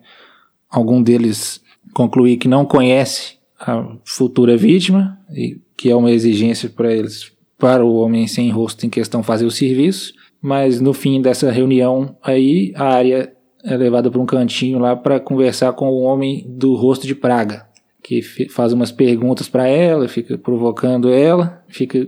[0.70, 1.62] algum deles
[1.98, 7.84] concluir que não conhece a futura vítima, e que é uma exigência para eles, para
[7.84, 12.72] o homem sem rosto em questão fazer o serviço, mas no fim dessa reunião aí
[12.76, 13.34] a área
[13.64, 17.66] é levada para um cantinho lá para conversar com o homem do rosto de praga,
[18.04, 22.08] que faz umas perguntas para ela, fica provocando ela, fica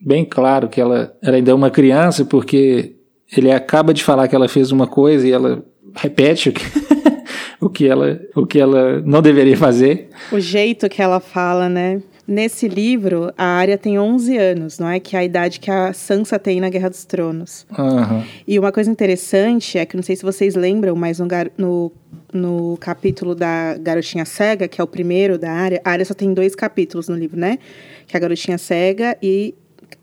[0.00, 2.94] bem claro que ela, ela ainda é uma criança, porque
[3.36, 5.64] ele acaba de falar que ela fez uma coisa e ela
[5.96, 6.62] repete o que,
[7.60, 10.08] o que, ela, o que ela não deveria fazer.
[10.30, 12.00] O jeito que ela fala, né?
[12.26, 15.00] Nesse livro, a Arya tem 11 anos, não é?
[15.00, 17.66] Que é a idade que a Sansa tem na Guerra dos Tronos.
[17.76, 18.22] Uhum.
[18.46, 21.26] E uma coisa interessante é que, não sei se vocês lembram, mas no,
[21.56, 21.92] no,
[22.32, 26.34] no capítulo da Garotinha Cega, que é o primeiro da Arya, a Arya só tem
[26.34, 27.58] dois capítulos no livro, né?
[28.06, 29.54] Que é a Garotinha Cega e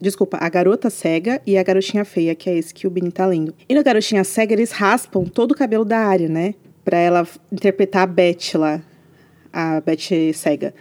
[0.02, 3.26] Desculpa, a garota cega e a garotinha feia, que é esse que o Bini tá
[3.26, 3.54] lendo.
[3.70, 6.56] E na garotinha cega, eles raspam todo o cabelo da área, né?
[6.86, 8.82] Pra ela interpretar a Beth lá.
[9.52, 10.74] A Beth cega.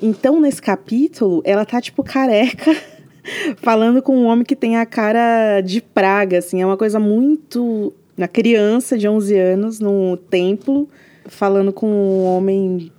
[0.00, 2.74] Então, nesse capítulo, ela tá, tipo, careca,
[3.60, 6.62] falando com um homem que tem a cara de praga, assim.
[6.62, 7.92] É uma coisa muito.
[8.16, 10.88] Na criança de 11 anos, no templo,
[11.26, 12.90] falando com um homem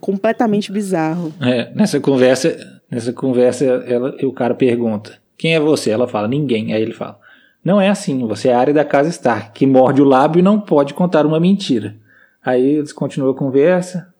[0.00, 1.32] completamente bizarro.
[1.40, 5.90] É, nessa conversa, Nessa conversa, ela, o cara pergunta: Quem é você?
[5.90, 6.74] Ela fala: Ninguém.
[6.74, 7.18] Aí ele fala:
[7.64, 10.42] Não é assim, você é a área da casa Stark, que morde o lábio e
[10.42, 11.96] não pode contar uma mentira.
[12.44, 14.12] Aí eles continuam a conversa.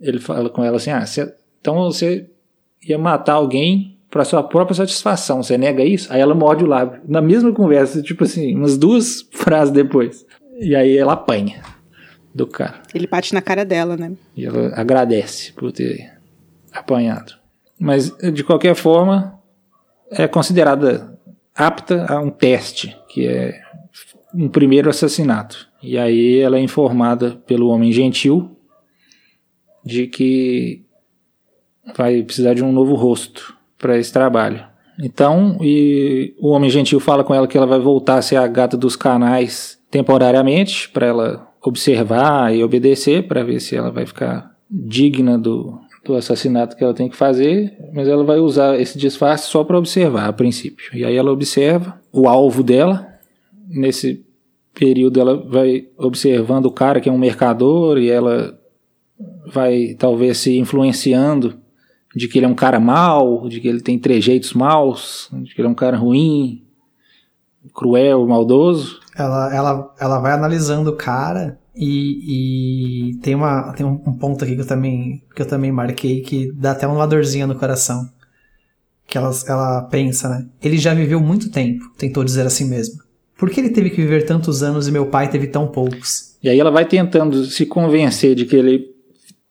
[0.00, 2.28] Ele fala com ela assim: Ah, você, então você
[2.86, 6.12] ia matar alguém para sua própria satisfação, você nega isso?
[6.12, 7.00] Aí ela morde o lábio.
[7.08, 10.26] Na mesma conversa, tipo assim, umas duas frases depois.
[10.58, 11.62] E aí ela apanha
[12.34, 12.82] do cara.
[12.94, 14.12] Ele bate na cara dela, né?
[14.36, 16.12] E ela agradece por ter
[16.72, 17.34] apanhado.
[17.78, 19.38] Mas, de qualquer forma,
[20.10, 21.11] é considerada
[21.54, 23.60] apta a um teste, que é
[24.34, 25.68] um primeiro assassinato.
[25.82, 28.56] E aí ela é informada pelo homem gentil
[29.84, 30.84] de que
[31.96, 34.64] vai precisar de um novo rosto para esse trabalho.
[35.02, 38.46] Então, e o homem gentil fala com ela que ela vai voltar a ser a
[38.46, 44.52] gata dos canais temporariamente, para ela observar e obedecer, para ver se ela vai ficar
[44.70, 49.48] digna do, do assassinato que ela tem que fazer, mas ela vai usar esse disfarce
[49.48, 50.96] só para observar a princípio.
[50.96, 53.08] E aí ela observa o alvo dela.
[53.68, 54.24] Nesse
[54.74, 58.58] período ela vai observando o cara que é um mercador e ela
[59.46, 61.60] vai talvez se influenciando
[62.14, 65.60] de que ele é um cara mau, de que ele tem trejeitos maus, de que
[65.60, 66.64] ele é um cara ruim,
[67.74, 69.00] cruel, maldoso.
[69.16, 74.54] Ela, ela, ela vai analisando o cara e, e, tem, uma, tem um, ponto aqui
[74.54, 78.08] que eu, também, que eu também marquei que dá até uma dorzinha no coração.
[79.06, 80.46] Que ela, ela pensa, né?
[80.62, 83.00] Ele já viveu muito tempo, tentou dizer assim mesmo.
[83.36, 86.36] Por que ele teve que viver tantos anos e meu pai teve tão poucos?
[86.42, 88.92] E aí ela vai tentando se convencer de que ele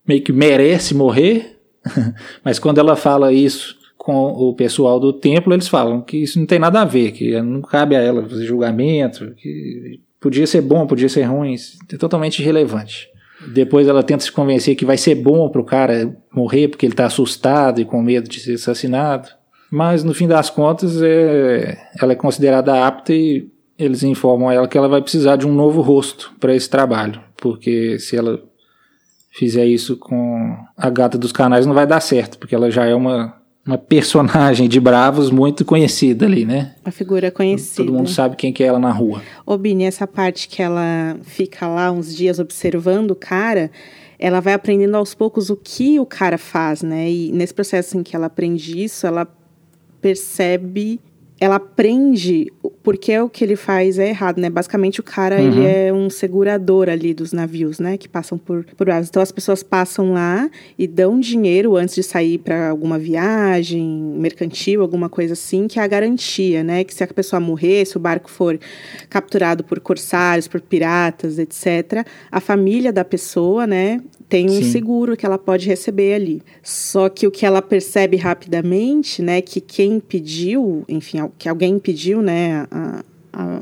[0.08, 1.60] meio que merece morrer,
[2.44, 6.46] mas quando ela fala isso com o pessoal do templo, eles falam que isso não
[6.46, 10.86] tem nada a ver, que não cabe a ela fazer julgamento, que Podia ser bom,
[10.86, 11.56] podia ser ruim,
[11.92, 13.10] é totalmente irrelevante.
[13.48, 16.94] Depois ela tenta se convencer que vai ser bom para o cara morrer porque ele
[16.94, 19.30] está assustado e com medo de ser assassinado.
[19.72, 23.50] Mas no fim das contas, é, ela é considerada apta e
[23.80, 27.98] eles informam ela que ela vai precisar de um novo rosto para esse trabalho, porque
[27.98, 28.40] se ela
[29.32, 32.94] fizer isso com a gata dos canais, não vai dar certo, porque ela já é
[32.94, 36.74] uma, uma personagem de Bravos muito conhecida ali, né?
[36.84, 37.86] A figura conhecida.
[37.86, 39.22] Todo mundo sabe quem que é ela na rua.
[39.46, 43.70] Ô, Bini, essa parte que ela fica lá uns dias observando o cara,
[44.18, 47.10] ela vai aprendendo aos poucos o que o cara faz, né?
[47.10, 49.28] E nesse processo em que ela aprende isso, ela
[50.02, 51.00] percebe
[51.42, 52.54] ela aprende
[52.84, 54.48] porque o que ele faz é errado, né?
[54.48, 55.48] Basicamente o cara uhum.
[55.48, 57.98] ele é um segurador ali dos navios, né?
[57.98, 58.88] Que passam por por.
[58.90, 60.48] Então as pessoas passam lá
[60.78, 63.84] e dão dinheiro antes de sair para alguma viagem
[64.16, 66.84] mercantil, alguma coisa assim, que é a garantia, né?
[66.84, 68.60] Que se a pessoa morrer, se o barco for
[69.10, 74.00] capturado por corsários, por piratas, etc, a família da pessoa, né?
[74.32, 74.72] Tem um Sim.
[74.72, 76.42] seguro que ela pode receber ali.
[76.64, 79.42] Só que o que ela percebe rapidamente, né?
[79.42, 83.04] Que quem pediu, enfim, que alguém pediu, né, a,
[83.34, 83.62] a,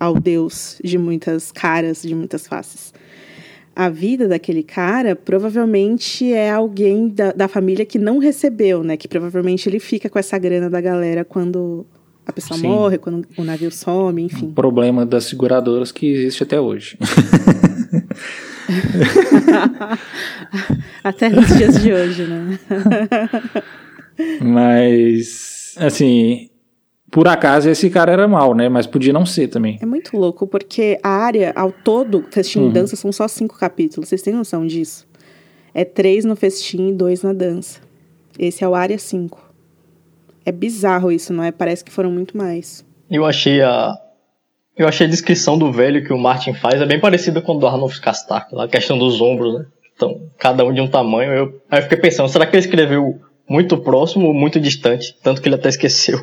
[0.00, 2.92] ao Deus de muitas caras, de muitas faces.
[3.76, 8.96] A vida daquele cara provavelmente é alguém da, da família que não recebeu, né?
[8.96, 11.86] Que provavelmente ele fica com essa grana da galera quando
[12.26, 12.66] a pessoa Sim.
[12.66, 14.46] morre, quando o navio some, enfim.
[14.46, 16.98] Um problema das seguradoras que existe até hoje.
[21.02, 22.58] até nos dias de hoje, né?
[24.40, 26.50] Mas, assim,
[27.10, 28.68] por acaso esse cara era mal, né?
[28.68, 29.78] Mas podia não ser também.
[29.80, 32.70] É muito louco, porque a área, ao todo, festim uhum.
[32.70, 34.08] e dança são só cinco capítulos.
[34.08, 35.06] Vocês têm noção disso?
[35.74, 37.80] É três no festim e dois na dança.
[38.38, 39.52] Esse é o área 5.
[40.44, 41.52] É bizarro isso, não é?
[41.52, 42.84] Parece que foram muito mais.
[43.10, 43.96] Eu achei a.
[44.82, 47.58] Eu achei a descrição do velho que o Martin faz é bem parecida com o
[47.58, 49.66] do Arnold Kastak, a questão dos ombros, né?
[49.94, 51.32] Então, cada um de um tamanho.
[51.32, 51.62] Eu...
[51.70, 55.14] Aí eu fiquei pensando, será que ele escreveu muito próximo ou muito distante?
[55.22, 56.18] Tanto que ele até esqueceu.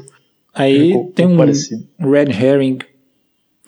[0.53, 1.88] Aí tem um parecido.
[1.98, 2.80] red herring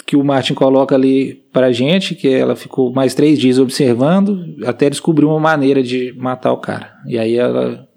[0.06, 4.90] que o Martin coloca ali pra gente, que ela ficou mais três dias observando, até
[4.90, 6.96] descobrir uma maneira de matar o cara.
[7.08, 7.88] E aí ela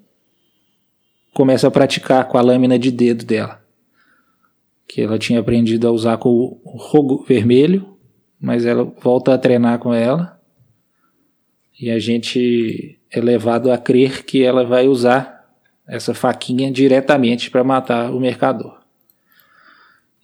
[1.33, 3.64] começa a praticar com a lâmina de dedo dela.
[4.95, 6.31] Que ela tinha aprendido a usar com
[6.63, 7.97] o rogo vermelho,
[8.41, 10.39] mas ela volta a treinar com ela.
[11.81, 15.53] E a gente é levado a crer que ela vai usar
[15.85, 18.79] essa faquinha diretamente para matar o mercador.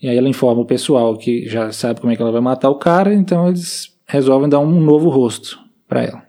[0.00, 2.70] E aí ela informa o pessoal que já sabe como é que ela vai matar
[2.70, 6.22] o cara, então eles resolvem dar um novo rosto para ela.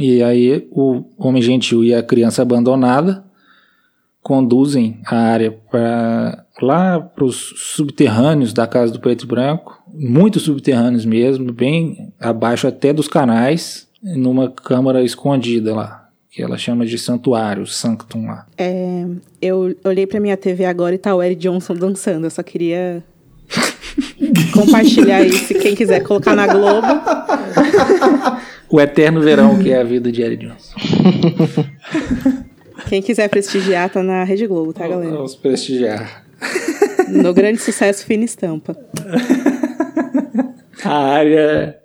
[0.00, 3.24] E aí o homem gentil e a criança abandonada
[4.20, 10.40] conduzem a área para lá para os subterrâneos da casa do preto e branco, muito
[10.40, 16.06] subterrâneos mesmo, bem abaixo até dos canais, numa câmara escondida lá
[16.36, 18.46] que ela chama de santuário, sanctum lá.
[18.58, 19.06] É,
[19.40, 22.26] eu olhei pra minha TV agora e tá o Eric Johnson dançando.
[22.26, 23.02] Eu só queria
[24.52, 25.54] compartilhar isso.
[25.54, 26.86] Quem quiser colocar na Globo.
[28.68, 30.74] o eterno verão que é a vida de Eric Johnson.
[32.86, 35.16] Quem quiser prestigiar, tá na Rede Globo, tá, galera?
[35.16, 36.25] Vamos prestigiar.
[37.08, 38.76] No grande sucesso, fina estampa.
[40.84, 41.80] A área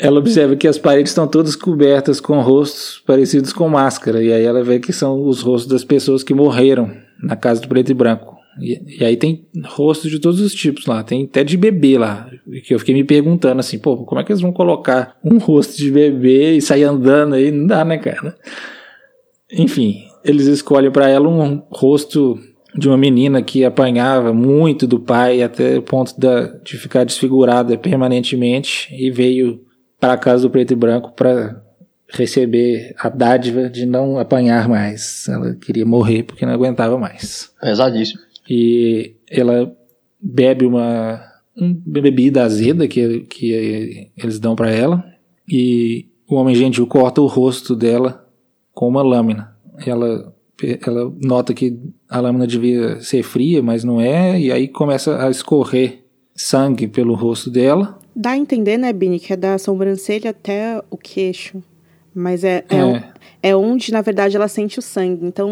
[0.00, 4.44] ela observa que as paredes estão todas cobertas com rostos parecidos com máscara, e aí
[4.44, 6.90] ela vê que são os rostos das pessoas que morreram
[7.22, 8.34] na casa do preto e branco.
[8.58, 12.30] E, e aí tem rostos de todos os tipos lá, tem até de bebê lá,
[12.64, 15.76] que eu fiquei me perguntando assim, pô, como é que eles vão colocar um rosto
[15.76, 17.50] de bebê e sair andando aí?
[17.50, 18.34] Não dá, né, cara?
[19.52, 22.38] Enfim, eles escolhem para ela um rosto
[22.76, 27.76] de uma menina que apanhava muito do pai até o ponto da, de ficar desfigurada
[27.76, 29.64] permanentemente e veio
[29.98, 31.62] para a casa do preto e branco para
[32.08, 35.26] receber a dádiva de não apanhar mais.
[35.28, 37.52] Ela queria morrer porque não aguentava mais.
[37.60, 38.20] Pesadíssimo.
[38.48, 39.72] E ela
[40.20, 41.20] bebe uma,
[41.56, 45.04] uma bebida azeda que, que eles dão para ela
[45.48, 48.26] e o homem gentil corta o rosto dela
[48.72, 49.56] com uma lâmina.
[49.84, 50.34] Ela,
[50.86, 51.78] ela nota que
[52.08, 56.04] a lâmina devia ser fria, mas não é, e aí começa a escorrer
[56.34, 60.96] sangue pelo rosto dela Dá a entender, né, Bini, que é da sobrancelha até o
[60.96, 61.62] queixo.
[62.14, 62.76] Mas é, é.
[62.76, 65.24] É, é onde, na verdade, ela sente o sangue.
[65.24, 65.48] Então,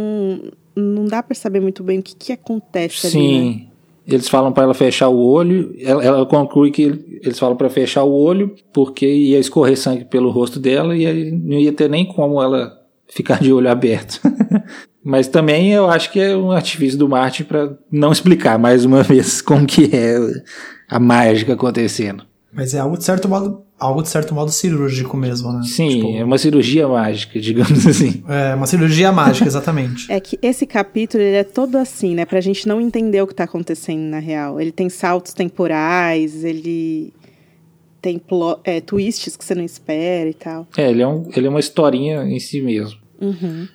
[0.74, 3.18] não dá para saber muito bem o que, que acontece Sim.
[3.18, 3.64] ali, né?
[4.06, 5.74] Eles falam para ela fechar o olho.
[5.78, 6.82] Ela, ela conclui que
[7.22, 11.58] eles falam para fechar o olho porque ia escorrer sangue pelo rosto dela e não
[11.58, 12.72] ia ter nem como ela
[13.06, 14.20] ficar de olho aberto.
[15.08, 19.00] Mas também eu acho que é um artifício do Martin para não explicar mais uma
[19.02, 20.18] vez como que é
[20.86, 22.24] a mágica acontecendo.
[22.52, 25.62] Mas é algo de certo modo, algo de certo modo cirúrgico mesmo, né?
[25.64, 28.22] Sim, tipo, é uma cirurgia mágica, digamos assim.
[28.28, 30.04] É, uma cirurgia mágica, exatamente.
[30.12, 32.26] é que esse capítulo ele é todo assim, né?
[32.26, 34.60] Pra gente não entender o que tá acontecendo na real.
[34.60, 37.14] Ele tem saltos temporais, ele
[38.02, 38.20] tem
[38.62, 40.66] é, twists que você não espera e tal.
[40.76, 42.98] É, ele é, um, ele é uma historinha em si mesmo.
[43.18, 43.66] Uhum.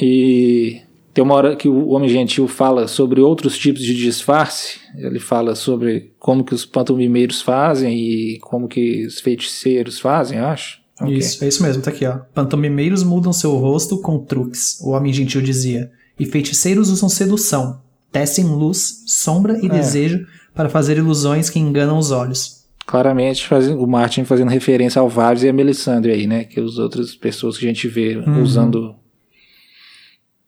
[0.00, 0.80] E
[1.16, 4.78] tem uma hora que o Homem Gentil fala sobre outros tipos de disfarce.
[4.98, 10.80] Ele fala sobre como que os pantomimeiros fazem e como que os feiticeiros fazem, acho.
[11.00, 11.16] Okay.
[11.16, 12.18] Isso, é isso mesmo, tá aqui, ó.
[12.34, 15.90] Pantomimeiros mudam seu rosto com truques, o Homem Gentil dizia.
[16.18, 17.80] E feiticeiros usam sedução,
[18.12, 19.68] tecem luz, sombra e é.
[19.70, 22.64] desejo para fazer ilusões que enganam os olhos.
[22.86, 26.44] Claramente fazendo, o Martin fazendo referência ao Varys e a Melisandre aí, né?
[26.44, 28.42] Que as outras pessoas que a gente vê uhum.
[28.42, 28.94] usando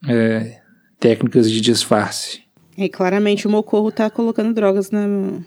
[0.06, 0.58] é,
[1.00, 2.42] técnicas de disfarce.
[2.76, 5.06] E claramente o Mocorro tá colocando drogas na,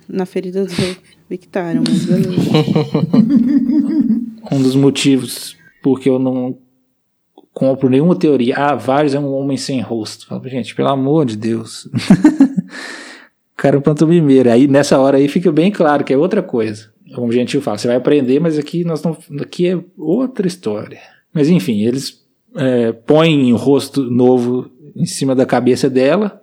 [0.09, 0.97] na ferida do
[1.29, 2.09] Victarion, mas
[4.51, 6.57] um dos motivos porque eu não
[7.53, 8.55] compro nenhuma teoria.
[8.57, 10.27] Ah, Varys é um homem sem rosto.
[10.27, 11.89] Falo, gente, pelo amor de Deus.
[13.61, 14.49] cara é um pantomimeiro.
[14.49, 16.91] Aí nessa hora aí fica bem claro que é outra coisa.
[17.13, 20.99] Como o Gentil fala, você vai aprender, mas aqui nós não, aqui é outra história.
[21.33, 22.20] Mas enfim, eles
[22.55, 26.41] é, põem o rosto novo em cima da cabeça dela.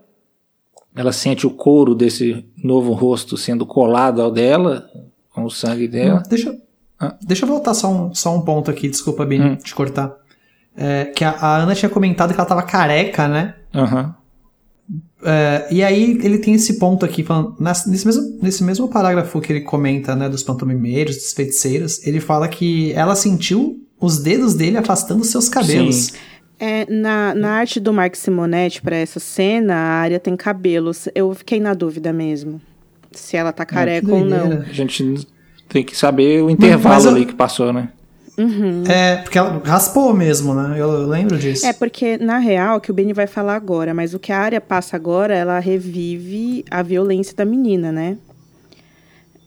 [0.95, 4.89] Ela sente o couro desse novo rosto sendo colado ao dela,
[5.33, 6.23] com o sangue dela.
[6.29, 6.57] Deixa,
[6.99, 7.17] ah.
[7.23, 9.57] deixa eu voltar só um, só um ponto aqui, desculpa, Bini, hum.
[9.57, 10.17] te cortar.
[10.77, 13.55] É, que a, a, Ana tinha comentado que ela tava careca, né?
[13.75, 14.03] Aham.
[14.07, 14.19] Uhum.
[15.23, 19.53] É, e aí ele tem esse ponto aqui, falando, nesse, mesmo, nesse mesmo parágrafo que
[19.53, 24.77] ele comenta, né, dos pantomimeiros, dos feiticeiros, ele fala que ela sentiu os dedos dele
[24.77, 25.97] afastando seus cabelos.
[25.97, 26.13] Sim.
[26.61, 31.09] É, na, na arte do Mark Simonetti, para essa cena, a área tem cabelos.
[31.15, 32.61] Eu fiquei na dúvida mesmo.
[33.13, 34.61] Se ela tá ah, careca ou não.
[34.63, 35.27] A gente
[35.69, 37.11] tem que saber o intervalo eu...
[37.11, 37.91] ali que passou, né?
[38.37, 38.85] Uhum.
[38.87, 40.77] É, porque ela raspou mesmo, né?
[40.79, 41.67] Eu lembro disso.
[41.67, 44.61] É, porque, na real, que o Benny vai falar agora, mas o que a área
[44.61, 48.17] passa agora, ela revive a violência da menina, né?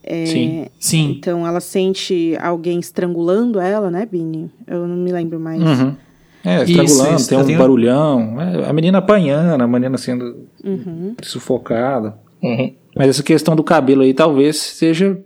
[0.03, 1.15] É, sim, sim.
[1.17, 4.49] Então ela sente alguém estrangulando ela, né, Bini?
[4.67, 5.61] Eu não me lembro mais.
[5.61, 5.95] Uhum.
[6.43, 7.29] É, estrangulando, isso, isso.
[7.29, 7.59] tem um tenho...
[7.59, 8.41] barulhão.
[8.41, 11.15] É, a menina apanhando, a menina sendo uhum.
[11.21, 12.17] sufocada.
[12.41, 12.73] Uhum.
[12.95, 15.19] Mas essa questão do cabelo aí talvez seja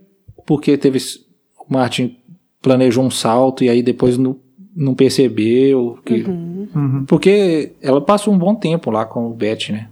[0.44, 0.98] porque teve.
[1.58, 2.16] O Martin
[2.62, 4.36] planejou um salto e aí depois não,
[4.74, 5.98] não percebeu.
[6.04, 6.68] Que, uhum.
[6.74, 7.04] Uhum.
[7.06, 9.88] Porque ela passou um bom tempo lá com o Beth, né?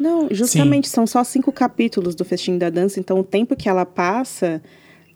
[0.00, 0.94] Não, justamente Sim.
[0.94, 4.62] são só cinco capítulos do Festim da Dança, então o tempo que ela passa.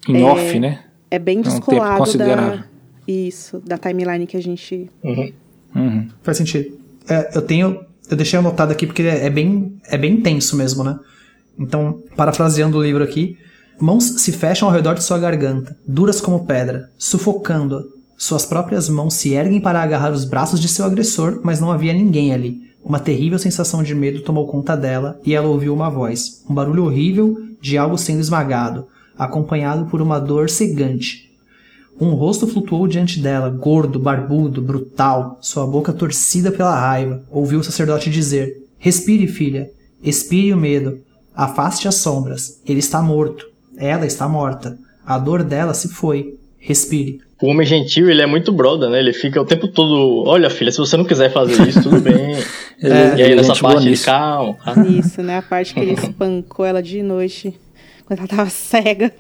[0.08, 0.84] Em é, off, né?
[1.10, 2.64] É bem descolado é um da.
[3.08, 4.90] Isso, da timeline que a gente.
[5.02, 5.32] Uhum.
[5.74, 6.08] Uhum.
[6.22, 6.78] Faz sentido.
[7.08, 7.84] É, eu tenho.
[8.10, 10.98] Eu deixei anotado aqui porque é bem, é bem intenso mesmo, né?
[11.58, 13.38] Então, parafraseando o livro aqui,
[13.80, 17.82] Mãos se fecham ao redor de sua garganta, duras como pedra, sufocando-a.
[18.16, 21.92] Suas próprias mãos se erguem para agarrar os braços de seu agressor, mas não havia
[21.92, 22.70] ninguém ali.
[22.84, 26.84] Uma terrível sensação de medo tomou conta dela e ela ouviu uma voz, um barulho
[26.84, 28.86] horrível de algo sendo esmagado,
[29.16, 31.32] acompanhado por uma dor cegante.
[31.98, 37.22] Um rosto flutuou diante dela, gordo, barbudo, brutal, sua boca torcida pela raiva.
[37.30, 39.70] Ouviu o sacerdote dizer: Respire, filha.
[40.02, 40.98] Expire o medo.
[41.34, 42.60] Afaste as sombras.
[42.66, 43.46] Ele está morto.
[43.78, 44.76] Ela está morta.
[45.06, 46.38] A dor dela se foi.
[46.58, 47.20] Respire.
[47.44, 48.98] O homem gentil, ele é muito brother, né?
[48.98, 52.36] Ele fica o tempo todo, olha filha, se você não quiser fazer isso, tudo bem.
[52.80, 54.56] é, e aí nessa parte ele, calma.
[54.88, 55.36] Isso, né?
[55.36, 57.54] A parte que ele espancou ela de noite
[58.06, 59.12] quando ela tava cega.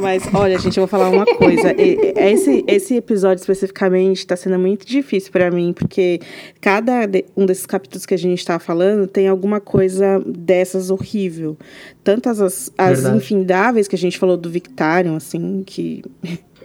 [0.00, 1.74] Mas, olha, gente, eu vou falar uma coisa.
[1.76, 6.18] Esse, esse episódio especificamente está sendo muito difícil para mim, porque
[6.62, 7.02] cada
[7.36, 11.58] um desses capítulos que a gente está falando tem alguma coisa dessas horrível.
[12.02, 16.02] Tantas as, as infindáveis que a gente falou do Victarion, assim, que.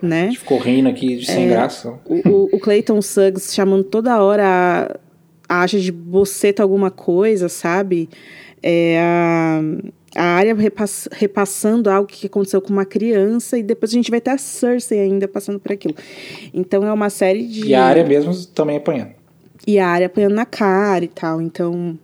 [0.02, 0.32] Né?
[0.32, 1.94] Ficou rindo aqui sem é, graça.
[2.06, 4.44] O, o Clayton Suggs chamando toda hora
[5.50, 8.10] a, a acha de boceta alguma coisa, sabe?
[8.62, 9.62] É, a,
[10.16, 14.20] a área repass repassando algo que aconteceu com uma criança e depois a gente vai
[14.20, 15.96] ter a Cersei ainda passando por aquilo.
[16.54, 17.68] Então é uma série de.
[17.68, 19.12] E a área mesmo também apanhando.
[19.66, 21.42] E a área apanhando na cara e tal.
[21.42, 21.98] Então.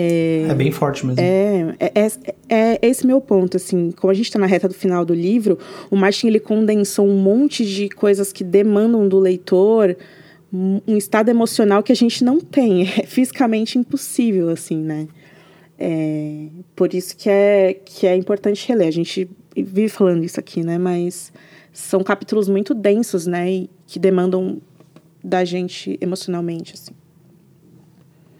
[0.00, 1.20] É, é bem forte mesmo.
[1.20, 2.08] É, é, é,
[2.48, 5.58] é, esse meu ponto, assim, como a gente está na reta do final do livro,
[5.90, 9.96] o Martin ele condensou um monte de coisas que demandam do leitor
[10.50, 15.08] um estado emocional que a gente não tem, é fisicamente impossível, assim, né?
[15.76, 16.46] É,
[16.76, 18.86] por isso que é, que é importante reler.
[18.86, 20.78] A gente vive falando isso aqui, né?
[20.78, 21.32] Mas
[21.72, 23.50] são capítulos muito densos, né?
[23.50, 24.62] E que demandam
[25.22, 26.92] da gente emocionalmente, assim.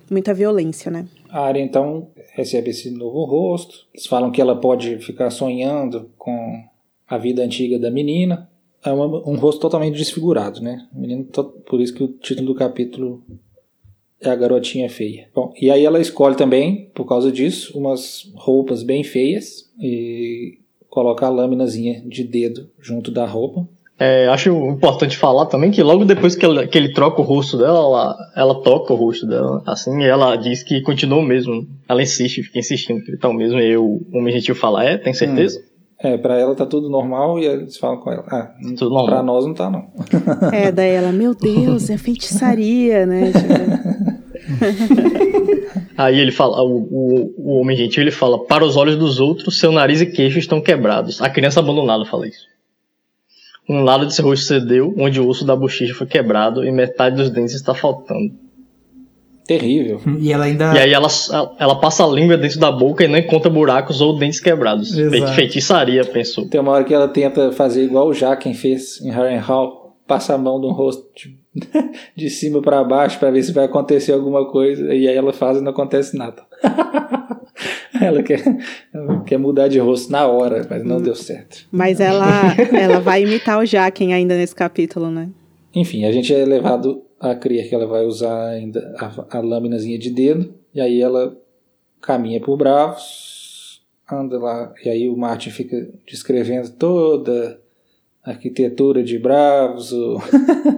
[0.09, 1.05] Muita violência, né?
[1.31, 3.87] A área, então, recebe esse novo rosto.
[3.93, 6.65] Eles falam que ela pode ficar sonhando com
[7.07, 8.49] a vida antiga da menina.
[8.85, 10.87] É uma, um rosto totalmente desfigurado, né?
[10.93, 13.23] Menino, por isso que o título do capítulo
[14.21, 15.29] é a garotinha feia.
[15.35, 21.27] Bom, e aí ela escolhe também, por causa disso, umas roupas bem feias e coloca
[21.27, 23.69] a lâminazinha de dedo junto da roupa.
[24.01, 27.59] É, acho importante falar também que logo depois que, ela, que ele troca o rosto
[27.59, 31.67] dela, ela, ela toca o rosto dela, assim, e ela diz que continua o mesmo.
[31.89, 34.85] Ela insiste, fica insistindo que ele tá o mesmo, e eu, o homem gentil fala,
[34.85, 35.59] é, tem certeza?
[35.59, 35.63] Hum.
[36.01, 39.07] É, pra ela tá tudo normal e eles falam com ela, ah, tudo normal.
[39.07, 39.89] pra nós não tá não.
[40.55, 43.33] É, daí ela, meu Deus, é feitiçaria, né?
[45.99, 49.59] Aí ele fala, o, o, o homem gentil, ele fala, para os olhos dos outros,
[49.59, 51.21] seu nariz e queixo estão quebrados.
[51.21, 52.47] A criança abandonada fala isso.
[53.69, 57.17] Um lado de seu rosto cedeu, onde o osso da bochecha foi quebrado e metade
[57.17, 58.33] dos dentes está faltando.
[59.47, 60.01] Terrível.
[60.19, 60.75] E ela ainda.
[60.75, 61.09] E aí ela,
[61.59, 64.97] ela passa a língua dentro da boca e não encontra buracos ou dentes quebrados.
[64.97, 65.33] Exato.
[65.33, 66.47] Feitiçaria, pensou.
[66.47, 69.97] Tem uma hora que ela tenta fazer igual o Jaquen fez em Harrenhal.
[70.07, 71.39] Passa a mão no rosto de,
[72.15, 74.95] de cima para baixo para ver se vai acontecer alguma coisa.
[74.95, 76.43] E aí ela faz e não acontece nada.
[78.01, 78.43] ela, quer,
[79.27, 81.03] quer mudar de rosto na hora, mas não hum.
[81.03, 81.67] deu certo.
[81.71, 85.29] Mas ela, ela vai imitar o Jaquen ainda nesse capítulo, né?
[85.75, 89.99] Enfim, a gente é levado a crer que ela vai usar ainda a, a lâminazinha
[89.99, 91.37] de dedo, e aí ela
[92.01, 97.61] caminha por Bravos, anda lá, e aí o Martin fica descrevendo toda
[98.31, 100.21] arquitetura de Bravos, o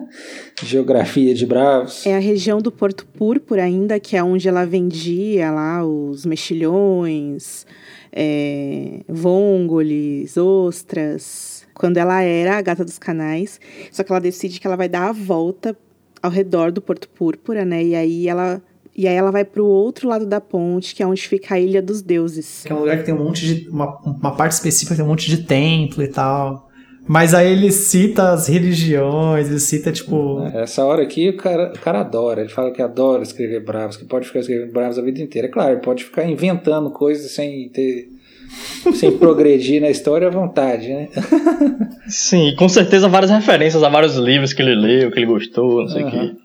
[0.62, 2.06] geografia de Bravos.
[2.06, 7.66] É a região do Porto Púrpura ainda, que é onde ela vendia lá os mexilhões,
[8.12, 13.60] é, vôngoles, ostras, quando ela era a gata dos canais,
[13.90, 15.76] só que ela decide que ela vai dar a volta
[16.22, 17.82] ao redor do Porto Púrpura, né?
[17.82, 18.62] E aí ela
[18.96, 21.60] e aí ela vai para o outro lado da ponte, que é onde fica a
[21.60, 22.64] Ilha dos Deuses.
[22.66, 25.08] Que é um lugar que tem um monte de uma, uma parte específica tem um
[25.08, 26.69] monte de templo e tal.
[27.06, 30.44] Mas aí ele cita as religiões, ele cita, tipo.
[30.54, 32.40] Essa hora aqui o cara, o cara adora.
[32.40, 35.48] Ele fala que adora escrever bravos, que pode ficar escrevendo bravos a vida inteira.
[35.48, 38.08] É claro, ele pode ficar inventando coisas sem ter
[38.94, 41.08] sem progredir na história à vontade, né?
[42.08, 45.88] Sim, com certeza várias referências a vários livros que ele leu, que ele gostou, não
[45.88, 46.10] sei o uhum.
[46.10, 46.36] que.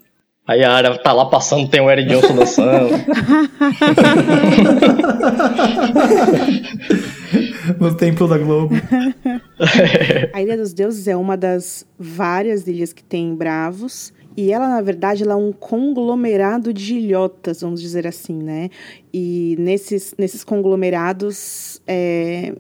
[0.48, 2.90] Aí a área tá lá passando, tem o Eric Johnson dançando.
[7.80, 8.76] no Templo da Globo.
[10.34, 14.14] a Ilha dos Deuses é uma das várias ilhas que tem Bravos.
[14.38, 18.70] E ela, na verdade, ela é um conglomerado de ilhotas, vamos dizer assim, né?
[19.14, 22.54] E nesses, nesses conglomerados é,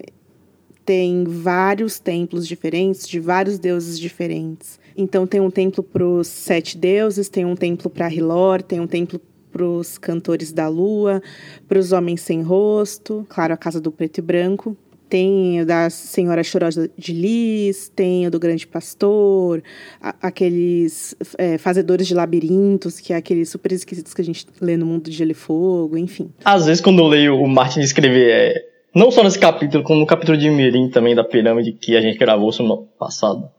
[0.85, 4.79] tem vários templos diferentes, de vários deuses diferentes.
[4.95, 8.87] Então tem um templo para os sete deuses, tem um templo para Hilor, tem um
[8.87, 9.19] templo
[9.55, 11.23] para os cantores da lua,
[11.65, 14.75] para os homens sem rosto, claro, a casa do preto e branco.
[15.07, 19.63] Tem o da Senhora Chorosa de Lis, tem o do Grande Pastor,
[20.01, 24.75] a, aqueles é, fazedores de labirintos, que é aqueles super esquisitos que a gente lê
[24.75, 26.29] no mundo de Gelo e Fogo, enfim.
[26.43, 30.05] Às vezes, quando eu leio o Martin escrever, é, não só nesse capítulo, como no
[30.07, 33.49] capítulo de Mirim também, da pirâmide, que a gente gravou semana passada,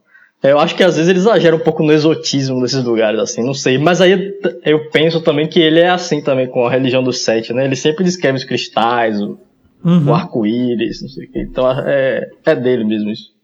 [0.43, 3.53] eu acho que às vezes ele exagera um pouco no exotismo desses lugares, assim, não
[3.53, 3.77] sei.
[3.77, 7.53] Mas aí eu penso também que ele é assim também com a religião dos sete,
[7.53, 7.65] né?
[7.65, 9.39] Ele sempre descreve os cristais, o,
[9.83, 10.09] uhum.
[10.09, 11.41] o arco-íris, não sei o quê.
[11.41, 13.35] Então é, é dele mesmo isso.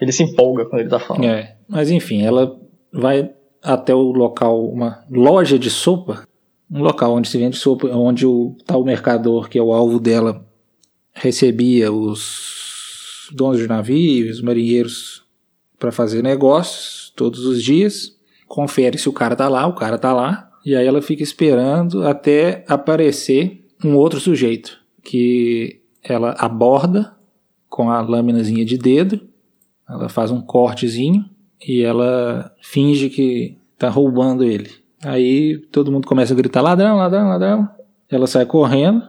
[0.00, 1.24] Ele se empolga quando ele tá falando.
[1.24, 2.56] É, mas enfim, ela
[2.92, 3.30] vai
[3.62, 6.26] até o local, uma loja de sopa,
[6.70, 10.44] um local onde se vende sopa, onde o tal mercador, que é o alvo dela,
[11.12, 15.21] recebia os donos de navios, os marinheiros
[15.82, 18.16] para fazer negócios todos os dias.
[18.46, 22.06] Confere se o cara tá lá, o cara tá lá, e aí ela fica esperando
[22.06, 27.16] até aparecer um outro sujeito que ela aborda
[27.68, 29.22] com a lâminazinha de dedo,
[29.88, 31.24] ela faz um cortezinho
[31.66, 34.70] e ela finge que tá roubando ele.
[35.04, 37.68] Aí todo mundo começa a gritar ladrão, ladrão, ladrão.
[38.08, 39.02] Ela sai correndo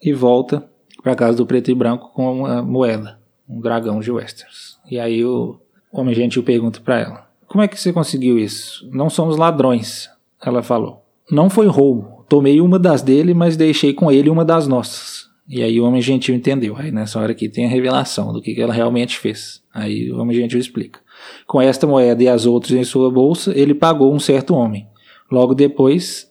[0.00, 0.64] e volta
[1.02, 4.78] para casa do preto e branco com uma moeda, um dragão de Westeros.
[4.88, 5.58] E aí o
[5.92, 8.88] homem gentil pergunta para ela: "Como é que você conseguiu isso?
[8.92, 10.08] Não somos ladrões",
[10.44, 11.04] ela falou.
[11.30, 12.24] "Não foi roubo.
[12.28, 16.00] Tomei uma das dele, mas deixei com ele uma das nossas." E aí o homem
[16.00, 16.76] gentil entendeu.
[16.76, 19.60] Aí nessa hora aqui tem a revelação do que, ela realmente fez.
[19.74, 21.00] Aí o homem gentil explica.
[21.44, 24.86] Com esta moeda e as outras em sua bolsa, ele pagou um certo homem.
[25.28, 26.30] Logo depois,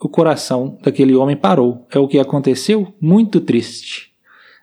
[0.00, 1.86] o coração daquele homem parou.
[1.88, 2.92] É o que aconteceu?
[3.00, 4.11] Muito triste.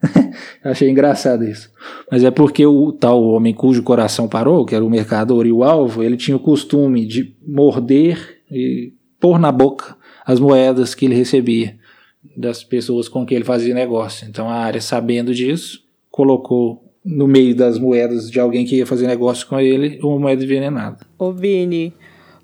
[0.63, 1.71] Achei engraçado isso.
[2.11, 5.63] Mas é porque o tal homem cujo coração parou, que era o mercador e o
[5.63, 11.15] alvo, ele tinha o costume de morder e pôr na boca as moedas que ele
[11.15, 11.77] recebia
[12.35, 14.27] das pessoas com quem ele fazia negócio.
[14.27, 19.07] Então a área, sabendo disso, colocou no meio das moedas de alguém que ia fazer
[19.07, 20.99] negócio com ele uma moeda envenenada.
[21.17, 21.93] Ô Vini,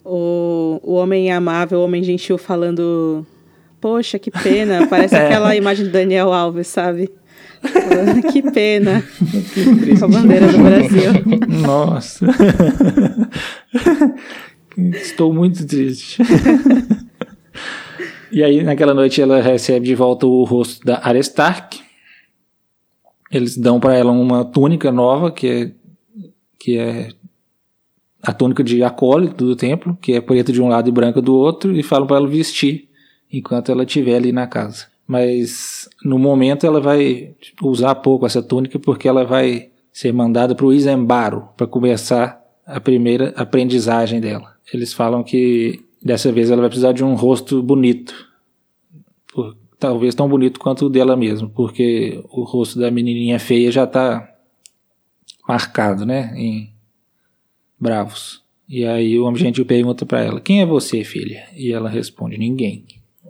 [0.04, 3.26] o, o homem amável, o homem gentil falando
[3.86, 5.26] Poxa, que pena, parece é.
[5.26, 7.12] aquela imagem do Daniel Alves, sabe?
[8.32, 9.04] que pena.
[10.00, 11.12] Com a bandeira do Brasil.
[11.62, 12.26] Nossa.
[14.78, 16.22] Estou muito triste.
[18.32, 21.82] e aí, naquela noite, ela recebe de volta o rosto da Arya Stark.
[23.32, 25.72] Eles dão para ela uma túnica nova, que é,
[26.60, 27.10] que é
[28.22, 31.36] a túnica de acólito do templo, que é preta de um lado e branca do
[31.36, 32.90] outro, e falam para ela vestir
[33.32, 34.88] enquanto ela estiver ali na casa.
[35.08, 40.66] Mas no momento ela vai usar pouco essa túnica porque ela vai ser mandada para
[40.66, 44.56] o Isembaro para começar a primeira aprendizagem dela.
[44.74, 48.14] Eles falam que dessa vez ela vai precisar de um rosto bonito.
[49.32, 53.84] Por, talvez tão bonito quanto o dela mesmo, porque o rosto da menininha feia já
[53.84, 54.28] está
[55.48, 56.74] marcado, né, em
[57.80, 58.44] bravos.
[58.68, 62.38] E aí o homem gentil pergunta para ela: "Quem é você, filha?" E ela responde:
[62.38, 62.86] "Ninguém."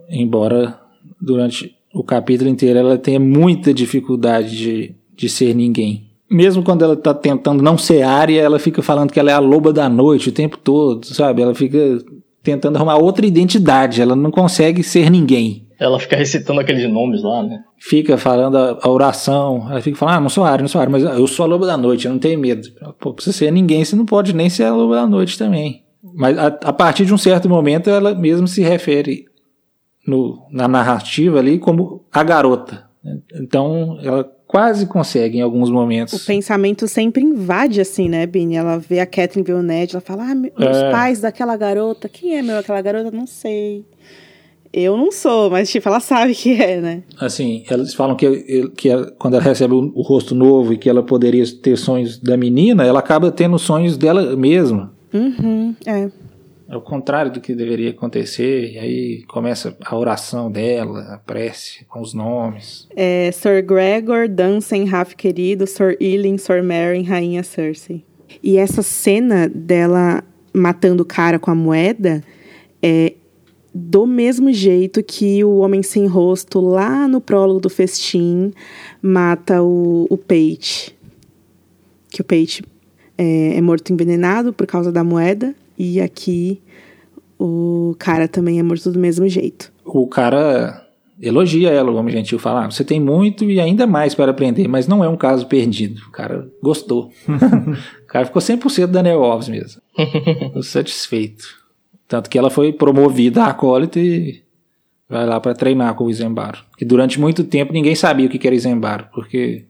[0.08, 0.80] Embora
[1.20, 6.96] durante o capítulo inteiro ela tenha muita dificuldade de, de ser ninguém mesmo quando ela
[6.96, 10.28] tá tentando não ser área, ela fica falando que ela é a loba da noite
[10.28, 11.40] o tempo todo, sabe?
[11.40, 11.98] Ela fica
[12.42, 15.66] tentando arrumar outra identidade, ela não consegue ser ninguém.
[15.78, 17.60] Ela fica recitando aqueles nomes lá, né?
[17.78, 20.90] Fica falando a, a oração, ela fica falando, ah, não sou área, não sou área,
[20.90, 22.66] mas eu sou a loba da noite, eu não tenho medo.
[22.98, 25.82] Pô, pra você ser ninguém, você não pode nem ser a loba da noite também.
[26.14, 29.26] Mas a, a partir de um certo momento, ela mesmo se refere
[30.06, 32.86] no, na narrativa ali como a garota.
[33.34, 36.22] Então, ela quase consegue em alguns momentos.
[36.22, 38.56] O pensamento sempre invade, assim, né, Bini?
[38.56, 40.90] Ela vê a Catherine vê o Ned, ela fala, ah, meus é.
[40.90, 43.10] pais daquela garota, quem é meu aquela garota?
[43.10, 43.84] Não sei.
[44.72, 47.02] Eu não sou, mas tipo, ela sabe que é, né?
[47.18, 50.90] Assim, eles falam que, que ela, quando ela recebe o, o, rosto novo e que
[50.90, 54.92] ela poderia ter sonhos da menina, ela acaba tendo sonhos dela mesma.
[55.14, 56.10] Uhum, é.
[56.68, 61.84] É o contrário do que deveria acontecer, e aí começa a oração dela, a prece
[61.84, 62.88] com os nomes.
[62.96, 68.04] É Sir Gregor, Dunstan, Raf querido, Sir Ealing, Sir Meryn, Rainha Cersei.
[68.42, 72.22] E essa cena dela matando o cara com a moeda
[72.82, 73.14] é
[73.72, 78.50] do mesmo jeito que o Homem Sem Rosto, lá no prólogo do festim,
[79.02, 80.96] mata o, o Pate.
[82.08, 82.64] Que o Pate
[83.18, 85.54] é, é morto envenenado por causa da moeda.
[85.78, 86.60] E aqui
[87.38, 89.72] o cara também é morto do mesmo jeito.
[89.84, 90.86] O cara
[91.20, 94.68] elogia ela, o homem gentil fala: ah, você tem muito e ainda mais para aprender,
[94.68, 96.00] mas não é um caso perdido.
[96.08, 97.10] O cara gostou.
[97.28, 99.80] o cara ficou 100% Daniel Alves mesmo.
[99.94, 101.44] Ficou satisfeito.
[102.08, 104.42] Tanto que ela foi promovida a acólita e
[105.08, 106.60] vai lá para treinar com o Isembaro.
[106.76, 109.64] Que durante muito tempo ninguém sabia o que era Isembaro, porque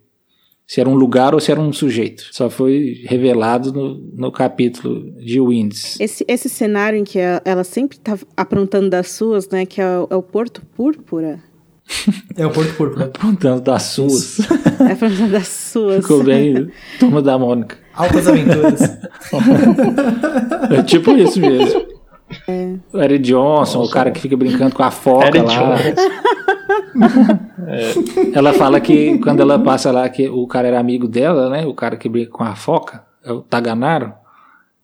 [0.66, 2.26] se era um lugar ou se era um sujeito.
[2.32, 5.98] Só foi revelado no, no capítulo de Winds.
[6.00, 9.64] Esse, esse cenário em que ela sempre está aprontando das suas, né?
[9.64, 11.40] Que é o, é o Porto Púrpura.
[12.36, 13.04] É o Porto Púrpura.
[13.14, 14.40] Aprontando das suas.
[14.80, 16.02] É aprontando das suas.
[16.02, 16.68] Ficou bem.
[16.98, 17.78] Turma da Mônica.
[17.94, 18.80] Altas aventuras.
[20.70, 21.95] é tipo isso mesmo.
[22.48, 22.76] É.
[22.92, 25.76] O Eric Johnson, Nossa, o cara que fica brincando com a foca Eric lá.
[27.68, 28.36] é.
[28.36, 31.66] Ela fala que quando ela passa lá, que o cara era amigo dela, né?
[31.66, 34.12] O cara que brinca com a foca, é o Taganaro.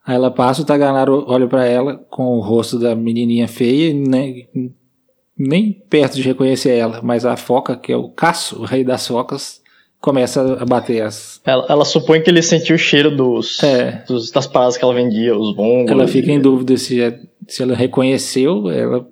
[0.07, 4.49] Aí ela passa, o Taganaro olha para ela com o rosto da menininha feia, nem,
[5.39, 9.07] nem perto de reconhecer ela, mas a foca, que é o Caço, o rei das
[9.07, 9.62] focas,
[10.03, 11.41] começa a bater as.
[11.47, 14.05] Ela, ela supõe que ele sentiu o cheiro dos, é.
[14.07, 15.91] dos das paradas que ela vendia, os bongos.
[15.91, 17.19] Ela fica em dúvida se, é,
[17.49, 19.09] se ela reconheceu ela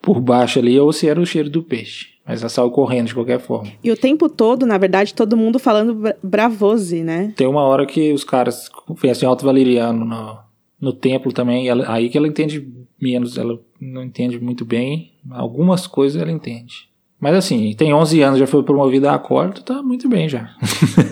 [0.00, 2.06] por baixo ali ou se era o cheiro do peixe.
[2.24, 3.70] Mas ela saiu correndo de qualquer forma.
[3.82, 7.32] E o tempo todo, na verdade, todo mundo falando bravose, né?
[7.36, 10.38] Tem uma hora que os caras conhecem Alto Valeriano no,
[10.80, 11.68] no templo também.
[11.68, 12.66] Ela, aí que ela entende
[13.00, 15.12] menos, ela não entende muito bem.
[15.30, 16.88] Algumas coisas ela entende.
[17.20, 20.50] Mas assim, tem 11 anos, já foi promovida a acordo, tá muito bem já.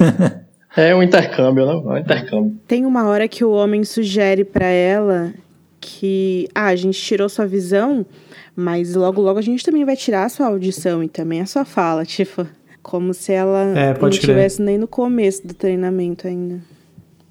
[0.77, 1.73] é um intercâmbio, né?
[1.73, 2.57] É um intercâmbio.
[2.67, 5.35] Tem uma hora que o homem sugere para ela
[5.81, 8.07] que, ah, a gente tirou sua visão,
[8.55, 11.65] mas logo logo a gente também vai tirar a sua audição e também a sua
[11.65, 12.47] fala, tipo,
[12.83, 16.61] como se ela é, não estivesse nem no começo do treinamento ainda.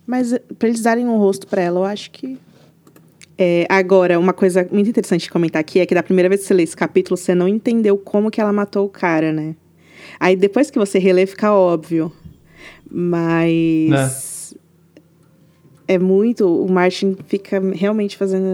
[0.05, 2.37] Mas para eles darem um rosto para ela, eu acho que
[3.37, 6.47] é, agora, uma coisa muito interessante de comentar aqui é que da primeira vez que
[6.47, 9.55] você lê esse capítulo, você não entendeu como que ela matou o cara, né?
[10.19, 12.11] Aí depois que você relê, fica óbvio.
[12.89, 14.55] Mas.
[15.87, 16.47] É, é muito.
[16.47, 18.45] O Martin fica realmente fazendo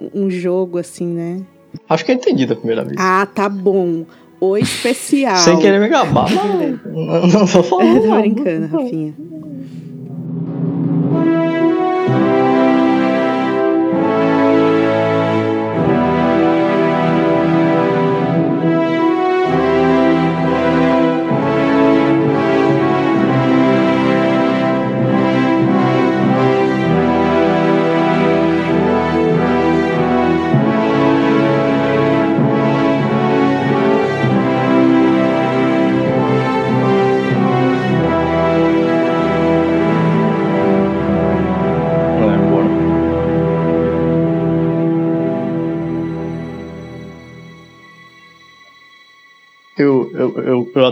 [0.00, 1.42] um, um jogo assim, né?
[1.88, 2.96] Acho que eu entendi da primeira vez.
[2.98, 4.06] Ah, tá bom.
[4.40, 5.36] O especial.
[5.36, 6.28] Sem querer me gabar.
[6.84, 7.84] não, não falar.
[7.84, 9.14] Eu tô brincando, Rafinha.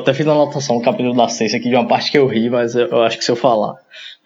[0.01, 2.51] Até fiz uma anotação no capítulo da ciência aqui de uma parte que eu ri,
[2.51, 3.77] mas eu, eu, acho que se eu falar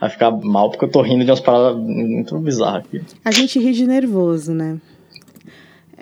[0.00, 3.02] vai ficar mal, porque eu tô rindo de umas paradas muito bizarras aqui.
[3.24, 4.78] A gente ri de nervoso, né?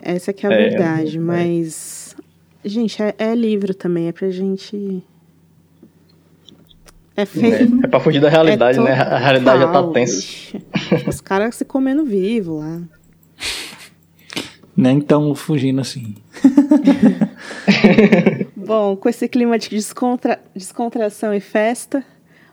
[0.01, 1.19] Essa que é a é, verdade, é.
[1.19, 2.15] mas.
[2.65, 5.03] Gente, é, é, livro também, é pra gente.
[7.15, 7.81] É feio.
[7.81, 8.91] É, é pra fugir da realidade, né?
[8.91, 10.57] A realidade já tá tensa.
[11.07, 12.81] Os caras se comendo vivo lá.
[14.75, 16.15] Nem tão fugindo assim.
[18.65, 20.39] Bom, com esse clima de descontra...
[20.55, 22.03] descontração e festa,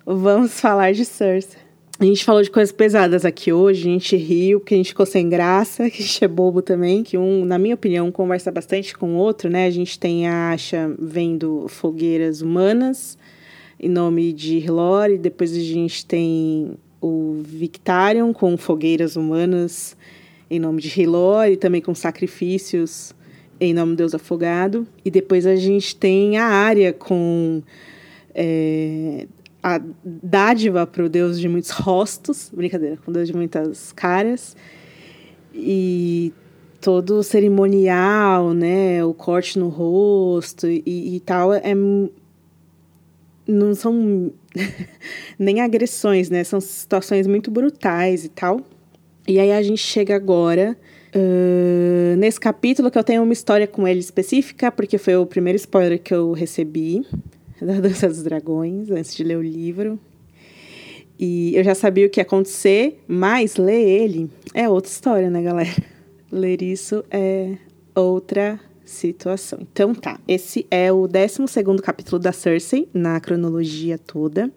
[0.05, 1.59] vamos falar de Cersei.
[2.01, 5.07] A gente falou de coisas pesadas aqui hoje, a gente riu, porque a gente ficou
[5.07, 8.97] sem graça, que a gente é bobo também, que um, na minha opinião, conversa bastante
[8.97, 9.67] com o outro, né?
[9.67, 13.17] A gente tem a Asha vendo fogueiras humanas
[13.79, 19.97] em nome de Hilori, depois a gente tem o Victarion com fogueiras humanas
[20.51, 23.15] em nome de Hilori, também com sacrifícios
[23.61, 24.87] em nome do Deus Afogado.
[25.05, 27.63] E depois a gente tem a área com
[28.35, 29.27] é,
[29.63, 34.57] a dádiva para o Deus de muitos rostos, brincadeira, com Deus de muitas caras.
[35.55, 36.33] E
[36.81, 41.75] todo o cerimonial, né, o corte no rosto e, e tal, é,
[43.47, 44.33] não são
[45.39, 48.61] nem agressões, né, são situações muito brutais e tal.
[49.29, 50.77] E aí a gente chega agora
[51.15, 55.57] uh, nesse capítulo que eu tenho uma história com ele específica, porque foi o primeiro
[55.57, 57.05] spoiler que eu recebi
[57.61, 59.99] da Dança dos Dragões, antes de ler o livro.
[61.19, 65.43] E eu já sabia o que ia acontecer, mas ler ele é outra história, né,
[65.43, 65.71] galera?
[66.33, 67.57] Ler isso é
[67.95, 69.59] outra situação.
[69.61, 74.51] Então tá, esse é o 12 capítulo da Cersei, na cronologia toda.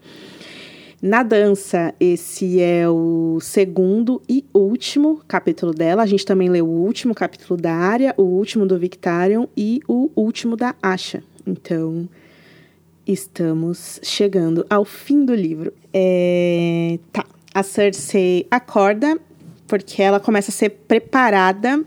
[1.05, 6.01] Na dança, esse é o segundo e último capítulo dela.
[6.01, 10.09] A gente também leu o último capítulo da Arya, o último do Victarion e o
[10.15, 11.21] último da Asha.
[11.45, 12.07] Então,
[13.05, 15.73] estamos chegando ao fim do livro.
[15.93, 16.97] É...
[17.11, 19.19] Tá, a Cersei acorda
[19.67, 21.83] porque ela começa a ser preparada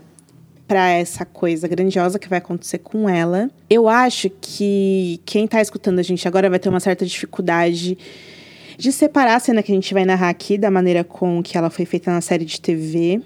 [0.67, 3.49] para essa coisa grandiosa que vai acontecer com ela.
[3.67, 7.97] Eu acho que quem tá escutando a gente agora vai ter uma certa dificuldade
[8.77, 11.69] de separar a cena que a gente vai narrar aqui da maneira com que ela
[11.69, 13.21] foi feita na série de TV,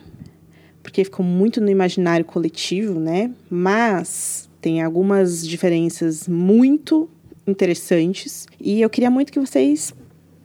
[0.82, 3.30] porque ficou muito no imaginário coletivo, né?
[3.50, 7.10] Mas tem algumas diferenças muito
[7.46, 9.94] interessantes e eu queria muito que vocês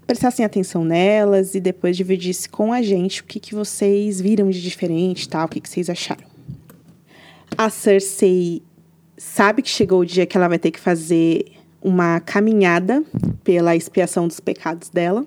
[0.06, 4.60] prestassem atenção nelas e depois dividissem com a gente o que, que vocês viram de
[4.60, 6.24] diferente, tal, o que, que vocês acharam.
[7.56, 8.62] A Cersei
[9.16, 11.55] sabe que chegou o dia que ela vai ter que fazer
[11.86, 13.04] uma caminhada
[13.44, 15.24] pela expiação dos pecados dela.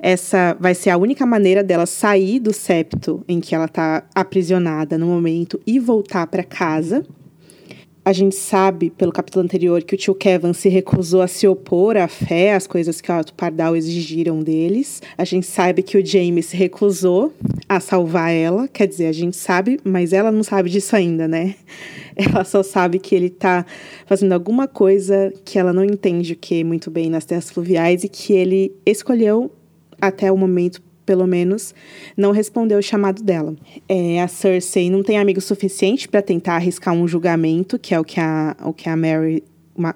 [0.00, 4.98] Essa vai ser a única maneira dela sair do septo em que ela está aprisionada
[4.98, 7.06] no momento e voltar para casa.
[8.04, 11.96] A gente sabe, pelo capítulo anterior, que o tio Kevin se recusou a se opor
[11.96, 15.00] à fé, às coisas que o Alto Pardal exigiram deles.
[15.16, 17.32] A gente sabe que o James se recusou
[17.66, 18.68] a salvar ela.
[18.68, 21.54] Quer dizer, a gente sabe, mas ela não sabe disso ainda, né?
[22.16, 23.66] Ela só sabe que ele tá
[24.06, 28.08] fazendo alguma coisa que ela não entende o que muito bem nas terras fluviais e
[28.08, 29.50] que ele escolheu
[30.00, 31.74] até o momento pelo menos,
[32.16, 33.54] não respondeu o chamado dela.
[33.88, 38.04] É, a Cersei não tem amigo suficiente para tentar arriscar um julgamento, que é o
[38.04, 39.44] que a, o que a Mary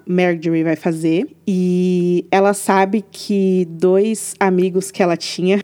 [0.05, 1.27] Marjorie vai fazer.
[1.47, 5.61] E ela sabe que dois amigos que ela tinha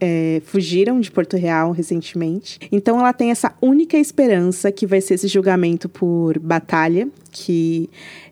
[0.00, 2.58] é, fugiram de Porto Real recentemente.
[2.70, 7.88] Então ela tem essa única esperança que vai ser esse julgamento por batalha, que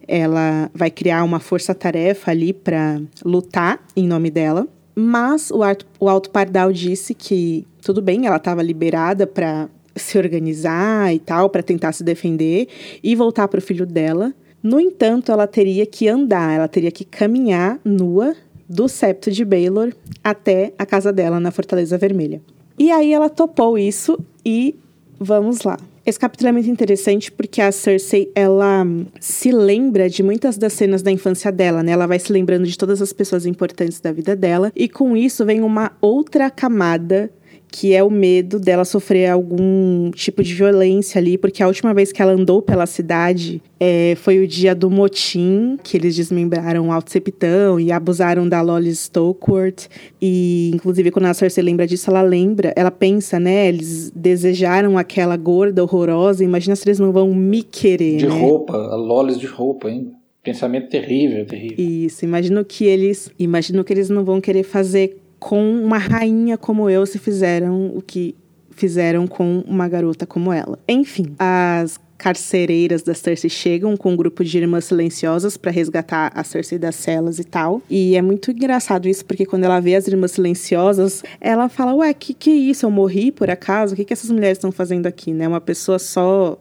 [0.06, 4.66] ela vai criar uma força-tarefa ali para lutar em nome dela.
[4.94, 10.18] Mas o, Alto, o Alto Pardal disse que tudo bem, ela estava liberada para se
[10.18, 12.68] organizar e tal, para tentar se defender
[13.02, 14.34] e voltar para o filho dela.
[14.62, 18.34] No entanto, ela teria que andar, ela teria que caminhar nua
[18.68, 22.40] do septo de Baylor até a casa dela na Fortaleza Vermelha.
[22.78, 24.74] E aí ela topou isso e
[25.18, 25.78] vamos lá.
[26.05, 28.86] Esse capítulo é muito interessante porque a Cersei, ela
[29.18, 31.90] se lembra de muitas das cenas da infância dela, né?
[31.90, 35.44] Ela vai se lembrando de todas as pessoas importantes da vida dela e com isso
[35.44, 37.28] vem uma outra camada
[37.70, 42.12] que é o medo dela sofrer algum tipo de violência ali, porque a última vez
[42.12, 46.93] que ela andou pela cidade é, foi o dia do motim, que eles desmembraram o
[46.93, 49.88] Alto Septão e abusaram da Lolly Stokeworth.
[50.20, 53.68] E, inclusive, quando a Cersei lembra disso, ela lembra, ela pensa, né?
[53.68, 58.16] Eles desejaram aquela gorda horrorosa, imagina se eles não vão me querer.
[58.16, 58.40] De né?
[58.40, 60.12] roupa, a Lolly de roupa ainda.
[60.43, 61.76] Pensamento terrível, terrível.
[61.76, 66.90] Isso, imagino que eles, imagino que eles não vão querer fazer com uma rainha como
[66.90, 68.35] eu se fizeram o que
[68.73, 70.77] fizeram com uma garota como ela.
[70.89, 76.43] Enfim, as carcereiras da Cersei chegam com um grupo de irmãs silenciosas para resgatar a
[76.43, 77.81] Cersei das celas e tal.
[77.89, 82.12] E é muito engraçado isso, porque quando ela vê as irmãs silenciosas, ela fala: Ué,
[82.12, 82.85] que que é isso?
[82.85, 83.94] Eu morri por acaso?
[83.94, 85.47] O que, que essas mulheres estão fazendo aqui, né?
[85.47, 86.59] Uma pessoa só.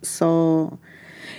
[0.00, 0.72] só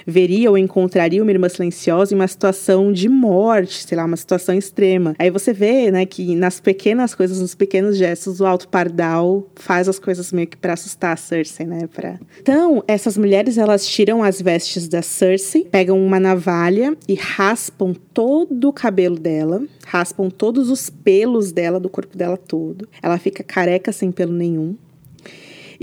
[0.06, 4.56] veria ou encontraria uma irmã silenciosa em uma situação de morte, sei lá, uma situação
[4.56, 5.16] extrema.
[5.18, 9.88] Aí você vê, né, que nas pequenas coisas, nos pequenos gestos, o Alto Pardal faz
[9.88, 12.20] as coisas meio que para assustar a Cersei, né, pra...
[12.42, 18.70] Então, essas mulheres, elas tiram as vestes da Cersei, pegam uma navalha e raspam todo
[18.70, 22.88] o cabelo dela, raspam todos os pelos dela, do corpo dela todo.
[23.02, 24.76] Ela fica careca sem pelo nenhum.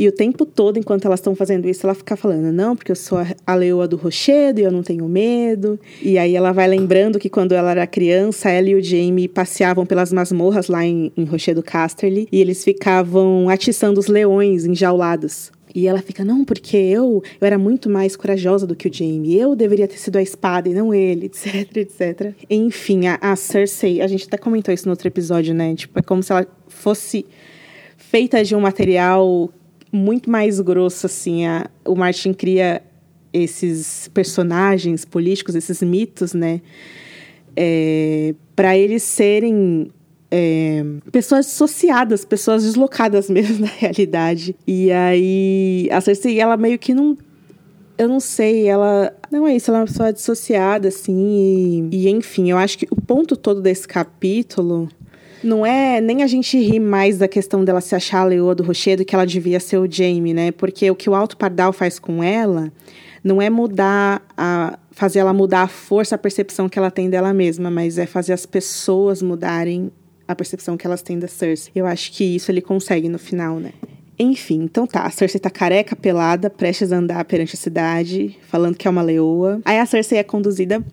[0.00, 2.96] E o tempo todo, enquanto elas estão fazendo isso, ela fica falando: não, porque eu
[2.96, 5.78] sou a leoa do rochedo e eu não tenho medo.
[6.00, 9.84] E aí ela vai lembrando que quando ela era criança, ela e o Jamie passeavam
[9.84, 15.52] pelas masmorras lá em, em Rochedo Casterly e eles ficavam atiçando os leões enjaulados.
[15.74, 19.38] E ela fica, não, porque eu, eu era muito mais corajosa do que o Jamie.
[19.38, 22.34] Eu deveria ter sido a espada e não ele, etc, etc.
[22.48, 25.74] Enfim, a, a Cersei, a gente até comentou isso no outro episódio, né?
[25.74, 27.26] Tipo, é como se ela fosse
[27.98, 29.52] feita de um material
[29.92, 31.46] muito mais grosso, assim.
[31.46, 32.82] A, o Martin cria
[33.32, 36.60] esses personagens políticos, esses mitos, né?
[37.56, 39.90] É, para eles serem
[40.30, 44.54] é, pessoas dissociadas, pessoas deslocadas mesmo da realidade.
[44.66, 47.16] E aí a Cersei, ela meio que não.
[47.98, 49.12] Eu não sei, ela.
[49.30, 51.88] Não é isso, ela é uma pessoa dissociada, assim.
[51.92, 54.88] E, e enfim, eu acho que o ponto todo desse capítulo
[55.42, 58.62] não é nem a gente rir mais da questão dela se achar a leoa do
[58.62, 60.52] rochedo que ela devia ser o Jamie, né?
[60.52, 62.72] Porque o que o Alto Pardal faz com ela
[63.22, 67.32] não é mudar a fazer ela mudar a força, a percepção que ela tem dela
[67.32, 69.90] mesma, mas é fazer as pessoas mudarem
[70.26, 71.72] a percepção que elas têm da Cersei.
[71.74, 73.72] Eu acho que isso ele consegue no final, né?
[74.18, 75.02] Enfim, então tá.
[75.02, 79.02] A Cersei tá careca, pelada, prestes a andar perante a cidade, falando que é uma
[79.02, 79.60] leoa.
[79.64, 80.84] Aí a Cersei é conduzida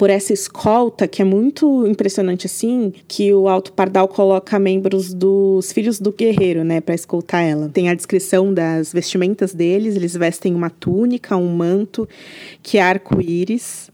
[0.00, 5.72] por essa escolta, que é muito impressionante assim, que o Alto Pardal coloca membros dos
[5.72, 7.68] filhos do guerreiro, né, para escoltar ela.
[7.68, 12.08] Tem a descrição das vestimentas deles, eles vestem uma túnica, um manto
[12.62, 13.90] que é arco-íris.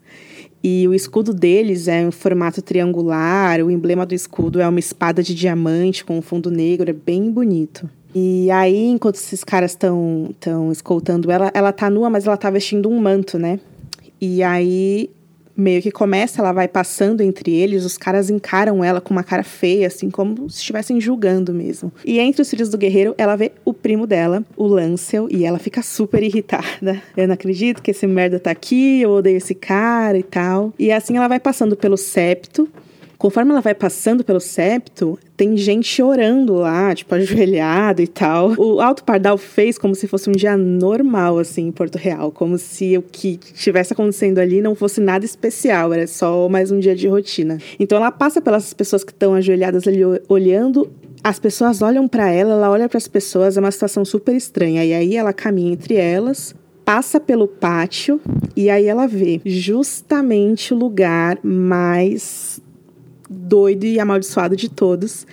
[0.63, 5.25] E o escudo deles é em formato triangular, o emblema do escudo é uma espada
[5.25, 7.91] de diamante com um fundo negro, é bem bonito.
[8.15, 10.31] E aí, enquanto esses caras estão
[10.71, 13.59] escoltando ela, ela tá nua, mas ela tá vestindo um manto, né?
[14.21, 15.11] E aí
[15.57, 19.43] meio que começa, ela vai passando entre eles, os caras encaram ela com uma cara
[19.43, 21.93] feia, assim, como se estivessem julgando mesmo.
[22.05, 25.59] E entre os filhos do guerreiro, ela vê o primo dela, o Lancel, e ela
[25.59, 27.01] fica super irritada.
[27.17, 30.73] Eu não acredito que esse merda tá aqui, eu odeio esse cara e tal.
[30.79, 32.69] E assim ela vai passando pelo septo,
[33.19, 38.53] Conforme ela vai passando pelo septo, tem gente orando lá, tipo, ajoelhado e tal.
[38.59, 42.31] O Alto Pardal fez como se fosse um dia normal, assim, em Porto Real.
[42.31, 46.79] Como se o que estivesse acontecendo ali não fosse nada especial, era só mais um
[46.79, 47.59] dia de rotina.
[47.79, 50.91] Então ela passa pelas pessoas que estão ajoelhadas ali olhando
[51.25, 54.85] as pessoas olham para ela, ela olha para as pessoas, é uma situação super estranha.
[54.85, 58.21] E aí ela caminha entre elas, passa pelo pátio
[58.55, 62.61] e aí ela vê justamente o lugar mais
[63.29, 65.27] doido e amaldiçoado de todos,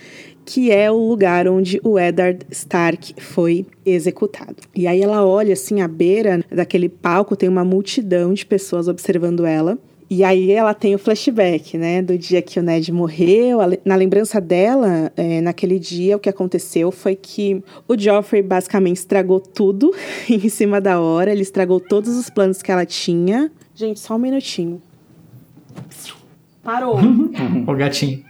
[0.44, 4.56] que é o lugar onde o Eddard Stark foi executado.
[4.74, 9.46] E aí ela olha assim à beira daquele palco, tem uma multidão de pessoas observando
[9.46, 9.78] ela.
[10.10, 13.58] E aí ela tem o flashback, né, do dia que o Ned morreu.
[13.84, 19.40] Na lembrança dela, é, naquele dia, o que aconteceu foi que o Joffrey basicamente estragou
[19.40, 19.94] tudo
[20.28, 21.32] em cima da hora.
[21.32, 23.50] Ele estragou todos os planos que ela tinha.
[23.74, 24.80] Gente, só um minutinho.
[26.64, 26.96] Parou.
[27.68, 28.24] o gatinho.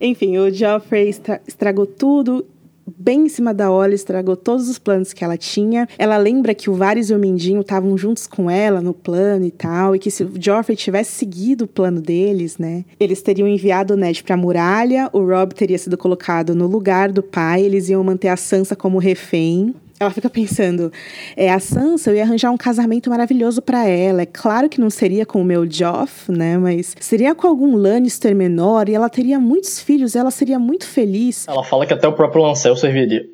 [0.00, 1.08] Enfim, o Joffrey
[1.46, 2.44] estragou tudo
[2.86, 5.88] bem em cima da hora, estragou todos os planos que ela tinha.
[5.98, 9.50] Ela lembra que o Varys e o Mindinho estavam juntos com ela no plano e
[9.50, 13.94] tal, e que se o Joffrey tivesse seguido o plano deles, né, eles teriam enviado
[13.94, 18.04] o Ned pra muralha, o Rob teria sido colocado no lugar do pai, eles iam
[18.04, 19.74] manter a Sansa como refém.
[19.98, 20.92] Ela fica pensando,
[21.36, 24.22] é, a Sansa, eu ia arranjar um casamento maravilhoso para ela.
[24.22, 26.58] É claro que não seria com o meu Joff, né?
[26.58, 31.46] Mas seria com algum Lannister menor e ela teria muitos filhos, ela seria muito feliz.
[31.46, 33.24] Ela fala que até o próprio Lancel serviria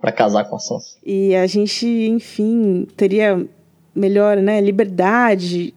[0.00, 0.96] para casar com a Sansa.
[1.04, 3.46] E a gente, enfim, teria
[3.94, 5.74] melhor, né, liberdade,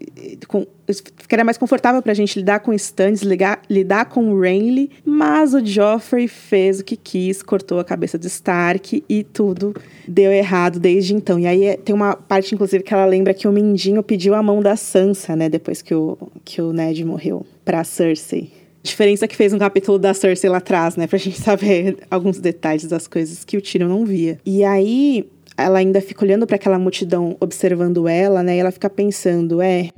[0.48, 5.66] com, ficaria mais confortável pra gente lidar com Stannis, ligar, lidar com Renly, mas o
[5.66, 9.76] Joffrey fez o que quis, cortou a cabeça de Stark e tudo
[10.08, 11.40] deu errado desde então.
[11.40, 14.44] E aí é, tem uma parte, inclusive, que ela lembra que o Mindinho pediu a
[14.44, 18.52] mão da Sansa, né, depois que o, que o Ned morreu, pra Cersei.
[18.84, 21.06] Diferença que fez um capítulo da Cersei lá atrás, né?
[21.06, 24.40] Pra gente saber alguns detalhes das coisas que o Tyrion não via.
[24.44, 28.56] E aí, ela ainda fica olhando para aquela multidão, observando ela, né?
[28.56, 29.90] E ela fica pensando, é,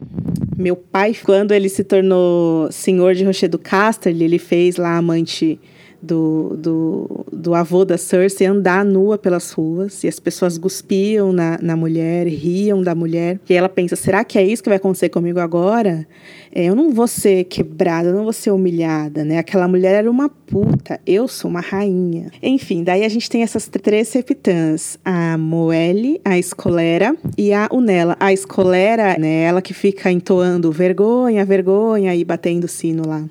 [0.57, 5.59] meu pai, quando ele se tornou senhor de Rochedo Casterly, ele fez lá amante
[6.03, 11.57] do, do, do avô da Cersei andar nua pelas ruas e as pessoas cuspiam na,
[11.61, 13.39] na mulher, riam da mulher.
[13.49, 16.05] E ela pensa: será que é isso que vai acontecer comigo agora?
[16.53, 19.37] É, eu não vou ser quebrada, eu não vou ser humilhada, né?
[19.37, 22.29] Aquela mulher era uma puta, eu sou uma rainha.
[22.43, 28.17] Enfim, daí a gente tem essas três septãs: a Moelle, a Escolera e a Unela.
[28.19, 29.43] A Escolera, né?
[29.43, 33.23] Ela que fica entoando vergonha, vergonha e batendo sino lá.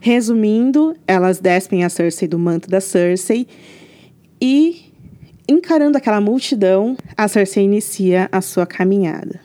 [0.00, 3.46] Resumindo, elas despem a Cersei do manto da Cersei
[4.40, 4.92] e,
[5.48, 9.40] encarando aquela multidão, a Cersei inicia a sua caminhada.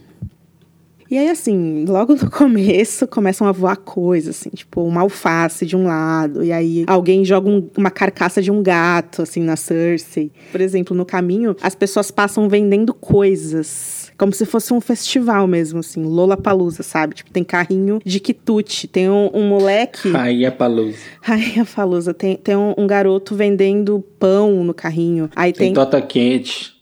[1.14, 5.76] E aí, assim, logo no começo começam a voar coisas, assim, tipo, uma alface de
[5.76, 10.32] um lado, e aí alguém joga um, uma carcaça de um gato, assim, na Cersei.
[10.52, 15.80] Por exemplo, no caminho, as pessoas passam vendendo coisas como se fosse um festival mesmo,
[15.80, 17.16] assim, Lola Palusa, sabe?
[17.16, 20.10] Tipo, tem carrinho de quitute, tem um, um moleque.
[20.10, 20.98] Rainha Palusa.
[21.22, 25.30] Rainha Palusa, tem, tem um, um, garoto vendendo pão no carrinho.
[25.36, 25.68] Aí tem.
[25.68, 26.74] Tem tota quente.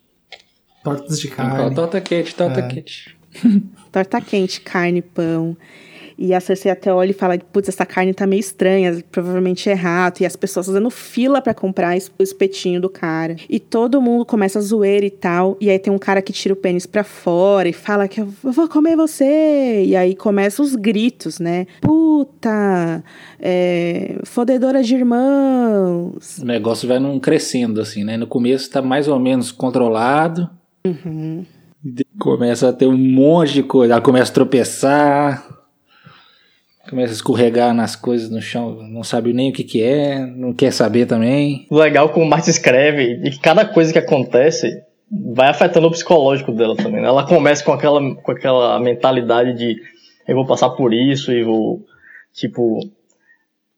[0.84, 1.76] Tortas de carne.
[1.76, 2.68] Torta quente, torta é.
[2.68, 3.16] quente.
[3.92, 5.56] torta quente, carne, pão.
[6.24, 9.74] E a Cersei até olha e fala: putz, essa carne tá meio estranha, provavelmente é
[9.74, 10.22] rato.
[10.22, 13.36] E as pessoas fazendo fila para comprar o espetinho do cara.
[13.50, 15.58] E todo mundo começa a zoeira e tal.
[15.60, 18.28] E aí tem um cara que tira o pênis pra fora e fala que eu
[18.44, 19.84] vou comer você.
[19.84, 21.66] E aí começam os gritos, né?
[21.82, 23.04] Puta,
[23.40, 26.38] é, fodedora de irmãos.
[26.38, 28.16] O negócio vai num crescendo, assim, né?
[28.16, 30.48] No começo tá mais ou menos controlado.
[30.86, 31.44] Uhum.
[32.20, 33.96] Começa a ter um monte de coisa.
[33.96, 35.51] Ela começa a tropeçar
[36.92, 40.54] começa a escorregar nas coisas no chão, não sabe nem o que, que é, não
[40.54, 41.66] quer saber também.
[41.72, 44.70] Legal como o Martin escreve e cada coisa que acontece
[45.34, 47.02] vai afetando o psicológico dela também.
[47.02, 47.08] Né?
[47.08, 49.78] Ela começa com aquela, com aquela mentalidade de
[50.28, 51.82] eu vou passar por isso e vou,
[52.34, 52.80] tipo,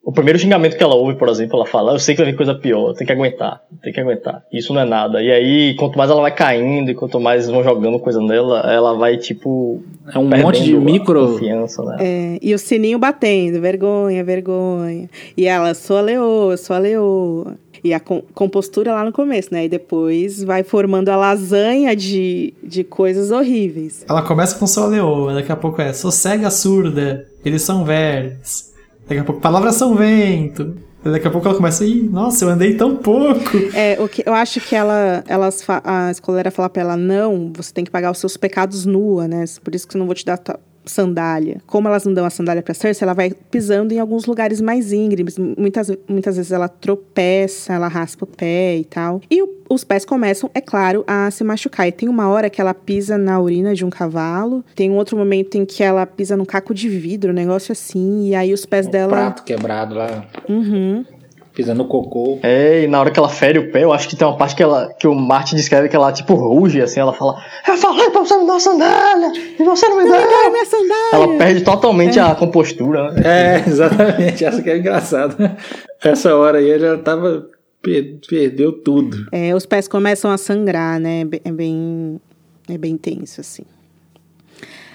[0.06, 2.36] o primeiro xingamento que ela ouve, por exemplo, ela fala: Eu sei que vai vir
[2.36, 4.44] coisa pior, tem que aguentar, tem que aguentar.
[4.52, 5.24] Isso não é nada.
[5.24, 8.94] E aí, quanto mais ela vai caindo e quanto mais vão jogando coisa nela, ela
[8.96, 9.82] vai, tipo.
[10.14, 11.34] É um monte de micro.
[11.34, 11.98] Confiança, né?
[12.02, 15.10] É, e o sininho batendo: vergonha, vergonha.
[15.38, 17.56] E ela: Sou a leoa, sou a leoa.
[17.82, 19.66] E a compostura lá no começo, né?
[19.66, 24.06] E depois vai formando a lasanha de, de coisas horríveis.
[24.08, 27.86] Ela começa com sou a leoa, daqui a pouco é: Sou cega surda, eles são
[27.86, 28.73] velhos.
[29.08, 30.76] Daqui a pouco, palavras são vento.
[31.04, 33.58] Daqui a pouco ela começa, ih, nossa, eu andei tão pouco.
[33.74, 37.74] É, o que eu acho que ela, elas, a escoleira fala pra ela, não, você
[37.74, 39.44] tem que pagar os seus pecados nua, né?
[39.62, 40.38] Por isso que eu não vou te dar
[40.85, 41.61] sandália.
[41.65, 44.91] Como elas não dão a sandália para Cersei, ela vai pisando em alguns lugares mais
[44.91, 45.38] íngremes.
[45.38, 49.22] Muitas, muitas vezes ela tropeça, ela raspa o pé e tal.
[49.30, 51.88] E o, os pés começam, é claro, a se machucar.
[51.88, 54.64] E tem uma hora que ela pisa na urina de um cavalo.
[54.76, 58.30] Tem um outro momento em que ela pisa num caco de vidro, um negócio assim.
[58.30, 59.11] E aí os pés um dela.
[59.11, 60.26] prato quebrado lá.
[60.47, 61.05] Uhum
[61.54, 62.40] pisando cocô.
[62.42, 64.56] É, e na hora que ela fere o pé, eu acho que tem uma parte
[64.56, 68.10] que, ela, que o Martin descreve que ela, tipo, ruge, assim, ela fala, eu falei
[68.10, 70.52] pra você me dar sandália, e você não me deu.
[70.52, 71.14] Minha sandália.
[71.14, 72.22] Ela perde totalmente é.
[72.22, 73.22] a compostura, né?
[73.24, 75.56] É, exatamente, essa que é engraçada.
[76.04, 77.48] Essa hora aí ela tava,
[77.82, 79.28] perdeu tudo.
[79.32, 82.20] É, os pés começam a sangrar, né, é bem,
[82.68, 83.64] é bem tenso, assim.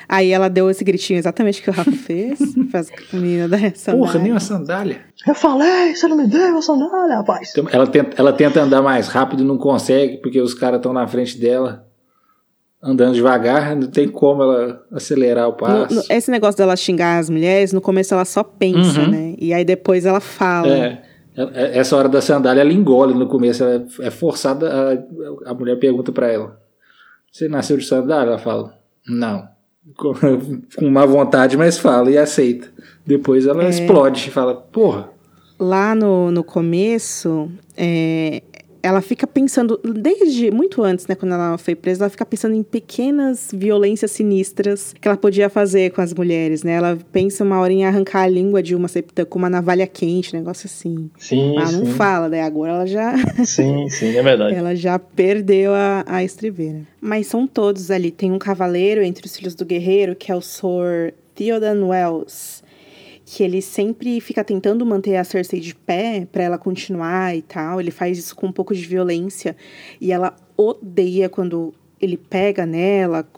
[0.09, 2.39] Aí ela deu esse gritinho exatamente que o Rafa fez.
[2.73, 4.07] faz a menina da sandália.
[4.07, 5.01] Porra, nem uma sandália.
[5.27, 7.51] Eu falei, você não me deu uma sandália, rapaz.
[7.51, 10.95] Então, ela, tenta, ela tenta andar mais rápido e não consegue, porque os caras estão
[10.95, 11.85] na frente dela.
[12.81, 15.95] Andando devagar, não tem como ela acelerar o passo.
[15.95, 19.11] No, no, esse negócio dela xingar as mulheres, no começo ela só pensa, uhum.
[19.11, 19.35] né?
[19.37, 20.69] E aí depois ela fala.
[20.69, 21.03] É.
[21.37, 24.71] é essa hora da sandália ela engole no começo, ela é forçada.
[25.45, 26.57] A, a mulher pergunta para ela:
[27.33, 28.31] Você nasceu de sandália?
[28.31, 28.73] Ela fala:
[29.09, 29.58] Não
[29.97, 30.13] com,
[30.77, 32.71] com má vontade, mas fala e aceita.
[33.07, 35.11] Depois ela é, explode e fala, porra.
[35.59, 38.43] Lá no, no começo, é,
[38.89, 42.63] ela fica pensando, desde muito antes, né, quando ela foi presa, ela fica pensando em
[42.63, 46.73] pequenas violências sinistras que ela podia fazer com as mulheres, né?
[46.73, 50.35] Ela pensa uma hora em arrancar a língua de uma septa com uma navalha quente,
[50.35, 51.11] negócio assim.
[51.19, 52.43] Sim, Ela não fala, né?
[52.43, 53.15] Agora ela já...
[53.45, 54.55] Sim, sim, é verdade.
[54.55, 56.83] ela já perdeu a, a estribeira.
[57.01, 58.11] Mas são todos ali.
[58.11, 62.63] Tem um cavaleiro entre os filhos do guerreiro, que é o Sor Theodan Wells
[63.31, 67.79] que ele sempre fica tentando manter a Cersei de pé para ela continuar e tal.
[67.79, 69.55] Ele faz isso com um pouco de violência
[70.01, 73.29] e ela odeia quando ele pega nela.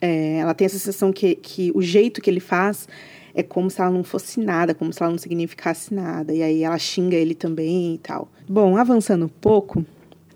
[0.00, 2.88] É, ela tem a sensação que, que o jeito que ele faz
[3.32, 6.34] é como se ela não fosse nada, como se ela não significasse nada.
[6.34, 8.28] E aí ela xinga ele também e tal.
[8.48, 9.86] Bom, avançando um pouco,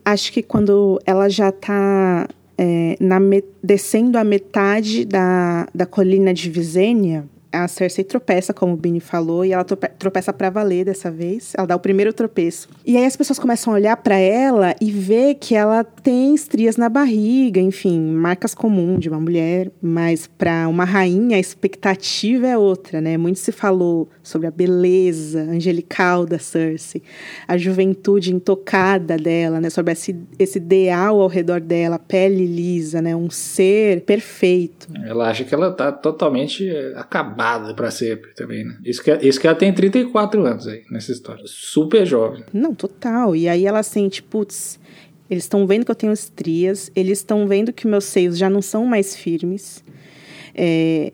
[0.04, 3.18] acho que quando ela já tá é, na,
[3.60, 9.44] descendo a metade da, da colina de Visênia, a Cersei tropeça, como o Bini falou,
[9.44, 11.52] e ela tropeça para valer dessa vez.
[11.56, 12.68] Ela dá o primeiro tropeço.
[12.84, 16.76] E aí as pessoas começam a olhar para ela e ver que ela tem estrias
[16.76, 22.58] na barriga, enfim, marcas comuns de uma mulher, mas para uma rainha a expectativa é
[22.58, 23.16] outra, né?
[23.16, 27.02] Muito se falou sobre a beleza angelical da Cersei,
[27.46, 29.70] a juventude intocada dela, né?
[29.70, 33.14] Sobre esse, esse ideal ao redor dela, pele lisa, né?
[33.14, 34.88] Um ser perfeito.
[35.04, 37.43] Ela acha que ela tá totalmente acabada
[37.74, 38.76] para sempre também, né?
[38.84, 41.44] Isso que, isso que ela tem 34 anos aí nessa história.
[41.46, 42.44] Super jovem.
[42.52, 43.34] Não, total.
[43.34, 44.78] E aí ela sente, putz,
[45.28, 48.60] eles estão vendo que eu tenho estrias, eles estão vendo que meus seios já não
[48.60, 49.82] são mais firmes.
[50.54, 51.12] É,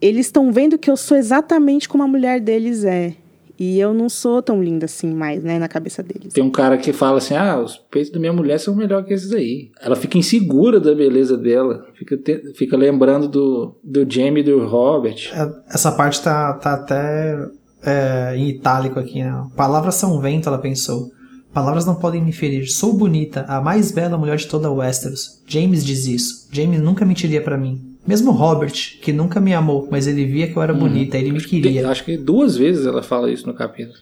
[0.00, 3.14] eles estão vendo que eu sou exatamente como a mulher deles é.
[3.58, 6.32] E eu não sou tão linda assim mais, né, na cabeça deles.
[6.32, 9.14] Tem um cara que fala assim: ah, os peitos da minha mulher são melhor que
[9.14, 9.70] esses aí.
[9.80, 11.86] Ela fica insegura da beleza dela.
[11.94, 15.30] Fica, te, fica lembrando do, do Jamie e do Robert.
[15.32, 17.38] É, essa parte tá, tá até
[17.82, 19.46] é, em itálico aqui, né?
[19.56, 21.10] Palavras são vento, ela pensou.
[21.52, 22.68] Palavras não podem me ferir.
[22.68, 25.40] Sou bonita, a mais bela mulher de toda Westeros.
[25.46, 26.48] James diz isso.
[26.50, 27.93] James nunca mentiria para mim.
[28.06, 30.80] Mesmo Robert, que nunca me amou, mas ele via que eu era uhum.
[30.80, 31.88] bonita, ele me queria.
[31.88, 33.98] Acho que duas vezes ela fala isso no capítulo.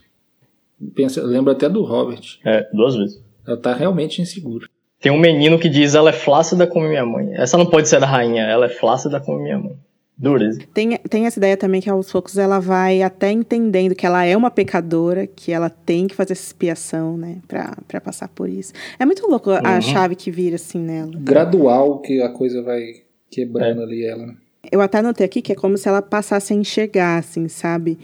[0.95, 2.23] Pensa, lembra até do Robert.
[2.45, 3.23] É, duas vezes.
[3.47, 4.66] Ela tá realmente insegura.
[5.01, 7.35] Tem um menino que diz ela é flácida como minha mãe.
[7.35, 9.77] Essa não pode ser a rainha, ela é flácida como minha mãe.
[10.16, 10.61] Dureza.
[10.73, 14.37] Tem, tem essa ideia também que aos poucos ela vai até entendendo que ela é
[14.37, 18.73] uma pecadora, que ela tem que fazer essa expiação, né, pra, pra passar por isso.
[18.99, 19.59] É muito louco uhum.
[19.65, 21.11] a chave que vira assim nela.
[21.16, 23.03] Gradual que a coisa vai
[23.33, 23.85] quebrando é.
[23.85, 24.35] ali ela.
[24.71, 27.99] Eu até anotei aqui que é como se ela passasse a enxergar, assim, sabe?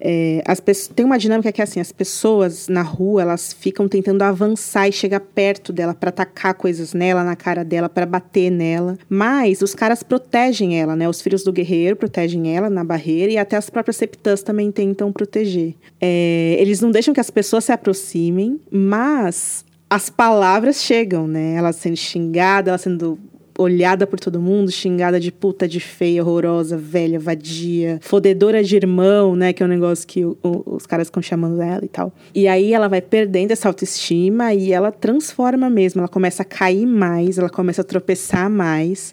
[0.00, 3.88] É, as pessoas, tem uma dinâmica que é assim, as pessoas na rua, elas ficam
[3.88, 8.50] tentando avançar e chegar perto dela para atacar coisas nela, na cara dela, para bater
[8.50, 8.96] nela.
[9.08, 11.08] Mas os caras protegem ela, né?
[11.08, 15.12] Os filhos do guerreiro protegem ela na barreira e até as próprias septãs também tentam
[15.12, 15.74] proteger.
[16.00, 21.54] É, eles não deixam que as pessoas se aproximem, mas as palavras chegam, né?
[21.54, 23.18] Ela sendo xingada, ela sendo
[23.58, 29.34] olhada por todo mundo, xingada de puta de feia, horrorosa, velha, vadia, fodedora de irmão,
[29.34, 29.52] né?
[29.52, 32.12] Que é um negócio que o, o, os caras ficam chamando ela e tal.
[32.32, 36.00] E aí ela vai perdendo essa autoestima e ela transforma mesmo.
[36.00, 39.12] Ela começa a cair mais, ela começa a tropeçar mais.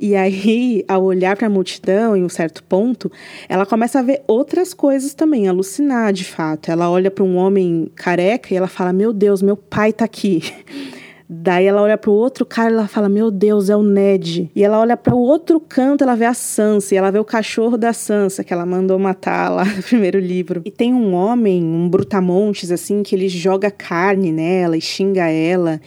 [0.00, 3.10] E aí, ao olhar para a multidão, em um certo ponto,
[3.48, 6.72] ela começa a ver outras coisas também, alucinar de fato.
[6.72, 10.42] Ela olha para um homem careca e ela fala: Meu Deus, meu pai tá aqui.
[11.28, 14.50] Daí ela olha pro outro cara e ela fala: Meu Deus, é o Ned.
[14.54, 16.94] E ela olha para o outro canto, ela vê a Sansa.
[16.94, 20.62] E ela vê o cachorro da Sansa, que ela mandou matar lá no primeiro livro.
[20.64, 25.80] E tem um homem, um brutamontes, assim, que ele joga carne nela e xinga ela.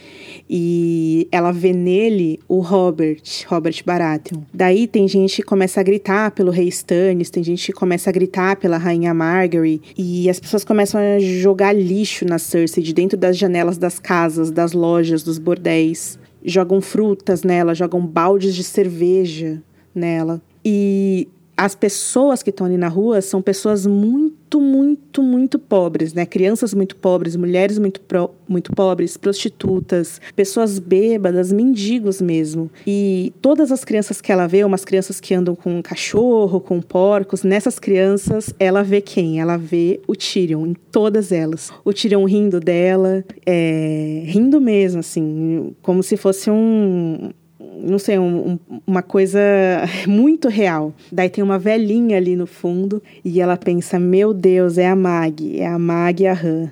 [0.49, 4.41] E ela vê nele o Robert, Robert Baratheon.
[4.53, 8.13] Daí tem gente que começa a gritar pelo rei Stannis, tem gente que começa a
[8.13, 9.81] gritar pela rainha Margaery.
[9.97, 14.51] E as pessoas começam a jogar lixo na Cersei de dentro das janelas das casas,
[14.51, 19.61] das lojas, dos bordéis, jogam frutas nela, jogam baldes de cerveja
[19.93, 20.41] nela.
[20.65, 21.27] E
[21.59, 26.25] as pessoas que estão ali na rua são pessoas muito, muito, muito pobres, né?
[26.25, 32.71] Crianças muito pobres, mulheres muito, pro, muito pobres, prostitutas, pessoas bêbadas, mendigos mesmo.
[32.87, 36.79] E todas as crianças que ela vê, umas crianças que andam com um cachorro, com
[36.79, 39.41] porcos, nessas crianças ela vê quem?
[39.41, 41.73] Ela vê o Tyrion, em todas elas.
[41.83, 48.57] O Tyrion rindo dela, é, rindo mesmo, assim, como se fosse um, não sei, um,
[48.87, 49.39] uma coisa
[50.07, 50.93] muito real.
[51.11, 55.59] Daí tem uma velhinha ali no fundo e ela pensa: Meu Deus, é a Mag,
[55.59, 56.71] é a Mag a Han.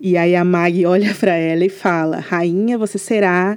[0.00, 3.56] E aí a Mag olha para ela e fala: Rainha, você será,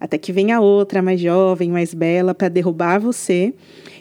[0.00, 3.54] até que venha outra mais jovem, mais bela, para derrubar você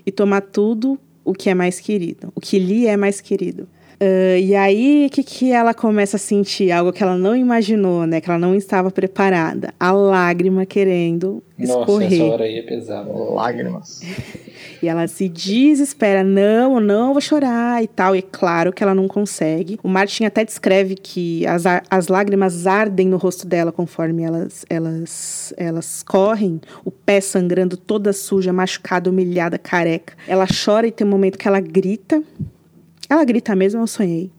[0.06, 3.68] e tomar tudo o que é mais querido, o que lhe é mais querido.
[3.99, 6.71] Uh, e aí, o que, que ela começa a sentir?
[6.71, 8.21] Algo que ela não imaginou, né?
[8.21, 9.73] Que ela não estava preparada.
[9.79, 12.13] A lágrima querendo Nossa, escorrer.
[12.13, 13.11] essa hora aí é pesada.
[13.11, 14.01] Lágrimas.
[14.83, 16.23] e ela se desespera.
[16.23, 18.15] Não, não vou chorar e tal.
[18.15, 19.79] E é claro que ela não consegue.
[19.81, 25.53] O Martin até descreve que as, as lágrimas ardem no rosto dela conforme elas, elas,
[25.57, 26.61] elas correm.
[26.85, 30.13] O pé sangrando, toda suja, machucada, humilhada, careca.
[30.27, 32.21] Ela chora e tem um momento que ela grita
[33.09, 34.31] ela grita mesmo, eu sonhei.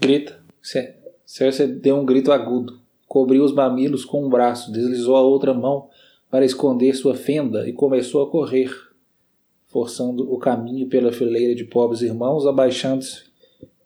[0.00, 0.38] Grita.
[1.24, 2.78] Cersei deu um grito agudo.
[3.06, 5.88] Cobriu os mamilos com um braço, deslizou a outra mão
[6.30, 8.70] para esconder sua fenda e começou a correr.
[9.66, 13.24] forçando o caminho pela fileira de pobres irmãos, abaixando-se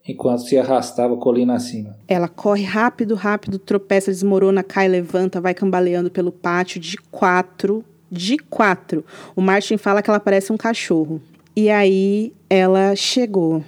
[0.07, 1.97] enquanto se arrastava colina acima.
[2.07, 7.85] Ela corre rápido, rápido, tropeça, desmorona, cai, levanta, vai cambaleando pelo pátio de quatro.
[8.11, 9.05] De quatro.
[9.37, 11.21] O Martin fala que ela parece um cachorro.
[11.55, 13.63] E aí ela chegou.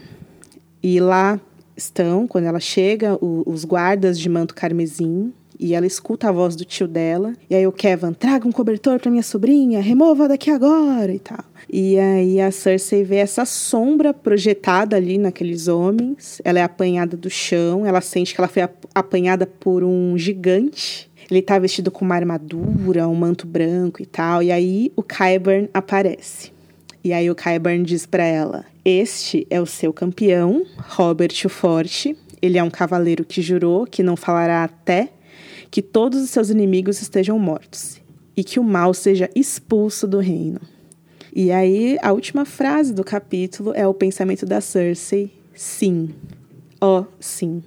[0.82, 1.40] E lá
[1.76, 5.32] estão, quando ela chega, o, os guardas de manto carmesim.
[5.62, 7.34] E ela escuta a voz do tio dela.
[7.50, 11.44] E aí o Kevin, traga um cobertor para minha sobrinha, remova daqui agora e tal.
[11.70, 16.40] E aí a Cersei vê essa sombra projetada ali naqueles homens.
[16.44, 21.10] Ela é apanhada do chão, ela sente que ela foi apanhada por um gigante.
[21.30, 24.42] Ele tá vestido com uma armadura, um manto branco e tal.
[24.42, 26.52] E aí o Qyburn aparece.
[27.02, 32.16] E aí o Qyburn diz para ela: "Este é o seu campeão, Robert o Forte.
[32.42, 35.08] Ele é um cavaleiro que jurou que não falará até
[35.70, 38.00] que todos os seus inimigos estejam mortos
[38.36, 40.60] e que o mal seja expulso do reino."
[41.34, 46.10] E aí, a última frase do capítulo é o pensamento da Cersei: sim.
[46.80, 47.62] Ó, oh, sim.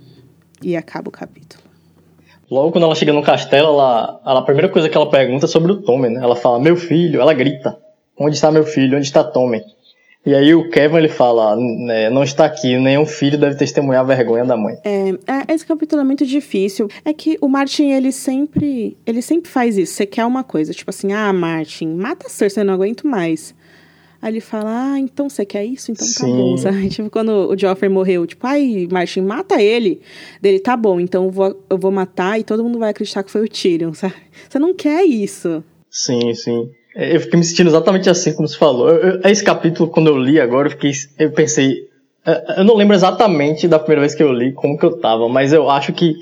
[0.62, 1.64] E acaba o capítulo.
[2.52, 5.50] Logo quando ela chega no castelo, ela, ela, a primeira coisa que ela pergunta é
[5.50, 6.22] sobre o Tommen, né?
[6.22, 7.78] Ela fala, meu filho, ela grita.
[8.18, 8.98] Onde está meu filho?
[8.98, 9.64] Onde está Tommen?
[10.26, 14.06] E aí o Kevin ele fala, né, não está aqui, nenhum filho deve testemunhar a
[14.06, 14.78] vergonha da mãe.
[14.86, 16.88] É, é, esse capítulo é muito difícil.
[17.04, 19.94] É que o Martin, ele sempre, ele sempre faz isso.
[19.94, 23.54] Você quer uma coisa, tipo assim, ah, Martin, mata a Cersei, eu não aguento mais.
[24.22, 25.92] Aí ele fala, ah, então você quer isso?
[25.92, 26.38] Então tá Sim.
[26.38, 26.88] bom, sabe?
[26.88, 30.00] Tipo, quando o Joffrey morreu, tipo, ai, Martin, mata ele.
[30.42, 33.32] Dele, tá bom, então eu vou, eu vou matar e todo mundo vai acreditar que
[33.32, 34.16] foi o Tyrion, sabe?
[34.48, 35.62] Você não quer isso.
[35.90, 36.72] Sim, sim.
[36.96, 38.90] É, eu fiquei me sentindo exatamente assim como você falou.
[38.90, 41.88] Eu, eu, esse capítulo, quando eu li agora, eu, fiquei, eu pensei.
[42.26, 45.28] É, eu não lembro exatamente da primeira vez que eu li como que eu tava,
[45.28, 46.16] mas eu acho que,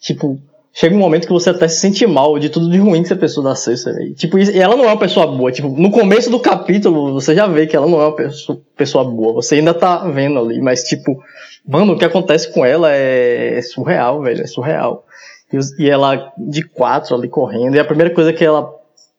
[0.00, 0.38] tipo,
[0.72, 3.16] chega um momento que você até se sente mal de tudo de ruim que você
[3.16, 3.92] pensou da Cersei.
[3.92, 4.14] Véio.
[4.14, 5.50] Tipo, e ela não é uma pessoa boa.
[5.50, 9.04] Tipo, no começo do capítulo, você já vê que ela não é uma pessoa, pessoa
[9.04, 9.34] boa.
[9.34, 11.20] Você ainda tá vendo ali, mas tipo,
[11.66, 14.42] mano, o que acontece com ela é, é surreal, velho.
[14.42, 15.04] É surreal.
[15.52, 18.72] E, e ela de quatro ali correndo, e a primeira coisa que ela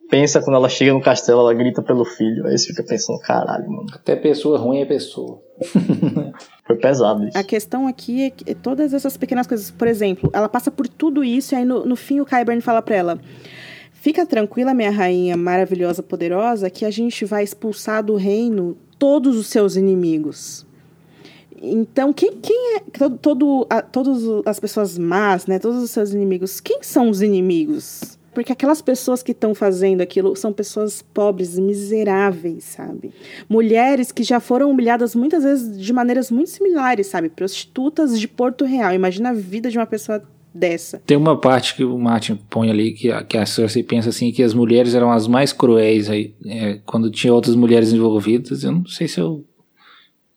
[0.10, 2.46] pensa quando ela chega no castelo, ela grita pelo filho.
[2.46, 3.88] Aí você fica pensando, caralho, mano.
[3.94, 5.42] Até pessoa ruim é pessoa.
[6.66, 7.38] Foi pesado isso.
[7.38, 11.24] A questão aqui é que todas essas pequenas coisas, por exemplo, ela passa por tudo
[11.24, 13.20] isso e aí no, no fim o Kyburn fala pra ela:
[13.92, 19.48] Fica tranquila, minha rainha maravilhosa, poderosa, que a gente vai expulsar do reino todos os
[19.48, 20.66] seus inimigos.
[21.62, 22.80] Então, quem, quem é.
[22.98, 25.58] Todo, todo, a, todas as pessoas más, né?
[25.58, 26.60] Todos os seus inimigos.
[26.60, 28.15] Quem são os inimigos?
[28.36, 33.12] Porque aquelas pessoas que estão fazendo aquilo são pessoas pobres, miseráveis, sabe?
[33.48, 37.30] Mulheres que já foram humilhadas muitas vezes de maneiras muito similares, sabe?
[37.30, 38.94] Prostitutas de Porto Real.
[38.94, 40.22] Imagina a vida de uma pessoa
[40.54, 41.02] dessa.
[41.06, 44.32] Tem uma parte que o Martin põe ali que, a, que a Cersei pensa assim
[44.32, 48.64] que as mulheres eram as mais cruéis aí é, quando tinha outras mulheres envolvidas.
[48.64, 49.46] Eu não sei se eu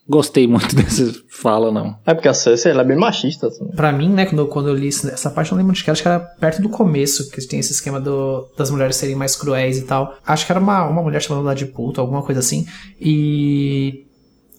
[0.09, 1.97] gostei muito dessa fala, não.
[2.06, 3.48] É porque a Cersei ela é bem machista.
[3.48, 3.66] Assim.
[3.68, 6.02] Pra mim, né, quando, quando eu li essa parte, eu não lembro de que acho
[6.02, 9.78] que era perto do começo, que tem esse esquema do, das mulheres serem mais cruéis
[9.78, 10.16] e tal.
[10.26, 12.66] Acho que era uma, uma mulher chamada lá de puta, alguma coisa assim.
[13.01, 14.05] E.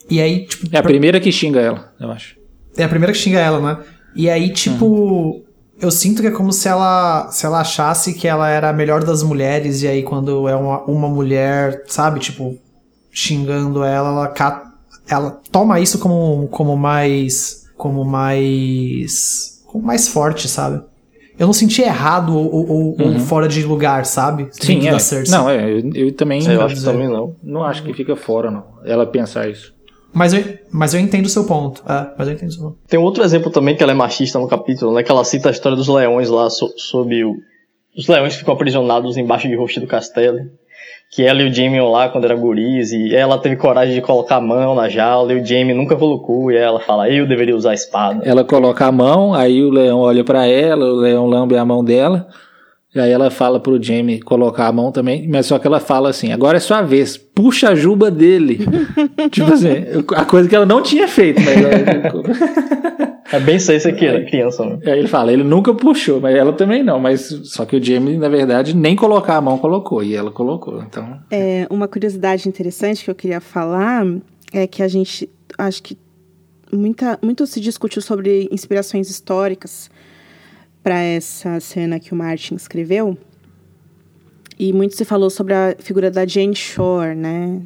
[0.09, 0.67] E aí, tipo.
[0.71, 0.91] É a pra...
[0.91, 2.37] primeira que xinga ela, eu acho.
[2.77, 3.83] É a primeira que xinga ela, né?
[4.15, 4.85] E aí, tipo.
[4.85, 5.43] Uhum.
[5.81, 9.01] Eu sinto que é como se ela, se ela achasse que ela era a melhor
[9.01, 12.59] das mulheres, e aí quando é uma, uma mulher, sabe, tipo,
[13.09, 14.68] xingando ela, ela cata
[15.09, 17.67] ela toma isso como, como mais.
[17.77, 19.63] como mais.
[19.65, 20.83] como mais forte, sabe?
[21.37, 23.13] Eu não senti errado ou, ou, uhum.
[23.13, 24.49] ou fora de lugar, sabe?
[24.51, 24.97] Sim, é.
[25.29, 26.45] Não, é, eu, eu também.
[26.45, 27.35] Eu acho também não.
[27.41, 28.65] Não acho que fica fora, não.
[28.83, 29.73] Ela pensar isso.
[30.11, 31.81] Mas eu, mas eu entendo o seu ponto.
[31.87, 32.77] É, mas eu entendo o seu ponto.
[32.87, 35.01] Tem outro exemplo também que ela é machista no capítulo, né?
[35.01, 37.35] Que ela cita a história dos leões lá so, sobre o,
[37.95, 40.39] os leões que ficam aprisionados embaixo de rosto do castelo
[41.09, 44.35] que ela e o Jamie lá quando era guris, e ela teve coragem de colocar
[44.35, 47.71] a mão na jaula, e o Jamie nunca colocou, e ela fala, eu deveria usar
[47.71, 48.21] a espada.
[48.23, 51.83] Ela coloca a mão, aí o leão olha para ela, o leão lambe a mão
[51.83, 52.27] dela,
[52.93, 56.09] e aí ela fala pro Jamie colocar a mão também, mas só que ela fala
[56.09, 58.65] assim, agora é sua vez, puxa a juba dele.
[59.29, 59.85] tipo assim,
[60.15, 63.09] a coisa que ela não tinha feito, mas ela...
[63.31, 64.65] É bem isso aqui, era criança.
[64.65, 64.79] Né?
[64.87, 66.99] Aí ele fala, ele nunca puxou, mas ela também não.
[66.99, 70.81] Mas só que o Jamie, na verdade, nem colocar a mão colocou, e ela colocou.
[70.81, 71.19] Então.
[71.29, 74.03] É, uma curiosidade interessante que eu queria falar
[74.51, 75.95] é que a gente acho que
[76.71, 79.91] muita, muito se discutiu sobre inspirações históricas
[80.83, 83.17] para essa cena que o Martin escreveu.
[84.57, 87.61] E muito se falou sobre a figura da Jane Shore, né?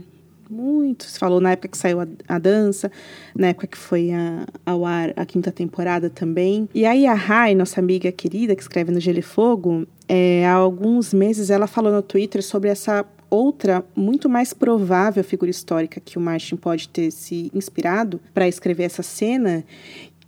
[0.54, 2.92] muito se falou na época que saiu a, a dança,
[3.36, 6.70] na época que foi a, ao ar a quinta temporada também.
[6.74, 10.54] E aí a Rai, nossa amiga querida que escreve no Gelo e Fogo, é, há
[10.54, 16.20] alguns meses ela falou no Twitter sobre essa outra, muito mais provável figura histórica que
[16.20, 19.66] o Martin pode ter se inspirado para escrever essa cena,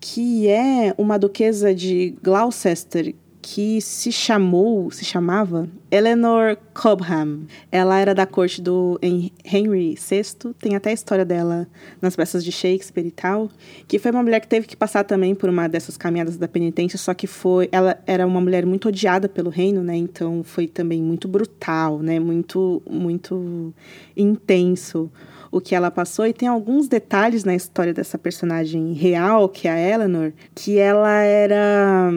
[0.08, 7.48] que é uma duquesa de Gloucester que se chamou, se chamava Eleanor Cobham.
[7.72, 11.68] Ela era da corte do Henry VI, tem até a história dela
[12.00, 13.50] nas peças de Shakespeare e tal,
[13.88, 17.00] que foi uma mulher que teve que passar também por uma dessas caminhadas da penitência,
[17.00, 19.96] só que foi, ela era uma mulher muito odiada pelo reino, né?
[19.96, 22.20] Então foi também muito brutal, né?
[22.20, 23.74] Muito muito
[24.16, 25.10] intenso
[25.56, 29.72] o que ela passou e tem alguns detalhes na história dessa personagem real, que é
[29.72, 32.12] a Eleanor, que ela era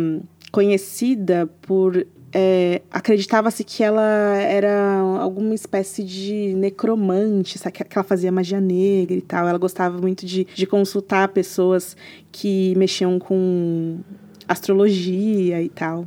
[0.51, 4.03] conhecida por é, acreditava-se que ela
[4.39, 7.79] era alguma espécie de necromante, sabe?
[7.85, 9.47] que ela fazia magia negra e tal.
[9.47, 11.97] Ela gostava muito de, de consultar pessoas
[12.33, 14.01] que mexiam com
[14.49, 16.07] astrologia e tal.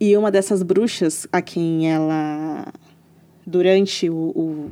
[0.00, 2.66] E uma dessas bruxas a quem ela,
[3.46, 4.70] durante o, o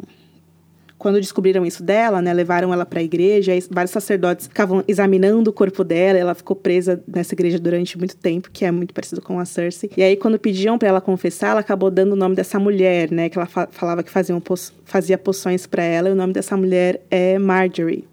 [1.01, 5.53] quando descobriram isso dela, né, levaram ela para a igreja, vários sacerdotes ficavam examinando o
[5.53, 9.41] corpo dela, ela ficou presa nessa igreja durante muito tempo, que é muito parecido com
[9.41, 9.91] a Cersei.
[9.97, 13.31] E aí quando pediam para ela confessar, ela acabou dando o nome dessa mulher, né,
[13.31, 14.55] que ela fa falava que fazia, po
[14.85, 18.07] fazia poções para ela, e o nome dessa mulher é Marjorie.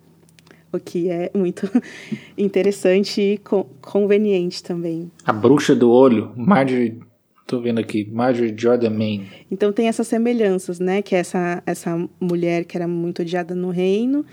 [0.72, 1.69] O que é muito
[2.38, 3.41] interessante e
[3.81, 5.11] conveniente também.
[5.26, 7.01] A bruxa do olho, Marjorie
[7.48, 9.26] Tô vendo aqui, Marjorie Jordan Main.
[9.49, 11.02] Então tem essas semelhanças, né?
[11.02, 14.26] Que é essa, essa mulher que era muito odiada no reino,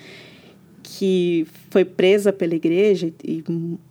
[0.82, 3.44] que foi presa pela igreja e,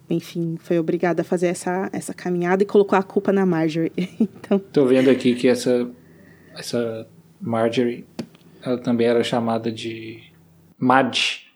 [0.10, 3.94] enfim, foi obrigada a fazer essa, essa caminhada e colocou a culpa na Marjorie.
[4.20, 4.60] então...
[4.60, 5.90] Tô vendo aqui que essa,
[6.54, 7.08] essa
[7.40, 8.06] Marjorie,
[8.62, 10.22] ela também era chamada de
[10.78, 11.48] Madge.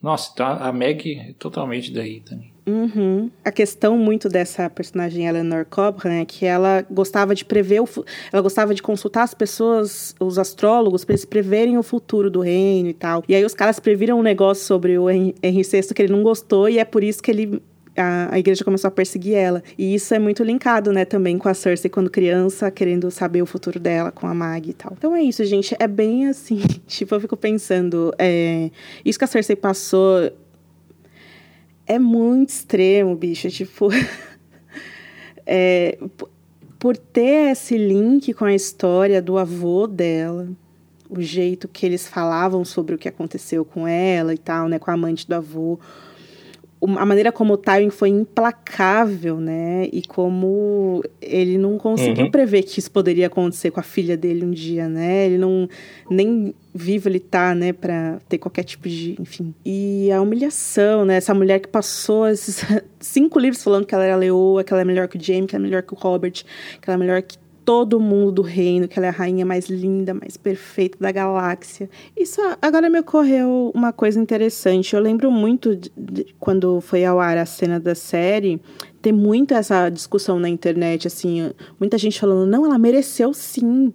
[0.00, 2.55] Nossa, então a Meg é totalmente daí também.
[2.66, 3.30] Uhum.
[3.44, 7.88] A questão muito dessa personagem Eleanor Cobham é que ela gostava de prever o,
[8.32, 12.88] ela gostava de consultar as pessoas, os astrólogos, para eles preverem o futuro do reino
[12.88, 13.22] e tal.
[13.28, 16.68] E aí os caras previram um negócio sobre o Henry VI que ele não gostou
[16.68, 17.62] e é por isso que ele
[17.96, 19.62] a, a, igreja começou a perseguir ela.
[19.78, 23.46] E isso é muito linkado, né, também com a Cersei quando criança, querendo saber o
[23.46, 24.92] futuro dela com a Mag e tal.
[24.96, 25.74] Então é isso, gente.
[25.78, 26.60] É bem assim.
[26.86, 28.12] Tipo, eu fico pensando.
[28.18, 28.70] É,
[29.04, 30.30] isso que a Cersei passou
[31.86, 33.48] é muito extremo, bicho.
[33.50, 33.88] Tipo.
[35.46, 35.98] é,
[36.78, 40.48] por ter esse link com a história do avô dela,
[41.08, 44.90] o jeito que eles falavam sobre o que aconteceu com ela e tal, né, com
[44.90, 45.78] a amante do avô,
[46.82, 49.88] a maneira como o Tywin foi implacável, né?
[49.90, 52.30] E como ele não conseguiu uhum.
[52.30, 55.26] prever que isso poderia acontecer com a filha dele um dia, né?
[55.26, 55.68] Ele não
[56.10, 59.54] nem vivo ele tá, né, para ter qualquer tipo de, enfim.
[59.64, 61.16] E a humilhação, né?
[61.16, 62.62] Essa mulher que passou esses
[63.00, 65.56] cinco livros falando que ela era leoa, que ela é melhor que o Jaime, que
[65.56, 66.44] ela é melhor que o Robert,
[66.80, 69.66] que ela é melhor que todo mundo do reino, que ela é a rainha mais
[69.66, 71.90] linda, mais perfeita da galáxia.
[72.16, 74.94] Isso agora me ocorreu uma coisa interessante.
[74.94, 78.62] Eu lembro muito de, de, quando foi ao ar a cena da série,
[79.02, 83.92] ter muito essa discussão na internet, assim, muita gente falando, não, ela mereceu sim.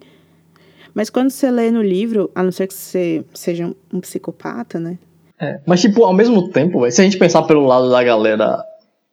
[0.94, 5.00] Mas quando você lê no livro, a não ser que você seja um psicopata, né?
[5.40, 8.62] É, mas, tipo, ao mesmo tempo, se a gente pensar pelo lado da galera,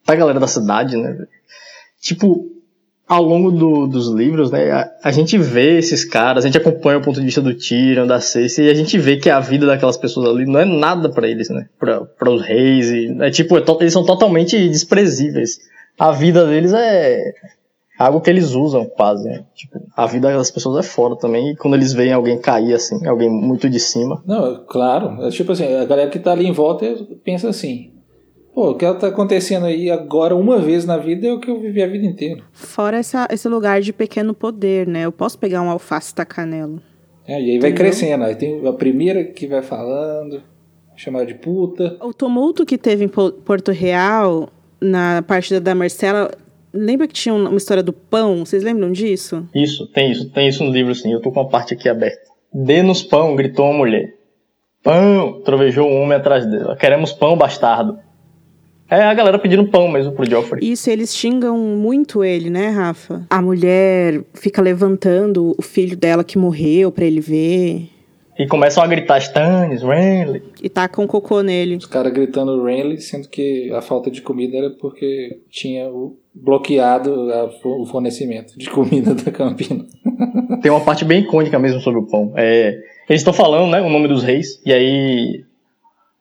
[0.04, 1.16] da galera da cidade, né?
[2.00, 2.57] Tipo,
[3.08, 6.98] ao longo do, dos livros, né, a, a, gente vê esses caras, a gente acompanha
[6.98, 9.66] o ponto de vista do Tyrion, da Cersei, e a gente vê que a vida
[9.66, 13.56] daquelas pessoas ali não é nada para eles, né, para os reis, e, é tipo,
[13.56, 15.58] é to, eles são totalmente desprezíveis.
[15.98, 17.32] A vida deles é
[17.98, 19.44] algo que eles usam quase, né?
[19.54, 23.06] tipo, a vida das pessoas é fora também, e quando eles veem alguém cair assim,
[23.06, 24.22] alguém muito de cima.
[24.26, 26.86] Não, claro, é tipo assim, a galera que tá ali em volta
[27.24, 27.90] pensa assim,
[28.54, 31.60] Pô, o que tá acontecendo aí agora uma vez na vida é o que eu
[31.60, 32.42] vivi a vida inteira.
[32.52, 35.02] Fora essa, esse lugar de pequeno poder, né?
[35.04, 36.80] Eu posso pegar um alface e tacar nela.
[37.26, 37.60] É, e aí Entendeu?
[37.60, 38.24] vai crescendo.
[38.24, 40.42] Aí tem a primeira que vai falando,
[40.96, 41.96] chamada de puta.
[42.02, 44.48] O tumulto que teve em Porto Real,
[44.80, 46.30] na partida da Marcela,
[46.72, 48.44] lembra que tinha uma história do pão?
[48.44, 49.46] Vocês lembram disso?
[49.54, 50.30] Isso, tem isso.
[50.30, 51.12] Tem isso no livro, sim.
[51.12, 52.28] Eu tô com a parte aqui aberta.
[52.52, 54.14] Dê-nos pão, gritou uma mulher.
[54.82, 56.76] Pão, trovejou um homem atrás dela.
[56.76, 57.98] Queremos pão, bastardo.
[58.90, 60.70] É a galera pedindo pão mesmo pro Joffrey.
[60.70, 63.26] Isso, eles xingam muito ele, né, Rafa?
[63.28, 67.90] A mulher fica levantando o filho dela que morreu para ele ver.
[68.38, 70.42] E começam a gritar Stannis, Renly.
[70.62, 71.74] E tacam cocô nele.
[71.76, 75.90] Os caras gritando Renly, sendo que a falta de comida era porque tinha
[76.32, 79.84] bloqueado a, o fornecimento de comida da Campina.
[80.62, 82.32] Tem uma parte bem icônica mesmo sobre o pão.
[82.36, 82.78] É,
[83.08, 85.44] eles estão falando, né, o nome dos reis, e aí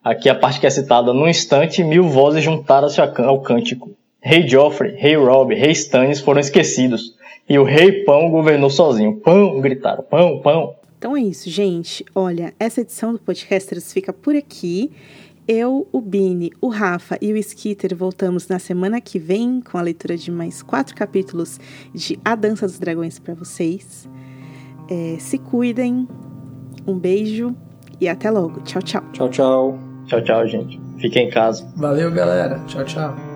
[0.07, 3.91] Aqui a parte que é citada, num instante, mil vozes juntaram-se ao cântico.
[4.21, 7.13] Rei Joffrey, Rei Robb, Rei Stannis foram esquecidos,
[7.47, 9.17] e o Rei Pão governou sozinho.
[9.17, 10.75] Pão, gritaram, pão, pão.
[10.97, 12.05] Então é isso, gente.
[12.15, 14.91] Olha, essa edição do Podcasters fica por aqui.
[15.45, 19.81] Eu, o Bini, o Rafa e o Skitter voltamos na semana que vem com a
[19.81, 21.59] leitura de mais quatro capítulos
[21.93, 24.07] de A Dança dos Dragões para vocês.
[24.89, 26.07] É, se cuidem,
[26.87, 27.53] um beijo
[27.99, 28.61] e até logo.
[28.61, 29.03] Tchau, tchau.
[29.11, 29.86] Tchau, tchau.
[30.07, 30.79] Tchau, tchau, gente.
[30.99, 31.65] Fiquem em casa.
[31.75, 32.59] Valeu, galera.
[32.67, 33.26] Tchau, tchau.